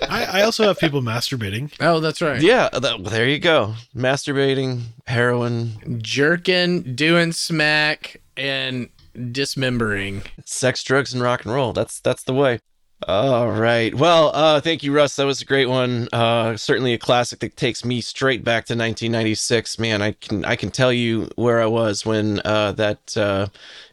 I, 0.08 0.40
I 0.40 0.42
also 0.42 0.64
have 0.64 0.78
people 0.78 1.02
masturbating. 1.02 1.72
oh, 1.80 2.00
that's 2.00 2.22
right. 2.22 2.40
yeah. 2.40 2.68
Uh, 2.72 2.80
that, 2.80 3.04
there 3.04 3.28
you 3.28 3.38
go, 3.38 3.74
masturbating, 3.94 4.82
heroin, 5.06 6.00
Jerking, 6.02 6.94
doing 6.94 7.32
smack, 7.32 8.20
and 8.36 8.88
dismembering. 9.32 10.22
sex, 10.44 10.82
drugs, 10.82 11.12
and 11.12 11.22
rock 11.22 11.44
and 11.44 11.52
roll. 11.54 11.72
That's 11.72 12.00
that's 12.00 12.22
the 12.22 12.34
way. 12.34 12.60
All 13.02 13.50
right. 13.50 13.94
Well, 13.94 14.30
uh, 14.34 14.60
thank 14.62 14.82
you, 14.82 14.90
Russ. 14.90 15.16
That 15.16 15.26
was 15.26 15.42
a 15.42 15.44
great 15.44 15.68
one. 15.68 16.08
Uh, 16.14 16.56
certainly 16.56 16.94
a 16.94 16.98
classic 16.98 17.40
that 17.40 17.54
takes 17.54 17.84
me 17.84 18.00
straight 18.00 18.42
back 18.42 18.64
to 18.66 18.72
1996. 18.72 19.78
Man, 19.78 20.00
I 20.00 20.12
can 20.12 20.46
I 20.46 20.56
can 20.56 20.70
tell 20.70 20.90
you 20.90 21.28
where 21.36 21.60
I 21.60 21.66
was 21.66 22.06
when 22.06 22.40
uh, 22.46 22.72
that 22.72 23.14
uh, 23.16 23.48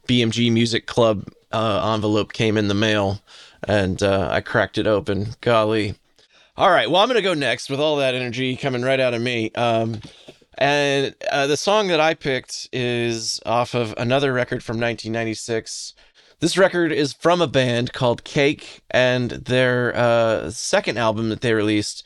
BMG 0.08 0.52
Music 0.54 0.86
Club 0.86 1.28
uh, 1.52 1.94
envelope 1.94 2.32
came 2.32 2.58
in 2.58 2.70
the 2.70 2.74
mail, 2.74 3.22
and 3.68 4.02
uh, 4.02 4.30
I 4.32 4.40
cracked 4.40 4.78
it 4.78 4.88
open. 4.88 5.36
Golly. 5.42 5.96
All 6.56 6.70
right. 6.70 6.90
Well, 6.90 7.02
I'm 7.02 7.10
gonna 7.10 7.22
go 7.22 7.34
next 7.34 7.70
with 7.70 7.82
all 7.82 7.98
that 7.98 8.16
energy 8.16 8.56
coming 8.56 8.84
right 8.84 9.02
out 9.02 9.14
of 9.14 9.22
me. 9.22 9.52
Um, 9.52 10.00
and 10.58 11.14
the 11.30 11.58
song 11.58 11.90
that 11.90 12.00
I 12.00 12.14
picked 12.14 12.70
is 12.72 13.42
off 13.46 13.74
of 13.74 13.94
another 13.98 14.32
record 14.32 14.64
from 14.64 14.78
1996. 14.78 15.94
This 16.44 16.58
record 16.58 16.92
is 16.92 17.14
from 17.14 17.40
a 17.42 17.48
band 17.48 17.94
called 17.94 18.26
Cake, 18.26 18.82
and 18.92 19.32
their 19.32 19.96
uh, 19.96 20.52
second 20.52 20.98
album 20.98 21.30
that 21.30 21.40
they 21.40 21.54
released 21.54 22.06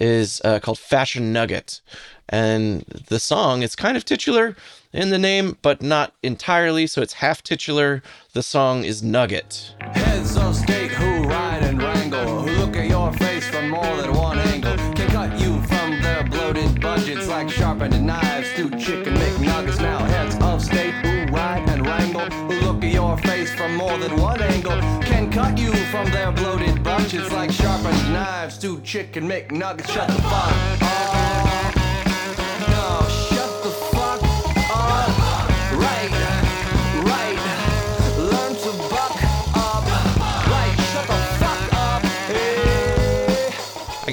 is 0.00 0.40
uh, 0.42 0.58
called 0.58 0.78
Fashion 0.78 1.34
Nugget. 1.34 1.82
And 2.26 2.84
the 3.08 3.20
song 3.20 3.60
is 3.60 3.76
kind 3.76 3.98
of 3.98 4.06
titular 4.06 4.56
in 4.94 5.10
the 5.10 5.18
name, 5.18 5.58
but 5.60 5.82
not 5.82 6.14
entirely, 6.22 6.86
so 6.86 7.02
it's 7.02 7.12
half 7.12 7.42
titular. 7.42 8.02
The 8.32 8.42
song 8.42 8.84
is 8.84 9.02
Nugget. 9.02 9.74
Heads 9.80 10.34
of 10.38 10.56
state 10.56 10.90
who 10.90 11.28
ride 11.28 11.62
and 11.62 11.82
wrangle, 11.82 12.40
who 12.40 12.52
look 12.52 12.76
at 12.76 12.88
your 12.88 13.12
face 13.12 13.46
from 13.50 13.68
more 13.68 13.96
than 13.98 14.14
one 14.14 14.38
angle, 14.38 14.78
can 14.94 15.08
cut 15.08 15.38
you 15.38 15.60
from 15.64 16.00
their 16.00 16.24
bloated 16.24 16.80
budgets 16.80 17.28
like 17.28 17.50
sharpened 17.50 18.06
knives 18.06 18.48
to 18.54 18.70
chicken 18.78 19.12
McNuggets. 19.12 19.78
Now 19.78 19.98
heads 19.98 20.36
of 20.40 20.64
state 20.64 20.94
who 20.94 21.26
ride 21.26 21.68
and 21.68 21.86
wrangle, 21.86 22.43
your 23.14 23.22
face 23.32 23.54
from 23.54 23.76
more 23.76 23.96
than 23.98 24.16
one 24.20 24.40
angle, 24.40 24.80
can 25.02 25.30
cut 25.30 25.58
you 25.58 25.72
from 25.90 26.10
their 26.10 26.32
bloated 26.32 26.82
budgets 26.82 27.30
like 27.32 27.50
sharpened 27.50 28.12
knives 28.12 28.58
to 28.58 28.80
chicken 28.80 29.28
McNuggets. 29.28 29.90
Shut 29.90 30.08
the 30.08 30.22
fuck 30.22 30.82
up. 30.82 31.23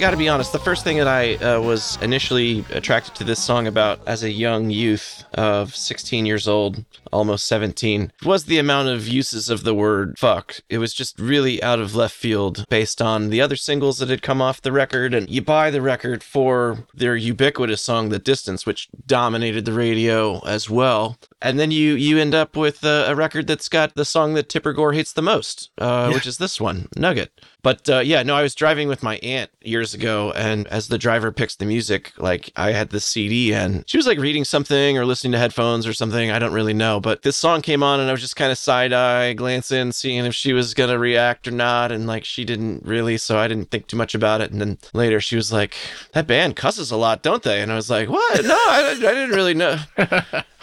I 0.02 0.04
got 0.04 0.10
to 0.10 0.18
be 0.18 0.30
honest. 0.30 0.52
The 0.52 0.58
first 0.58 0.84
thing 0.84 0.98
that 0.98 1.08
I 1.08 1.36
uh, 1.36 1.62
was 1.62 2.00
initially 2.02 2.66
attracted 2.72 3.14
to 3.18 3.24
this 3.24 3.40
song 3.40 3.68
about 3.68 4.00
as 4.08 4.24
a 4.24 4.32
young 4.32 4.72
youth 4.72 5.26
of 5.36 5.76
16 5.76 6.26
years 6.26 6.48
old, 6.48 6.84
almost 7.12 7.46
17, 7.46 8.12
was 8.26 8.46
the 8.46 8.58
amount 8.58 8.90
of 8.90 9.08
uses 9.08 9.48
of 9.48 9.64
the 9.64 9.76
word 9.76 10.18
fuck. 10.18 10.56
It 10.70 10.80
was 10.80 10.96
just 10.96 11.20
really 11.20 11.62
out 11.62 11.80
of 11.80 11.94
left 11.94 12.16
field 12.16 12.66
based 12.68 13.00
on 13.00 13.30
the 13.30 13.42
other 13.42 13.56
singles 13.56 14.00
that 14.00 14.10
had 14.10 14.24
come 14.24 14.42
off 14.42 14.64
the 14.64 14.72
record. 14.72 15.14
And 15.14 15.30
you 15.30 15.44
buy 15.44 15.70
the 15.70 15.84
record 15.84 16.24
for 16.24 16.88
their 16.96 17.16
ubiquitous 17.16 17.84
song, 17.84 18.10
The 18.10 18.18
Distance, 18.18 18.66
which 18.66 18.90
dominated 19.06 19.66
the 19.66 19.74
radio 19.74 20.40
as 20.48 20.68
well. 20.68 21.20
And 21.44 21.60
then 21.60 21.70
you, 21.70 21.94
you 21.94 22.18
end 22.18 22.34
up 22.34 22.56
with 22.56 22.84
a, 22.84 23.06
a 23.08 23.14
record 23.14 23.46
that's 23.46 23.70
got 23.70 23.94
the 23.94 24.06
song 24.06 24.34
that 24.34 24.50
Tipper 24.50 24.74
Gore 24.74 24.94
hates 24.94 25.14
the 25.14 25.22
most, 25.22 25.70
uh, 25.78 26.10
which 26.12 26.26
is 26.26 26.40
this 26.40 26.60
one, 26.60 26.88
Nugget. 26.96 27.40
But 27.64 27.88
uh, 27.90 28.00
yeah, 28.00 28.24
no, 28.24 28.36
I 28.36 28.42
was 28.42 28.56
driving 28.56 28.88
with 28.88 29.04
my 29.04 29.18
aunt 29.18 29.52
years 29.62 29.94
ago, 29.94 30.32
and 30.36 30.68
as 30.68 30.88
the 30.88 30.98
driver 30.98 31.32
picks 31.32 31.56
the 31.56 31.66
music, 31.66 32.12
like 32.18 32.52
I 32.56 32.72
had 32.72 32.90
the 32.90 33.00
CD, 33.00 33.54
and 33.54 33.84
she 33.88 33.98
was 33.98 34.08
like 34.08 34.18
reading 34.18 34.44
something 34.46 34.98
or 34.98 35.06
listening 35.06 35.34
to 35.34 35.38
headphones 35.38 35.86
or 35.86 35.94
something. 35.94 36.32
I 36.32 36.40
don't 36.40 36.54
really 36.54 36.74
know, 36.74 37.00
but 37.00 37.22
this 37.22 37.38
song 37.38 37.62
came 37.62 37.84
on, 37.84 38.00
and 38.00 38.10
I 38.10 38.14
was 38.14 38.22
just 38.22 38.36
kind 38.36 38.52
of 38.52 38.58
side 38.58 38.94
eye 38.94 39.34
glancing, 39.34 39.92
seeing 39.92 40.26
if 40.26 40.34
she 40.34 40.54
was 40.54 40.74
gonna 40.74 40.98
react 40.98 41.48
or 41.48 41.52
not, 41.52 41.92
and 41.92 42.08
like 42.08 42.26
she 42.26 42.46
didn't 42.46 42.84
really, 42.84 43.18
so 43.18 43.38
I 43.38 43.48
didn't 43.48 43.70
think 43.70 43.88
too 43.88 43.98
much 43.98 44.16
about 44.16 44.42
it. 44.42 44.52
And 44.52 44.60
then 44.60 44.78
later, 44.94 45.20
she 45.22 45.36
was 45.36 45.52
like, 45.54 45.76
"That 46.14 46.26
band 46.28 46.56
cusses 46.56 46.90
a 46.90 46.98
lot, 46.98 47.22
don't 47.22 47.44
they?" 47.44 47.62
And 47.62 47.72
I 47.72 47.76
was 47.76 47.90
like, 47.90 48.10
"What? 48.10 48.44
No, 48.44 48.56
I, 48.56 48.96
I 48.98 49.00
didn't 49.00 49.36
really 49.36 49.54
know." 49.54 49.78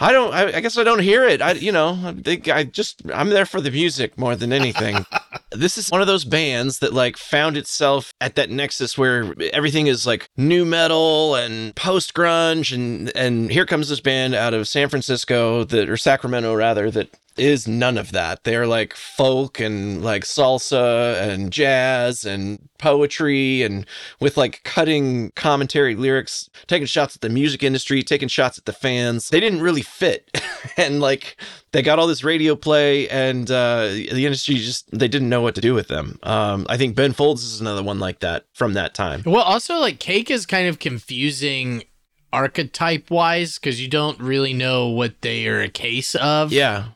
I 0.01 0.11
don't. 0.11 0.33
I, 0.33 0.57
I 0.57 0.59
guess 0.59 0.77
I 0.77 0.83
don't 0.83 0.99
hear 0.99 1.23
it. 1.25 1.41
I, 1.41 1.53
you 1.53 1.71
know, 1.71 1.97
I 2.03 2.13
think 2.13 2.49
I 2.49 2.65
just 2.65 3.01
I'm 3.13 3.29
there 3.29 3.45
for 3.45 3.61
the 3.61 3.71
music 3.71 4.17
more 4.17 4.35
than 4.35 4.51
anything. 4.51 5.05
This 5.51 5.77
is 5.77 5.89
one 5.89 6.01
of 6.01 6.07
those 6.07 6.25
bands 6.25 6.79
that 6.79 6.93
like 6.93 7.17
found 7.17 7.57
itself 7.57 8.13
at 8.21 8.35
that 8.35 8.49
nexus 8.49 8.97
where 8.97 9.33
everything 9.53 9.87
is 9.87 10.05
like 10.05 10.29
new 10.37 10.65
metal 10.65 11.35
and 11.35 11.75
post 11.75 12.13
grunge, 12.13 12.73
and 12.73 13.11
and 13.15 13.51
here 13.51 13.65
comes 13.65 13.89
this 13.89 13.99
band 13.99 14.35
out 14.35 14.53
of 14.53 14.67
San 14.67 14.89
Francisco 14.89 15.63
that 15.63 15.89
or 15.89 15.97
Sacramento 15.97 16.53
rather 16.53 16.91
that 16.91 17.09
is 17.37 17.67
none 17.67 17.97
of 17.97 18.11
that. 18.11 18.43
They're 18.43 18.67
like 18.67 18.93
folk 18.95 19.59
and 19.59 20.03
like 20.03 20.23
salsa 20.23 21.21
and 21.21 21.51
jazz 21.51 22.25
and 22.25 22.69
poetry 22.77 23.61
and 23.61 23.85
with 24.19 24.37
like 24.37 24.63
cutting 24.63 25.31
commentary 25.35 25.95
lyrics, 25.95 26.49
taking 26.67 26.87
shots 26.87 27.15
at 27.15 27.21
the 27.21 27.29
music 27.29 27.63
industry, 27.63 28.03
taking 28.03 28.27
shots 28.27 28.57
at 28.57 28.65
the 28.65 28.73
fans. 28.73 29.29
They 29.29 29.39
didn't 29.39 29.61
really 29.61 29.81
fit. 29.81 30.29
and 30.77 30.99
like 30.99 31.39
they 31.71 31.81
got 31.81 31.99
all 31.99 32.07
this 32.07 32.23
radio 32.23 32.55
play 32.55 33.07
and 33.09 33.49
uh 33.49 33.87
the 33.87 34.25
industry 34.25 34.55
just 34.55 34.89
they 34.91 35.07
didn't 35.07 35.29
know 35.29 35.41
what 35.41 35.55
to 35.55 35.61
do 35.61 35.73
with 35.73 35.87
them. 35.87 36.19
Um 36.23 36.65
I 36.69 36.77
think 36.77 36.95
Ben 36.95 37.13
Folds 37.13 37.43
is 37.43 37.61
another 37.61 37.83
one 37.83 37.99
like 37.99 38.19
that 38.19 38.45
from 38.53 38.73
that 38.73 38.93
time. 38.93 39.23
Well, 39.25 39.43
also 39.43 39.77
like 39.77 39.99
cake 39.99 40.31
is 40.31 40.45
kind 40.45 40.67
of 40.67 40.79
confusing 40.79 41.83
archetype 42.31 43.09
wise 43.09 43.57
because 43.57 43.81
you 43.81 43.87
don't 43.87 44.19
really 44.19 44.53
know 44.53 44.87
what 44.87 45.21
they 45.21 45.47
are 45.47 45.61
a 45.61 45.69
case 45.69 46.15
of. 46.15 46.51
Yeah. 46.51 46.89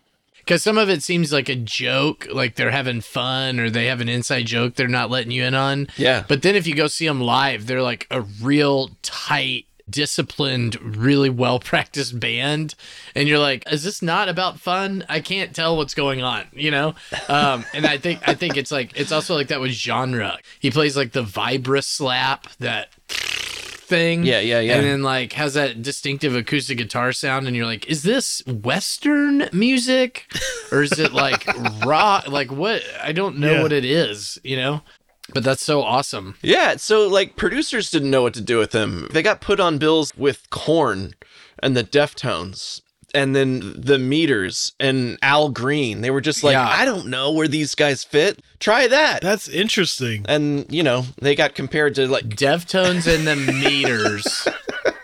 Because 0.44 0.62
some 0.62 0.78
of 0.78 0.90
it 0.90 1.02
seems 1.04 1.32
like 1.32 1.48
a 1.48 1.56
joke, 1.56 2.28
like 2.32 2.56
they're 2.56 2.72
having 2.72 3.02
fun 3.02 3.60
or 3.60 3.70
they 3.70 3.86
have 3.86 4.02
an 4.02 4.10
inside 4.10 4.46
joke 4.46 4.76
they're 4.76 4.88
not 4.88 5.10
letting 5.10 5.32
you 5.32 5.44
in 5.44 5.56
on. 5.56 5.88
Yeah. 5.96 6.26
But 6.28 6.42
then 6.42 6.56
if 6.56 6.68
you 6.68 6.76
go 6.76 6.88
see 6.88 7.08
them 7.08 7.22
live, 7.22 7.66
they're 7.66 7.82
like 7.82 8.08
a 8.12 8.22
real 8.22 8.92
tight, 9.02 9.68
disciplined, 9.90 10.98
really 10.98 11.30
well 11.30 11.60
practiced 11.60 12.20
band. 12.20 12.76
And 13.16 13.28
you're 13.28 13.40
like, 13.40 13.64
is 13.72 13.84
this 13.84 14.02
not 14.02 14.28
about 14.28 14.60
fun? 14.60 15.06
I 15.08 15.22
can't 15.22 15.56
tell 15.56 15.78
what's 15.78 15.94
going 15.94 16.22
on, 16.22 16.46
you 16.52 16.72
know? 16.72 16.96
Um, 17.30 17.66
and 17.74 17.86
I 17.86 17.98
think 17.98 18.28
I 18.28 18.34
think 18.34 18.58
it's 18.58 18.72
like 18.72 18.98
it's 19.00 19.12
also 19.12 19.36
like 19.36 19.48
that 19.48 19.62
with 19.62 19.72
genre. 19.72 20.40
He 20.60 20.72
plays 20.72 20.98
like 20.98 21.14
the 21.14 21.24
vibra 21.24 21.84
slap, 21.84 22.50
that 22.58 22.90
thing. 23.94 24.24
Yeah, 24.24 24.40
yeah, 24.40 24.60
yeah. 24.60 24.76
And 24.78 24.86
then 24.86 25.02
like 25.04 25.34
has 25.34 25.54
that 25.54 25.82
distinctive 25.82 26.36
acoustic 26.36 26.78
guitar 26.78 27.12
sound, 27.12 27.48
and 27.48 27.56
you're 27.56 27.66
like, 27.66 27.86
is 27.88 28.04
this 28.04 28.42
Western 28.48 29.50
music? 29.54 30.26
Or 30.72 30.82
is 30.82 30.98
it 31.00 31.14
like 31.14 31.46
rock? 31.86 32.28
Like 32.28 32.52
what? 32.52 32.82
I 33.02 33.12
don't 33.12 33.38
know 33.38 33.54
Yeah. 33.54 33.62
what 33.62 33.72
it 33.72 33.86
is, 33.86 34.40
you 34.44 34.56
know? 34.56 34.82
But 35.34 35.44
that's 35.44 35.64
so 35.64 35.82
awesome. 35.84 36.36
Yeah, 36.42 36.76
so 36.78 37.08
like 37.08 37.36
producers 37.38 37.90
didn't 37.90 38.12
know 38.12 38.22
what 38.24 38.34
to 38.34 38.42
do 38.42 38.58
with 38.58 38.74
him. 38.74 39.08
They 39.12 39.22
got 39.24 39.40
put 39.42 39.60
on 39.60 39.78
bills 39.78 40.12
with 40.18 40.50
Korn 40.50 41.14
and 41.62 41.78
the 41.78 41.84
Deftones 41.84 42.82
and 43.14 43.36
then 43.36 43.74
the 43.80 44.00
Meters 44.00 44.74
and 44.80 45.18
Al 45.22 45.50
Green. 45.50 46.02
They 46.02 46.12
were 46.12 46.22
just 46.22 46.44
like, 46.44 46.54
Yeah. 46.54 46.68
I 46.68 46.86
don't 46.86 47.08
know 47.08 47.32
where 47.32 47.48
these 47.48 47.76
guys 47.76 48.04
fit. 48.04 48.42
Try 48.60 48.88
that. 48.88 49.22
That's 49.22 49.48
interesting. 49.48 50.26
and 50.28 50.66
you 50.74 50.84
know, 50.84 51.06
they 51.22 51.36
got 51.36 51.56
compared 51.56 51.96
to 51.96 52.08
like 52.08 52.26
Deftones 52.30 53.08
and 53.14 53.28
the 53.28 53.36
meters. 53.70 54.48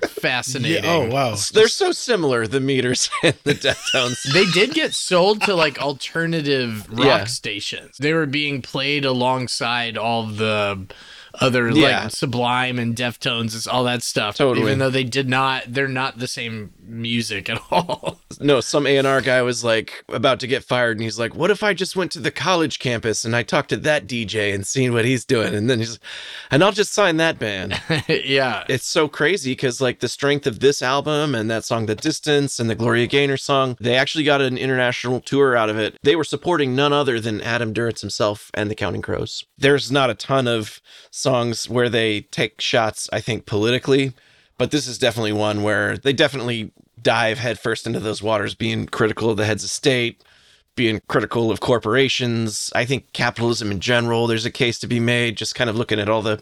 Fascinating. 0.08 0.84
Yeah, 0.84 0.92
oh 0.96 1.10
wow. 1.10 1.36
they're 1.54 1.70
so 1.70 1.92
similar, 1.94 2.46
the 2.46 2.60
Meters 2.60 3.10
and 3.24 3.36
the 3.46 3.54
Deftones. 3.54 4.22
They 4.34 4.46
did 4.48 4.74
get 4.74 4.94
sold 4.94 5.42
to 5.44 5.56
like 5.56 5.80
alternative 5.82 6.90
rock 6.90 7.06
Yeah. 7.06 7.24
stations. 7.26 7.98
They 7.98 8.14
were 8.14 8.26
being 8.26 8.62
played 8.62 9.06
alongside 9.06 9.98
all 9.98 10.26
the 10.26 10.88
other 11.36 11.70
Yeah. 11.70 12.04
like 12.04 12.12
Sublime 12.12 12.80
and 12.80 12.96
Deftones, 12.96 13.54
and 13.54 13.68
all 13.74 13.84
that 13.86 14.04
stuff. 14.04 14.36
Totally. 14.38 14.66
Even 14.68 14.80
though 14.80 14.90
they 14.90 15.04
did 15.04 15.30
not, 15.30 15.64
they're 15.68 15.88
not 15.88 16.20
the 16.20 16.28
same 16.28 16.72
music 16.82 17.50
at 17.50 17.62
all. 17.72 18.20
no, 18.40 18.62
some 18.62 18.88
A&R 18.88 19.22
guy 19.22 19.42
was 19.42 19.64
like 19.64 20.04
about 20.10 20.40
to 20.40 20.48
get 20.48 20.64
fired 20.64 20.98
and 20.98 21.04
he's 21.04 21.20
like, 21.20 21.36
"What 21.36 21.52
if 21.52 21.64
I 21.64 21.74
just 21.74 21.96
went 21.96 22.12
to 22.14 22.20
the 22.20 22.32
college 22.32 22.80
campus 22.80 23.24
and 23.26 23.36
I 23.36 23.44
talked 23.44 23.70
to 23.70 23.78
that 23.78 24.08
DJ 24.08 24.54
and 24.54 24.66
seen 24.66 24.94
what 24.94 25.06
he's 25.06 25.26
doing 25.26 25.54
and 25.54 25.70
then 25.70 25.80
he's 25.80 26.00
and 26.52 26.64
I'll 26.64 26.72
just 26.72 26.94
sign 26.94 27.18
that 27.18 27.38
band." 27.40 27.80
yeah. 28.08 28.64
it's 28.68 28.86
so 28.88 29.08
crazy 29.08 29.52
because 29.52 29.80
like 29.82 30.00
the 30.00 30.08
strength 30.08 30.48
of 30.48 30.60
this 30.60 30.82
album 30.82 31.36
and 31.36 31.50
that 31.50 31.64
song 31.66 31.86
the 31.86 31.96
distance 31.96 32.60
and 32.60 32.70
the 32.70 32.76
gloria 32.76 33.08
gaynor 33.08 33.38
song 33.38 33.78
they 33.80 33.96
actually 33.96 34.24
got 34.24 34.42
an 34.42 34.58
international 34.58 35.20
tour 35.22 35.56
out 35.56 35.70
of 35.70 35.78
it 35.78 35.98
they 36.04 36.16
were 36.16 36.24
supporting 36.24 36.76
none 36.76 36.92
other 36.94 37.20
than 37.20 37.42
adam 37.42 37.74
duritz 37.74 38.02
himself 38.02 38.50
and 38.54 38.70
the 38.70 38.76
counting 38.76 39.02
crows 39.02 39.44
there's 39.58 39.92
not 39.92 40.10
a 40.10 40.14
ton 40.16 40.48
of 40.48 40.82
songs 41.12 41.29
where 41.70 41.90
they 41.90 42.22
take 42.22 42.62
shots 42.62 43.10
i 43.12 43.20
think 43.20 43.46
politically 43.46 44.14
but 44.58 44.72
this 44.72 44.88
is 44.88 44.98
definitely 44.98 45.34
one 45.34 45.64
where 45.64 45.98
they 45.98 46.14
definitely 46.14 46.72
dive 47.02 47.40
headfirst 47.40 47.88
into 47.88 48.00
those 48.00 48.22
waters 48.22 48.54
being 48.56 48.86
critical 48.86 49.30
of 49.30 49.38
the 49.38 49.46
heads 49.46 49.64
of 49.64 49.70
state 49.70 50.22
being 50.80 51.02
critical 51.10 51.52
of 51.52 51.60
corporations. 51.60 52.72
I 52.74 52.86
think 52.86 53.12
capitalism 53.12 53.70
in 53.70 53.82
general, 53.82 54.28
there's 54.28 54.46
a 54.46 54.50
case 54.50 54.80
to 54.80 54.88
be 54.88 55.02
made, 55.02 55.36
just 55.36 55.54
kind 55.54 55.70
of 55.70 55.76
looking 55.76 56.00
at 56.00 56.08
all 56.08 56.22
the, 56.22 56.42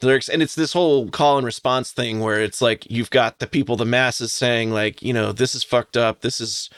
the 0.00 0.06
lyrics. 0.06 0.28
And 0.28 0.42
it's 0.42 0.54
this 0.54 0.74
whole 0.74 1.08
call 1.08 1.38
and 1.38 1.46
response 1.46 1.90
thing 1.90 2.20
where 2.20 2.38
it's 2.38 2.60
like 2.60 2.90
you've 2.90 3.08
got 3.08 3.38
the 3.38 3.46
people, 3.46 3.76
the 3.76 3.86
masses 3.86 4.30
saying, 4.30 4.72
like, 4.72 5.00
you 5.00 5.14
know, 5.14 5.32
this 5.32 5.54
is 5.54 5.64
fucked 5.64 5.96
up, 5.96 6.20
this 6.20 6.38
is 6.38 6.68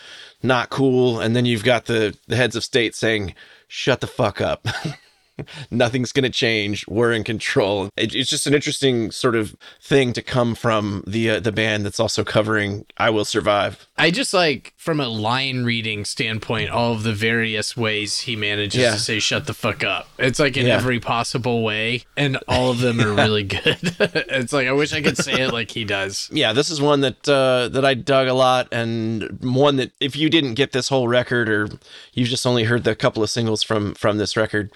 not 0.41 0.71
cool. 0.71 1.19
And 1.19 1.35
then 1.35 1.47
you've 1.47 1.65
got 1.65 1.87
the, 1.87 2.17
the 2.29 2.37
heads 2.37 2.55
of 2.55 2.63
state 2.63 2.95
saying, 2.95 3.35
shut 3.67 4.01
the 4.01 4.07
fuck 4.07 4.41
up. 4.41 4.69
Nothing's 5.71 6.13
going 6.13 6.25
to 6.25 6.31
change. 6.31 6.87
We're 6.89 7.13
in 7.13 7.25
control. 7.25 7.91
It, 7.97 8.15
it's 8.15 8.31
just 8.31 8.47
an 8.47 8.55
interesting 8.55 9.11
sort 9.11 9.37
of 9.37 9.55
thing 9.81 10.13
to 10.15 10.23
come 10.23 10.55
from 10.55 11.05
the 11.07 11.31
uh, 11.31 11.41
the 11.41 11.53
band 11.53 11.85
that's 11.85 12.01
also 12.01 12.25
covering 12.25 12.85
"I 12.99 13.11
Will 13.11 13.25
Survive." 13.25 13.87
I 13.99 14.11
just 14.11 14.33
like 14.33 14.73
from 14.77 15.01
a 15.01 15.09
line 15.09 15.65
reading 15.65 16.05
standpoint, 16.05 16.71
all 16.71 16.93
of 16.93 17.03
the 17.03 17.13
various 17.13 17.77
ways 17.77 18.21
he 18.21 18.37
manages 18.37 18.81
Yeah. 18.81 18.93
to 18.93 18.99
say 18.99 19.19
"shut 19.19 19.47
the 19.47 19.55
fuck 19.55 19.85
up." 19.85 20.09
It's 20.19 20.39
like 20.39 20.57
in 20.57 20.67
Yeah. 20.67 20.77
every 20.77 21.01
possible 21.01 21.63
way, 21.63 22.05
and 22.17 22.39
all 22.49 22.71
of 22.71 22.81
them 22.81 23.01
are 23.01 23.13
really 23.13 23.43
good. 23.57 23.79
it's 24.01 24.53
like 24.53 24.67
I 24.69 24.73
wish 24.73 24.93
I 24.93 25.03
could 25.03 25.17
say 25.17 25.41
it 25.43 25.53
like 25.53 25.71
he 25.71 25.85
does. 25.85 26.29
yeah, 26.33 26.53
this 26.53 26.71
is 26.71 26.81
one 26.81 27.01
that 27.01 27.29
uh, 27.29 27.69
that 27.69 27.85
I 27.85 27.95
dug 27.95 28.29
a 28.29 28.35
lot, 28.35 28.69
and 28.73 29.39
one 29.43 29.77
that 29.77 29.93
if 30.01 30.17
you 30.17 30.31
didn't 30.31 30.55
get 30.55 30.73
this 30.73 30.89
whole 30.89 31.09
record, 31.09 31.49
or 31.49 31.69
you've 32.15 32.29
just 32.29 32.47
only 32.47 32.65
heard 32.65 32.85
the 32.85 32.95
couple 32.95 33.23
of 33.23 33.31
singles 33.31 33.63
from 33.63 33.95
from 33.95 34.19
this 34.19 34.37
record, 34.37 34.71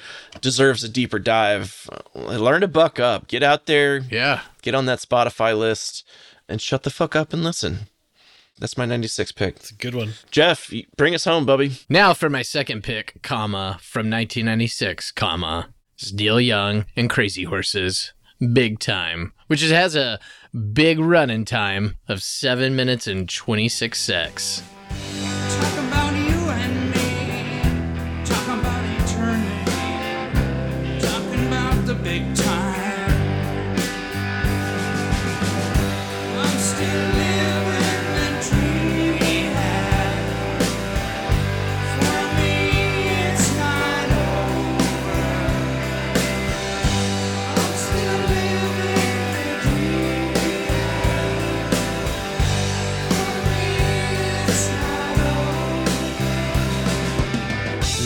deserves 0.55 0.85
a 0.85 0.89
deeper 0.89 1.19
dive. 1.19 1.91
Learn 2.15 2.61
to 2.61 2.69
buck 2.69 3.01
up, 3.01 3.27
get 3.27 3.43
out 3.43 3.67
there, 3.67 3.99
Yeah. 4.09 4.43
get 4.63 4.73
on 4.75 4.87
that 4.87 5.01
Spotify 5.01 5.59
list, 5.59 6.05
and 6.49 6.63
shut 6.63 6.85
the 6.85 6.91
fuck 6.91 7.17
up 7.17 7.33
and 7.33 7.43
listen. 7.43 7.89
That's 8.61 8.79
my 8.79 8.85
'96 8.87 9.33
pick. 9.33 9.57
It's 9.57 9.73
a 9.73 9.75
good 9.75 9.97
one. 9.97 10.15
Jeff, 10.31 10.73
bring 10.97 11.13
us 11.13 11.25
home, 11.25 11.45
Bubby. 11.45 11.79
Now 11.89 12.15
for 12.15 12.31
my 12.31 12.43
second 12.43 12.85
pick, 12.85 13.21
comma 13.23 13.79
from 13.83 14.09
1996, 14.09 15.11
comma 15.11 15.71
Still 15.97 16.41
Young 16.41 16.87
and 16.95 17.11
Crazy 17.11 17.43
Horses, 17.45 18.13
Big 18.53 18.79
Time, 18.79 19.33
which 19.49 19.61
has 19.63 19.97
a 19.97 20.21
big 20.73 21.01
running 21.01 21.45
time 21.45 21.97
of 22.07 22.23
7 22.23 22.77
minutes 22.77 23.09
and 23.09 23.29
26 23.29 24.01
secs. 24.01 24.63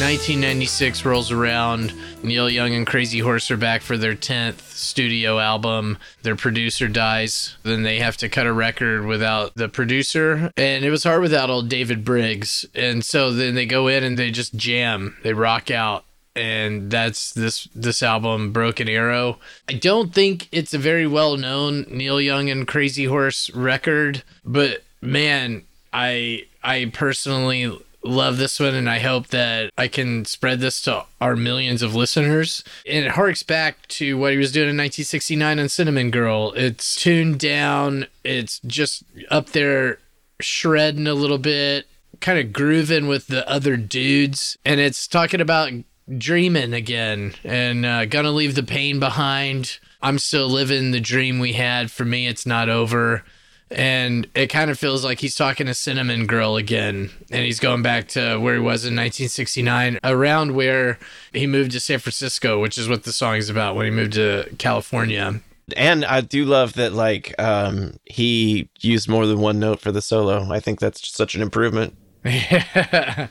1996 0.09 1.05
rolls 1.05 1.31
around. 1.31 1.93
Neil 2.23 2.49
Young 2.49 2.73
and 2.73 2.87
Crazy 2.87 3.19
Horse 3.19 3.51
are 3.51 3.59
back 3.59 3.83
for 3.83 3.99
their 3.99 4.15
10th 4.15 4.63
studio 4.71 5.39
album. 5.39 5.99
Their 6.23 6.35
producer 6.35 6.89
dies. 6.89 7.59
Then 7.63 7.83
they 7.83 7.99
have 7.99 8.17
to 8.19 8.31
cut 8.31 8.47
a 8.47 8.53
record 8.55 9.05
without 9.05 9.55
the 9.55 9.69
producer. 9.69 10.51
And 10.57 10.83
it 10.83 10.89
was 10.89 11.05
hard 11.05 11.21
without 11.21 11.51
old 11.51 11.69
David 11.69 12.07
Briggs. 12.07 12.65
And 12.75 13.05
so 13.05 13.35
then 13.35 13.55
they 13.55 13.67
go 13.67 13.87
in 13.87 14.03
and 14.03 14.17
they 14.17 14.31
just 14.31 14.55
jam, 14.55 15.15
they 15.25 15.35
rock 15.35 15.71
out. 15.71 16.07
And 16.35 16.91
that's 16.91 17.35
this 17.35 17.69
this 17.75 18.03
album, 18.03 18.51
Broken 18.51 18.89
Arrow. 18.89 19.39
I 19.69 19.75
don't 19.75 20.15
think 20.15 20.49
it's 20.51 20.73
a 20.73 20.79
very 20.79 21.07
well 21.07 21.37
known 21.37 21.85
Neil 21.91 22.19
Young 22.19 22.49
and 22.49 22.67
Crazy 22.67 23.05
Horse 23.05 23.51
record, 23.51 24.23
but 24.43 24.85
man, 25.03 25.65
I 25.93 26.47
I 26.65 26.91
personally 26.95 27.79
love 28.03 28.39
this 28.39 28.61
one 28.61 28.75
and 28.75 28.89
I 28.89 29.01
hope 29.01 29.29
that 29.29 29.71
I 29.77 29.89
can 29.89 30.25
spread 30.25 30.61
this 30.61 30.81
to 30.83 31.05
our 31.21 31.37
millions 31.37 31.83
of 31.83 31.95
listeners. 31.95 32.63
And 32.87 33.05
it 33.05 33.13
harks 33.13 33.43
back 33.43 33.87
to 33.89 34.17
what 34.17 34.33
he 34.33 34.39
was 34.39 34.53
doing 34.53 34.69
in 34.69 34.77
1969 34.77 35.59
on 35.59 35.69
Cinnamon 35.69 36.11
Girl. 36.11 36.53
It's 36.55 37.01
tuned 37.01 37.39
down, 37.39 38.07
it's 38.25 38.61
just 38.61 39.05
up 39.31 39.51
there 39.51 39.99
shredding 40.41 41.07
a 41.07 41.15
little 41.15 41.39
bit, 41.39 41.87
kind 42.21 42.39
of 42.39 42.53
grooving 42.53 43.09
with 43.09 43.27
the 43.27 43.49
other 43.49 43.77
dudes. 43.77 44.57
And 44.65 44.81
it's 44.81 45.07
talking 45.07 45.41
about 45.41 45.73
dreaming 46.17 46.73
again 46.73 47.35
and 47.45 47.85
uh, 47.85 48.05
gonna 48.07 48.31
leave 48.31 48.55
the 48.55 48.63
pain 48.63 48.99
behind. 48.99 49.79
I'm 50.01 50.19
still 50.19 50.49
living 50.49 50.91
the 50.91 51.01
dream 51.01 51.39
we 51.39 51.55
had. 51.55 51.91
For 51.91 52.05
me, 52.05 52.27
it's 52.27 52.47
not 52.47 52.69
over. 52.69 53.25
And 53.71 54.27
it 54.35 54.47
kind 54.47 54.71
of 54.71 54.79
feels 54.79 55.05
like 55.05 55.21
he's 55.21 55.35
talking 55.35 55.67
to 55.67 55.75
Cinnamon 55.75 56.27
Girl 56.27 56.57
again. 56.57 57.11
And 57.31 57.45
he's 57.45 57.61
going 57.61 57.83
back 57.83 58.09
to 58.09 58.39
where 58.39 58.55
he 58.55 58.61
was 58.61 58.85
in 58.85 58.97
1969, 58.97 59.99
around 60.03 60.55
where 60.55 60.99
he 61.33 61.47
moved 61.47 61.73
to 61.73 61.81
San 61.81 61.99
Francisco, 61.99 62.61
which 62.61 62.79
is 62.79 62.89
what 62.89 63.05
the 63.05 63.13
song 63.13 63.37
is 63.37 63.51
about 63.51 63.77
when 63.77 63.85
he 63.85 63.91
moved 63.91 64.15
to 64.15 64.49
California. 64.59 65.41
And 65.77 66.05
I 66.05 66.23
do 66.23 66.47
love 66.47 66.75
that 66.75 66.95
like 66.95 67.35
um 67.39 67.99
he 68.07 68.71
used 68.81 69.09
more 69.09 69.27
than 69.27 69.39
one 69.39 69.59
note 69.59 69.81
for 69.81 69.93
the 69.93 70.01
solo. 70.01 70.51
I 70.51 70.61
think 70.61 70.81
that's 70.81 71.07
such 71.09 71.35
an 71.35 71.43
improvement. 71.43 71.95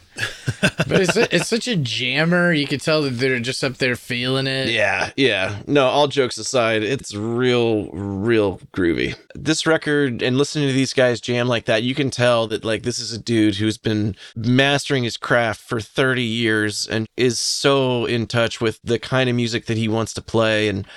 but 0.88 1.02
it's, 1.02 1.16
it's 1.16 1.48
such 1.48 1.68
a 1.68 1.76
jammer. 1.76 2.52
You 2.52 2.66
can 2.68 2.80
tell 2.80 3.02
that 3.04 3.12
they're 3.12 3.39
just 3.39 3.64
up 3.64 3.78
there 3.78 3.95
feeling 3.95 4.48
it. 4.48 4.70
Yeah, 4.70 5.12
yeah. 5.16 5.60
No, 5.68 5.86
all 5.86 6.08
jokes 6.08 6.38
aside, 6.38 6.84
it's 6.84 7.14
real, 7.14 7.89
real 7.91 8.60
groovy. 8.74 9.16
This 9.36 9.68
record 9.68 10.22
and 10.22 10.38
listening 10.38 10.68
to 10.68 10.74
these 10.74 10.93
guys 10.93 11.22
jam 11.22 11.48
like 11.48 11.66
that, 11.66 11.84
you 11.84 11.93
can 11.93 12.10
tell 12.10 12.48
that 12.48 12.66
like 12.66 12.84
this 12.84 13.00
is 13.00 13.12
a 13.12 13.20
dude 13.20 13.56
who's 13.56 13.78
been 13.78 14.16
mastering 14.36 15.04
his 15.04 15.18
craft 15.18 15.62
for 15.62 15.80
30 15.80 16.24
years 16.24 16.88
and 16.88 17.08
is 17.16 17.39
so 17.39 18.06
in 18.06 18.28
touch 18.28 18.60
with 18.60 18.80
the 18.84 19.00
kind 19.00 19.30
of 19.30 19.36
music 19.36 19.66
that 19.68 19.78
he 19.78 19.88
wants 19.88 20.14
to 20.14 20.22
play 20.22 20.68
and 20.68 20.88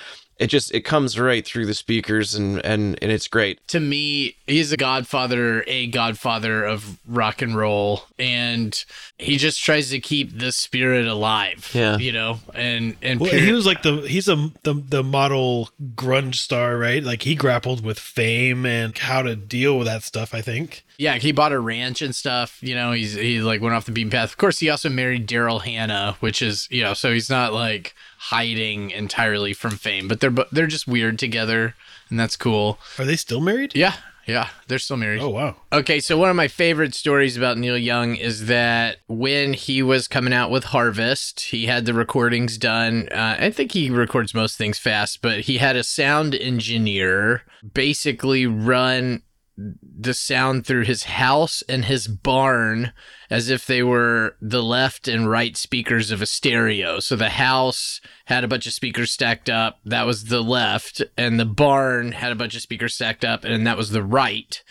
it 0.41 0.47
just 0.47 0.73
it 0.73 0.81
comes 0.81 1.19
right 1.19 1.45
through 1.45 1.65
the 1.67 1.73
speakers 1.73 2.35
and 2.35 2.59
and 2.65 2.97
and 3.01 3.11
it's 3.11 3.27
great. 3.27 3.65
to 3.67 3.79
me, 3.79 4.35
he's 4.47 4.71
a 4.71 4.77
godfather, 4.77 5.63
a 5.67 5.87
godfather 5.87 6.63
of 6.65 6.97
rock 7.07 7.41
and 7.41 7.55
roll, 7.55 8.03
and 8.19 8.83
he 9.17 9.37
just 9.37 9.63
tries 9.63 9.89
to 9.91 9.99
keep 9.99 10.37
the 10.39 10.51
spirit 10.51 11.07
alive. 11.07 11.69
Yeah. 11.73 11.97
you 11.97 12.11
know, 12.11 12.39
and 12.53 12.95
and 13.01 13.19
Well, 13.19 13.29
period- 13.29 13.45
he 13.47 13.53
was 13.53 13.65
like 13.65 13.83
the 13.83 13.97
he's 14.07 14.27
a 14.27 14.51
the 14.63 14.73
the 14.73 15.03
model 15.03 15.69
grunge 15.95 16.35
star, 16.35 16.77
right? 16.77 17.03
Like 17.03 17.21
he 17.23 17.35
grappled 17.35 17.83
with 17.83 17.99
fame 17.99 18.65
and 18.65 18.97
how 18.97 19.21
to 19.21 19.35
deal 19.35 19.77
with 19.77 19.87
that 19.87 20.03
stuff. 20.03 20.33
I 20.33 20.41
think. 20.41 20.83
yeah, 20.97 21.15
he 21.17 21.31
bought 21.31 21.51
a 21.51 21.59
ranch 21.59 22.01
and 22.01 22.15
stuff. 22.15 22.57
You 22.61 22.75
know, 22.75 22.91
he's 22.93 23.13
he 23.13 23.41
like 23.41 23.61
went 23.61 23.75
off 23.75 23.85
the 23.85 23.91
beaten 23.91 24.09
path. 24.11 24.31
Of 24.31 24.37
course, 24.37 24.59
he 24.59 24.69
also 24.69 24.89
married 24.89 25.27
Daryl 25.27 25.61
Hannah, 25.61 26.15
which 26.19 26.41
is 26.41 26.67
you 26.71 26.83
know, 26.83 26.93
so 26.93 27.13
he's 27.13 27.29
not 27.29 27.53
like 27.53 27.93
hiding 28.25 28.91
entirely 28.91 29.53
from 29.53 29.71
fame, 29.71 30.07
but 30.07 30.19
they're 30.19 30.35
they're 30.51 30.67
just 30.67 30.87
weird 30.87 31.17
together, 31.17 31.75
and 32.09 32.19
that's 32.19 32.35
cool. 32.35 32.79
Are 32.99 33.05
they 33.05 33.15
still 33.15 33.41
married? 33.41 33.73
Yeah, 33.75 33.95
yeah, 34.27 34.49
they're 34.67 34.79
still 34.79 34.97
married. 34.97 35.21
Oh 35.21 35.29
wow. 35.29 35.55
Okay, 35.73 35.99
so 35.99 36.17
one 36.17 36.29
of 36.29 36.35
my 36.35 36.47
favorite 36.47 36.93
stories 36.93 37.35
about 37.35 37.57
Neil 37.57 37.77
Young 37.77 38.15
is 38.15 38.45
that 38.45 38.97
when 39.07 39.53
he 39.53 39.81
was 39.81 40.07
coming 40.07 40.33
out 40.33 40.51
with 40.51 40.65
Harvest, 40.65 41.41
he 41.41 41.65
had 41.65 41.85
the 41.85 41.93
recordings 41.93 42.57
done. 42.57 43.09
Uh, 43.11 43.37
I 43.39 43.49
think 43.49 43.71
he 43.71 43.89
records 43.89 44.33
most 44.33 44.57
things 44.57 44.77
fast, 44.77 45.21
but 45.21 45.41
he 45.41 45.57
had 45.57 45.75
a 45.75 45.83
sound 45.83 46.35
engineer 46.35 47.43
basically 47.73 48.45
run 48.45 49.23
the 49.57 50.13
sound 50.13 50.65
through 50.65 50.85
his 50.85 51.03
house 51.03 51.61
and 51.69 51.85
his 51.85 52.07
barn 52.07 52.93
as 53.29 53.49
if 53.49 53.65
they 53.65 53.83
were 53.83 54.35
the 54.41 54.63
left 54.63 55.07
and 55.07 55.29
right 55.29 55.55
speakers 55.55 56.09
of 56.09 56.21
a 56.21 56.25
stereo. 56.25 56.99
So 56.99 57.15
the 57.15 57.29
house 57.29 58.01
had 58.25 58.43
a 58.43 58.47
bunch 58.47 58.65
of 58.65 58.73
speakers 58.73 59.11
stacked 59.11 59.49
up, 59.49 59.79
that 59.85 60.05
was 60.05 60.25
the 60.25 60.41
left, 60.41 61.03
and 61.17 61.39
the 61.39 61.45
barn 61.45 62.13
had 62.13 62.31
a 62.31 62.35
bunch 62.35 62.55
of 62.55 62.61
speakers 62.61 62.95
stacked 62.95 63.25
up, 63.25 63.43
and 63.43 63.67
that 63.67 63.77
was 63.77 63.91
the 63.91 64.03
right 64.03 64.63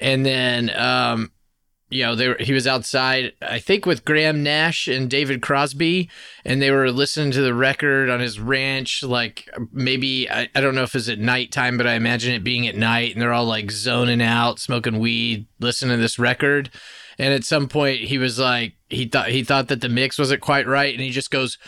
and 0.00 0.24
then 0.24 0.70
um 0.74 1.30
you 1.90 2.02
know 2.04 2.14
they 2.14 2.28
were, 2.28 2.36
he 2.40 2.52
was 2.52 2.66
outside 2.66 3.32
i 3.42 3.58
think 3.58 3.84
with 3.84 4.04
graham 4.04 4.42
nash 4.42 4.88
and 4.88 5.10
david 5.10 5.42
crosby 5.42 6.08
and 6.44 6.62
they 6.62 6.70
were 6.70 6.90
listening 6.90 7.30
to 7.30 7.42
the 7.42 7.54
record 7.54 8.08
on 8.08 8.20
his 8.20 8.40
ranch 8.40 9.02
like 9.02 9.48
maybe 9.72 10.30
i, 10.30 10.48
I 10.54 10.60
don't 10.60 10.74
know 10.74 10.84
if 10.84 10.94
it's 10.94 11.08
at 11.08 11.18
nighttime 11.18 11.76
but 11.76 11.86
i 11.86 11.94
imagine 11.94 12.32
it 12.32 12.44
being 12.44 12.66
at 12.66 12.76
night 12.76 13.12
and 13.12 13.20
they're 13.20 13.32
all 13.32 13.44
like 13.44 13.70
zoning 13.70 14.22
out 14.22 14.58
smoking 14.58 14.98
weed 14.98 15.46
listening 15.60 15.96
to 15.96 16.00
this 16.00 16.18
record. 16.18 16.70
And 17.18 17.34
at 17.34 17.44
some 17.44 17.68
point 17.68 18.00
he 18.00 18.18
was 18.18 18.38
like 18.38 18.74
he 18.88 19.06
thought 19.06 19.28
he 19.28 19.44
thought 19.44 19.68
that 19.68 19.80
the 19.80 19.88
mix 19.88 20.18
wasn't 20.18 20.40
quite 20.40 20.66
right 20.66 20.92
and 20.92 21.02
he 21.02 21.10
just 21.10 21.30
goes 21.30 21.58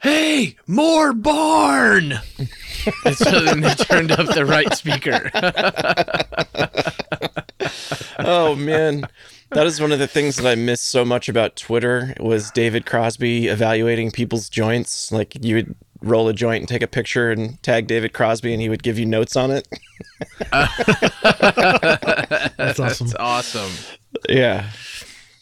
hey 0.00 0.56
more 0.66 1.12
barn! 1.12 2.14
And 3.04 3.16
so 3.16 3.40
then 3.40 3.62
they 3.62 3.74
turned 3.74 4.12
up 4.12 4.32
the 4.32 4.46
right 4.46 4.72
speaker 4.72 5.28
Oh 8.18 8.54
man. 8.54 9.06
That 9.50 9.66
is 9.66 9.80
one 9.80 9.92
of 9.92 9.98
the 9.98 10.08
things 10.08 10.36
that 10.36 10.46
I 10.46 10.54
miss 10.54 10.80
so 10.80 11.04
much 11.04 11.28
about 11.28 11.56
Twitter 11.56 12.14
was 12.18 12.50
David 12.50 12.84
Crosby 12.84 13.46
evaluating 13.46 14.10
people's 14.10 14.48
joints. 14.48 15.12
Like 15.12 15.36
you 15.44 15.56
would 15.56 15.74
roll 16.02 16.28
a 16.28 16.32
joint 16.32 16.62
and 16.62 16.68
take 16.68 16.82
a 16.82 16.86
picture 16.86 17.30
and 17.30 17.62
tag 17.62 17.86
David 17.86 18.12
Crosby 18.12 18.52
and 18.52 18.60
he 18.60 18.68
would 18.68 18.82
give 18.82 18.98
you 18.98 19.06
notes 19.06 19.36
on 19.36 19.50
it. 19.50 19.68
That's 22.56 22.80
awesome. 22.80 23.06
It's 23.06 23.14
awesome. 23.18 23.72
Yeah. 24.28 24.70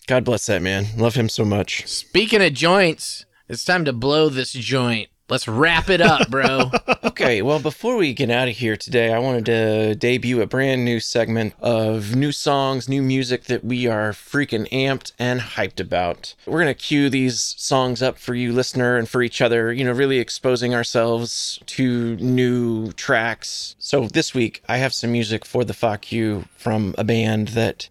God 0.07 0.25
bless 0.25 0.47
that 0.47 0.61
man. 0.63 0.87
Love 0.97 1.15
him 1.15 1.29
so 1.29 1.45
much. 1.45 1.87
Speaking 1.87 2.43
of 2.43 2.53
joints, 2.53 3.25
it's 3.49 3.65
time 3.65 3.85
to 3.87 3.93
blow 3.93 4.29
this 4.29 4.53
joint. 4.53 5.09
Let's 5.31 5.49
wrap 5.49 5.89
it 5.89 6.01
up, 6.01 6.29
bro. 6.31 6.71
Okay, 7.15 7.43
well, 7.43 7.61
before 7.61 7.97
we 7.97 8.13
get 8.13 8.29
out 8.29 8.49
of 8.49 8.57
here 8.57 8.77
today, 8.77 9.13
I 9.13 9.21
wanted 9.21 9.47
to 9.47 9.95
debut 9.95 10.41
a 10.41 10.47
brand 10.49 10.85
new 10.85 10.99
segment 10.99 11.55
of 11.61 12.17
new 12.17 12.33
songs, 12.33 12.89
new 12.89 13.03
music 13.03 13.45
that 13.45 13.65
we 13.65 13.87
are 13.87 14.11
freaking 14.11 14.69
amped 14.71 15.13
and 15.17 15.41
hyped 15.41 15.79
about. 15.79 16.35
We're 16.45 16.61
going 16.63 16.75
to 16.75 16.83
cue 16.83 17.09
these 17.09 17.41
songs 17.57 18.03
up 18.03 18.19
for 18.19 18.35
you, 18.35 18.53
listener, 18.53 18.97
and 18.97 19.09
for 19.09 19.23
each 19.23 19.41
other, 19.41 19.73
you 19.73 19.85
know, 19.85 19.93
really 19.93 20.19
exposing 20.19 20.75
ourselves 20.75 21.61
to 21.67 22.17
new 22.17 22.91
tracks. 22.93 23.77
So 23.79 24.09
this 24.09 24.35
week, 24.35 24.61
I 24.69 24.79
have 24.79 24.93
some 24.93 25.13
music 25.13 25.45
for 25.45 25.63
the 25.63 25.75
Fuck 25.75 26.11
You 26.11 26.47
from 26.57 26.97
a 26.99 27.05
band 27.05 27.49
that 27.49 27.89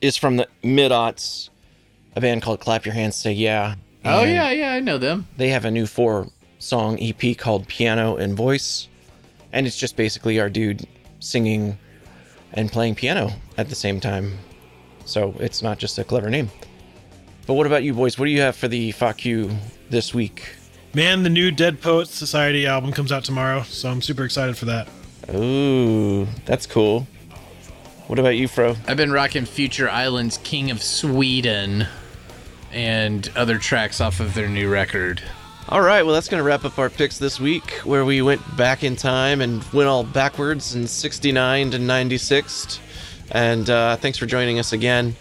is 0.00 0.16
from 0.16 0.36
the 0.36 0.46
mid 0.62 0.92
aughts, 0.92 1.48
a 2.14 2.20
band 2.20 2.42
called 2.42 2.60
Clap 2.60 2.84
Your 2.86 2.94
Hands 2.94 3.16
Say 3.16 3.32
Yeah. 3.32 3.74
oh 4.04 4.22
yeah, 4.22 4.52
yeah, 4.52 4.72
I 4.72 4.78
know 4.80 4.98
them. 4.98 5.26
they 5.36 5.48
have 5.48 5.64
a 5.64 5.70
new 5.70 5.86
four 5.86 6.28
song 6.62 6.96
EP 7.00 7.36
called 7.36 7.66
Piano 7.66 8.16
and 8.16 8.36
Voice. 8.36 8.88
And 9.52 9.66
it's 9.66 9.76
just 9.76 9.96
basically 9.96 10.40
our 10.40 10.48
dude 10.48 10.86
singing 11.20 11.76
and 12.52 12.70
playing 12.70 12.94
piano 12.94 13.32
at 13.58 13.68
the 13.68 13.74
same 13.74 14.00
time. 14.00 14.38
So 15.04 15.34
it's 15.40 15.62
not 15.62 15.78
just 15.78 15.98
a 15.98 16.04
clever 16.04 16.30
name. 16.30 16.50
But 17.46 17.54
what 17.54 17.66
about 17.66 17.82
you 17.82 17.92
boys? 17.92 18.18
What 18.18 18.26
do 18.26 18.30
you 18.30 18.40
have 18.40 18.54
for 18.54 18.68
the 18.68 18.92
fuck 18.92 19.24
you 19.24 19.50
this 19.90 20.14
week? 20.14 20.54
Man, 20.94 21.24
the 21.24 21.30
new 21.30 21.50
Dead 21.50 21.80
Poets 21.80 22.14
Society 22.14 22.66
album 22.66 22.92
comes 22.92 23.10
out 23.10 23.24
tomorrow, 23.24 23.62
so 23.62 23.90
I'm 23.90 24.00
super 24.00 24.24
excited 24.24 24.56
for 24.56 24.66
that. 24.66 24.88
Ooh, 25.34 26.26
that's 26.44 26.66
cool. 26.66 27.06
What 28.06 28.18
about 28.18 28.36
you, 28.36 28.46
Fro? 28.46 28.76
I've 28.86 28.96
been 28.96 29.10
rocking 29.10 29.46
Future 29.46 29.90
Islands 29.90 30.38
King 30.38 30.70
of 30.70 30.82
Sweden 30.82 31.86
and 32.70 33.30
other 33.34 33.58
tracks 33.58 34.00
off 34.00 34.20
of 34.20 34.34
their 34.34 34.48
new 34.48 34.70
record. 34.70 35.22
All 35.68 35.80
right, 35.80 36.02
well, 36.02 36.12
that's 36.12 36.28
going 36.28 36.40
to 36.40 36.44
wrap 36.44 36.64
up 36.64 36.78
our 36.78 36.90
picks 36.90 37.18
this 37.18 37.38
week, 37.38 37.70
where 37.84 38.04
we 38.04 38.20
went 38.20 38.42
back 38.56 38.82
in 38.82 38.96
time 38.96 39.40
and 39.40 39.62
went 39.72 39.88
all 39.88 40.02
backwards 40.02 40.74
in 40.74 40.88
69 40.88 41.70
to 41.70 41.78
96. 41.78 42.80
And 43.30 43.70
uh, 43.70 43.96
thanks 43.96 44.18
for 44.18 44.26
joining 44.26 44.58
us 44.58 44.72
again. 44.72 45.14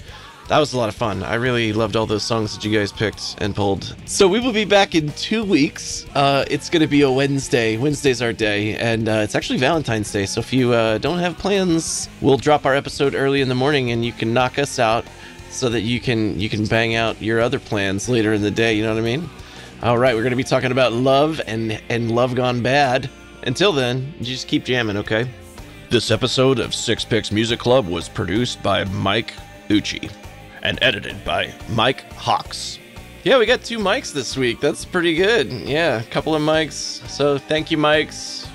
That 0.47 0.57
was 0.57 0.73
a 0.73 0.77
lot 0.77 0.89
of 0.89 0.95
fun. 0.95 1.23
I 1.23 1.35
really 1.35 1.71
loved 1.71 1.95
all 1.95 2.07
those 2.07 2.23
songs 2.23 2.55
that 2.55 2.65
you 2.65 2.77
guys 2.77 2.91
picked 2.91 3.35
and 3.37 3.55
pulled. 3.55 3.95
So 4.05 4.27
we 4.27 4.39
will 4.39 4.51
be 4.51 4.65
back 4.65 4.95
in 4.95 5.11
two 5.13 5.43
weeks. 5.45 6.05
Uh, 6.15 6.43
it's 6.49 6.69
going 6.69 6.81
to 6.81 6.87
be 6.87 7.03
a 7.03 7.11
Wednesday. 7.11 7.77
Wednesday's 7.77 8.21
our 8.21 8.33
day, 8.33 8.75
and 8.75 9.07
uh, 9.07 9.21
it's 9.23 9.35
actually 9.35 9.59
Valentine's 9.59 10.11
Day. 10.11 10.25
So 10.25 10.41
if 10.41 10.51
you 10.51 10.73
uh, 10.73 10.97
don't 10.97 11.19
have 11.19 11.37
plans, 11.37 12.09
we'll 12.19 12.37
drop 12.37 12.65
our 12.65 12.75
episode 12.75 13.13
early 13.15 13.41
in 13.41 13.47
the 13.47 13.55
morning, 13.55 13.91
and 13.91 14.03
you 14.03 14.11
can 14.11 14.33
knock 14.33 14.57
us 14.59 14.79
out 14.79 15.05
so 15.51 15.69
that 15.69 15.81
you 15.81 15.99
can 16.01 16.37
you 16.39 16.49
can 16.49 16.65
bang 16.65 16.95
out 16.95 17.21
your 17.21 17.39
other 17.39 17.59
plans 17.59 18.09
later 18.09 18.33
in 18.33 18.41
the 18.41 18.51
day. 18.51 18.73
You 18.73 18.83
know 18.83 18.93
what 18.93 18.99
I 18.99 19.05
mean? 19.05 19.29
All 19.83 19.97
right, 19.97 20.13
we're 20.13 20.21
going 20.21 20.29
to 20.29 20.37
be 20.37 20.43
talking 20.43 20.71
about 20.71 20.93
love 20.93 21.41
and 21.47 21.81
and 21.89 22.11
love 22.11 22.35
gone 22.35 22.61
bad. 22.61 23.09
Until 23.47 23.71
then, 23.71 24.13
just 24.21 24.47
keep 24.47 24.63
jamming, 24.63 24.95
okay? 24.97 25.27
This 25.89 26.11
episode 26.11 26.59
of 26.59 26.75
Six 26.75 27.03
Picks 27.03 27.31
Music 27.31 27.59
Club 27.59 27.87
was 27.87 28.07
produced 28.07 28.61
by 28.61 28.83
Mike 28.83 29.33
Ucci 29.69 30.11
and 30.61 30.77
edited 30.83 31.25
by 31.25 31.51
Mike 31.69 32.03
Hawks. 32.13 32.77
Yeah, 33.23 33.39
we 33.39 33.47
got 33.47 33.63
two 33.63 33.79
mics 33.79 34.13
this 34.13 34.37
week. 34.37 34.59
That's 34.59 34.85
pretty 34.85 35.15
good. 35.15 35.51
Yeah, 35.51 35.99
a 35.99 36.05
couple 36.05 36.35
of 36.35 36.43
mics. 36.43 37.01
So 37.09 37.39
thank 37.39 37.71
you, 37.71 37.79
mics. 37.79 38.47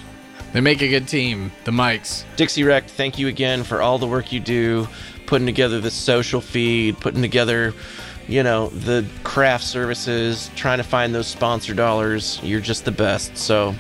They 0.53 0.61
make 0.61 0.81
a 0.81 0.89
good 0.89 1.09
team, 1.09 1.51
the 1.65 1.73
mics. 1.73 2.23
Dixie 2.37 2.63
Rect, 2.63 2.89
thank 2.89 3.19
you 3.19 3.27
again 3.27 3.65
for 3.65 3.83
all 3.83 3.99
the 3.99 4.07
work 4.07 4.33
you 4.33 4.39
do, 4.39 4.87
putting 5.27 5.47
together 5.47 5.81
the 5.81 5.91
social 5.91 6.41
feed, 6.41 7.01
putting 7.01 7.21
together, 7.21 7.75
you 8.29 8.43
know, 8.43 8.69
the 8.69 9.07
craft 9.25 9.65
services, 9.65 10.51
trying 10.57 10.79
to 10.79 10.85
find 10.85 11.15
those 11.15 11.27
sponsor 11.27 11.75
dollars. 11.75 12.41
You're 12.43 12.61
just 12.61 12.85
the 12.85 12.93
best. 12.93 13.37
So 13.37 13.75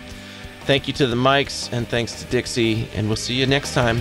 thank 0.62 0.86
you 0.86 0.94
to 0.94 1.07
the 1.07 1.16
mics 1.16 1.72
and 1.72 1.86
thanks 1.88 2.22
to 2.22 2.30
Dixie, 2.30 2.88
and 2.94 3.09
we'll 3.09 3.16
see 3.16 3.34
you 3.34 3.47
next 3.47 3.74
time. 3.74 4.01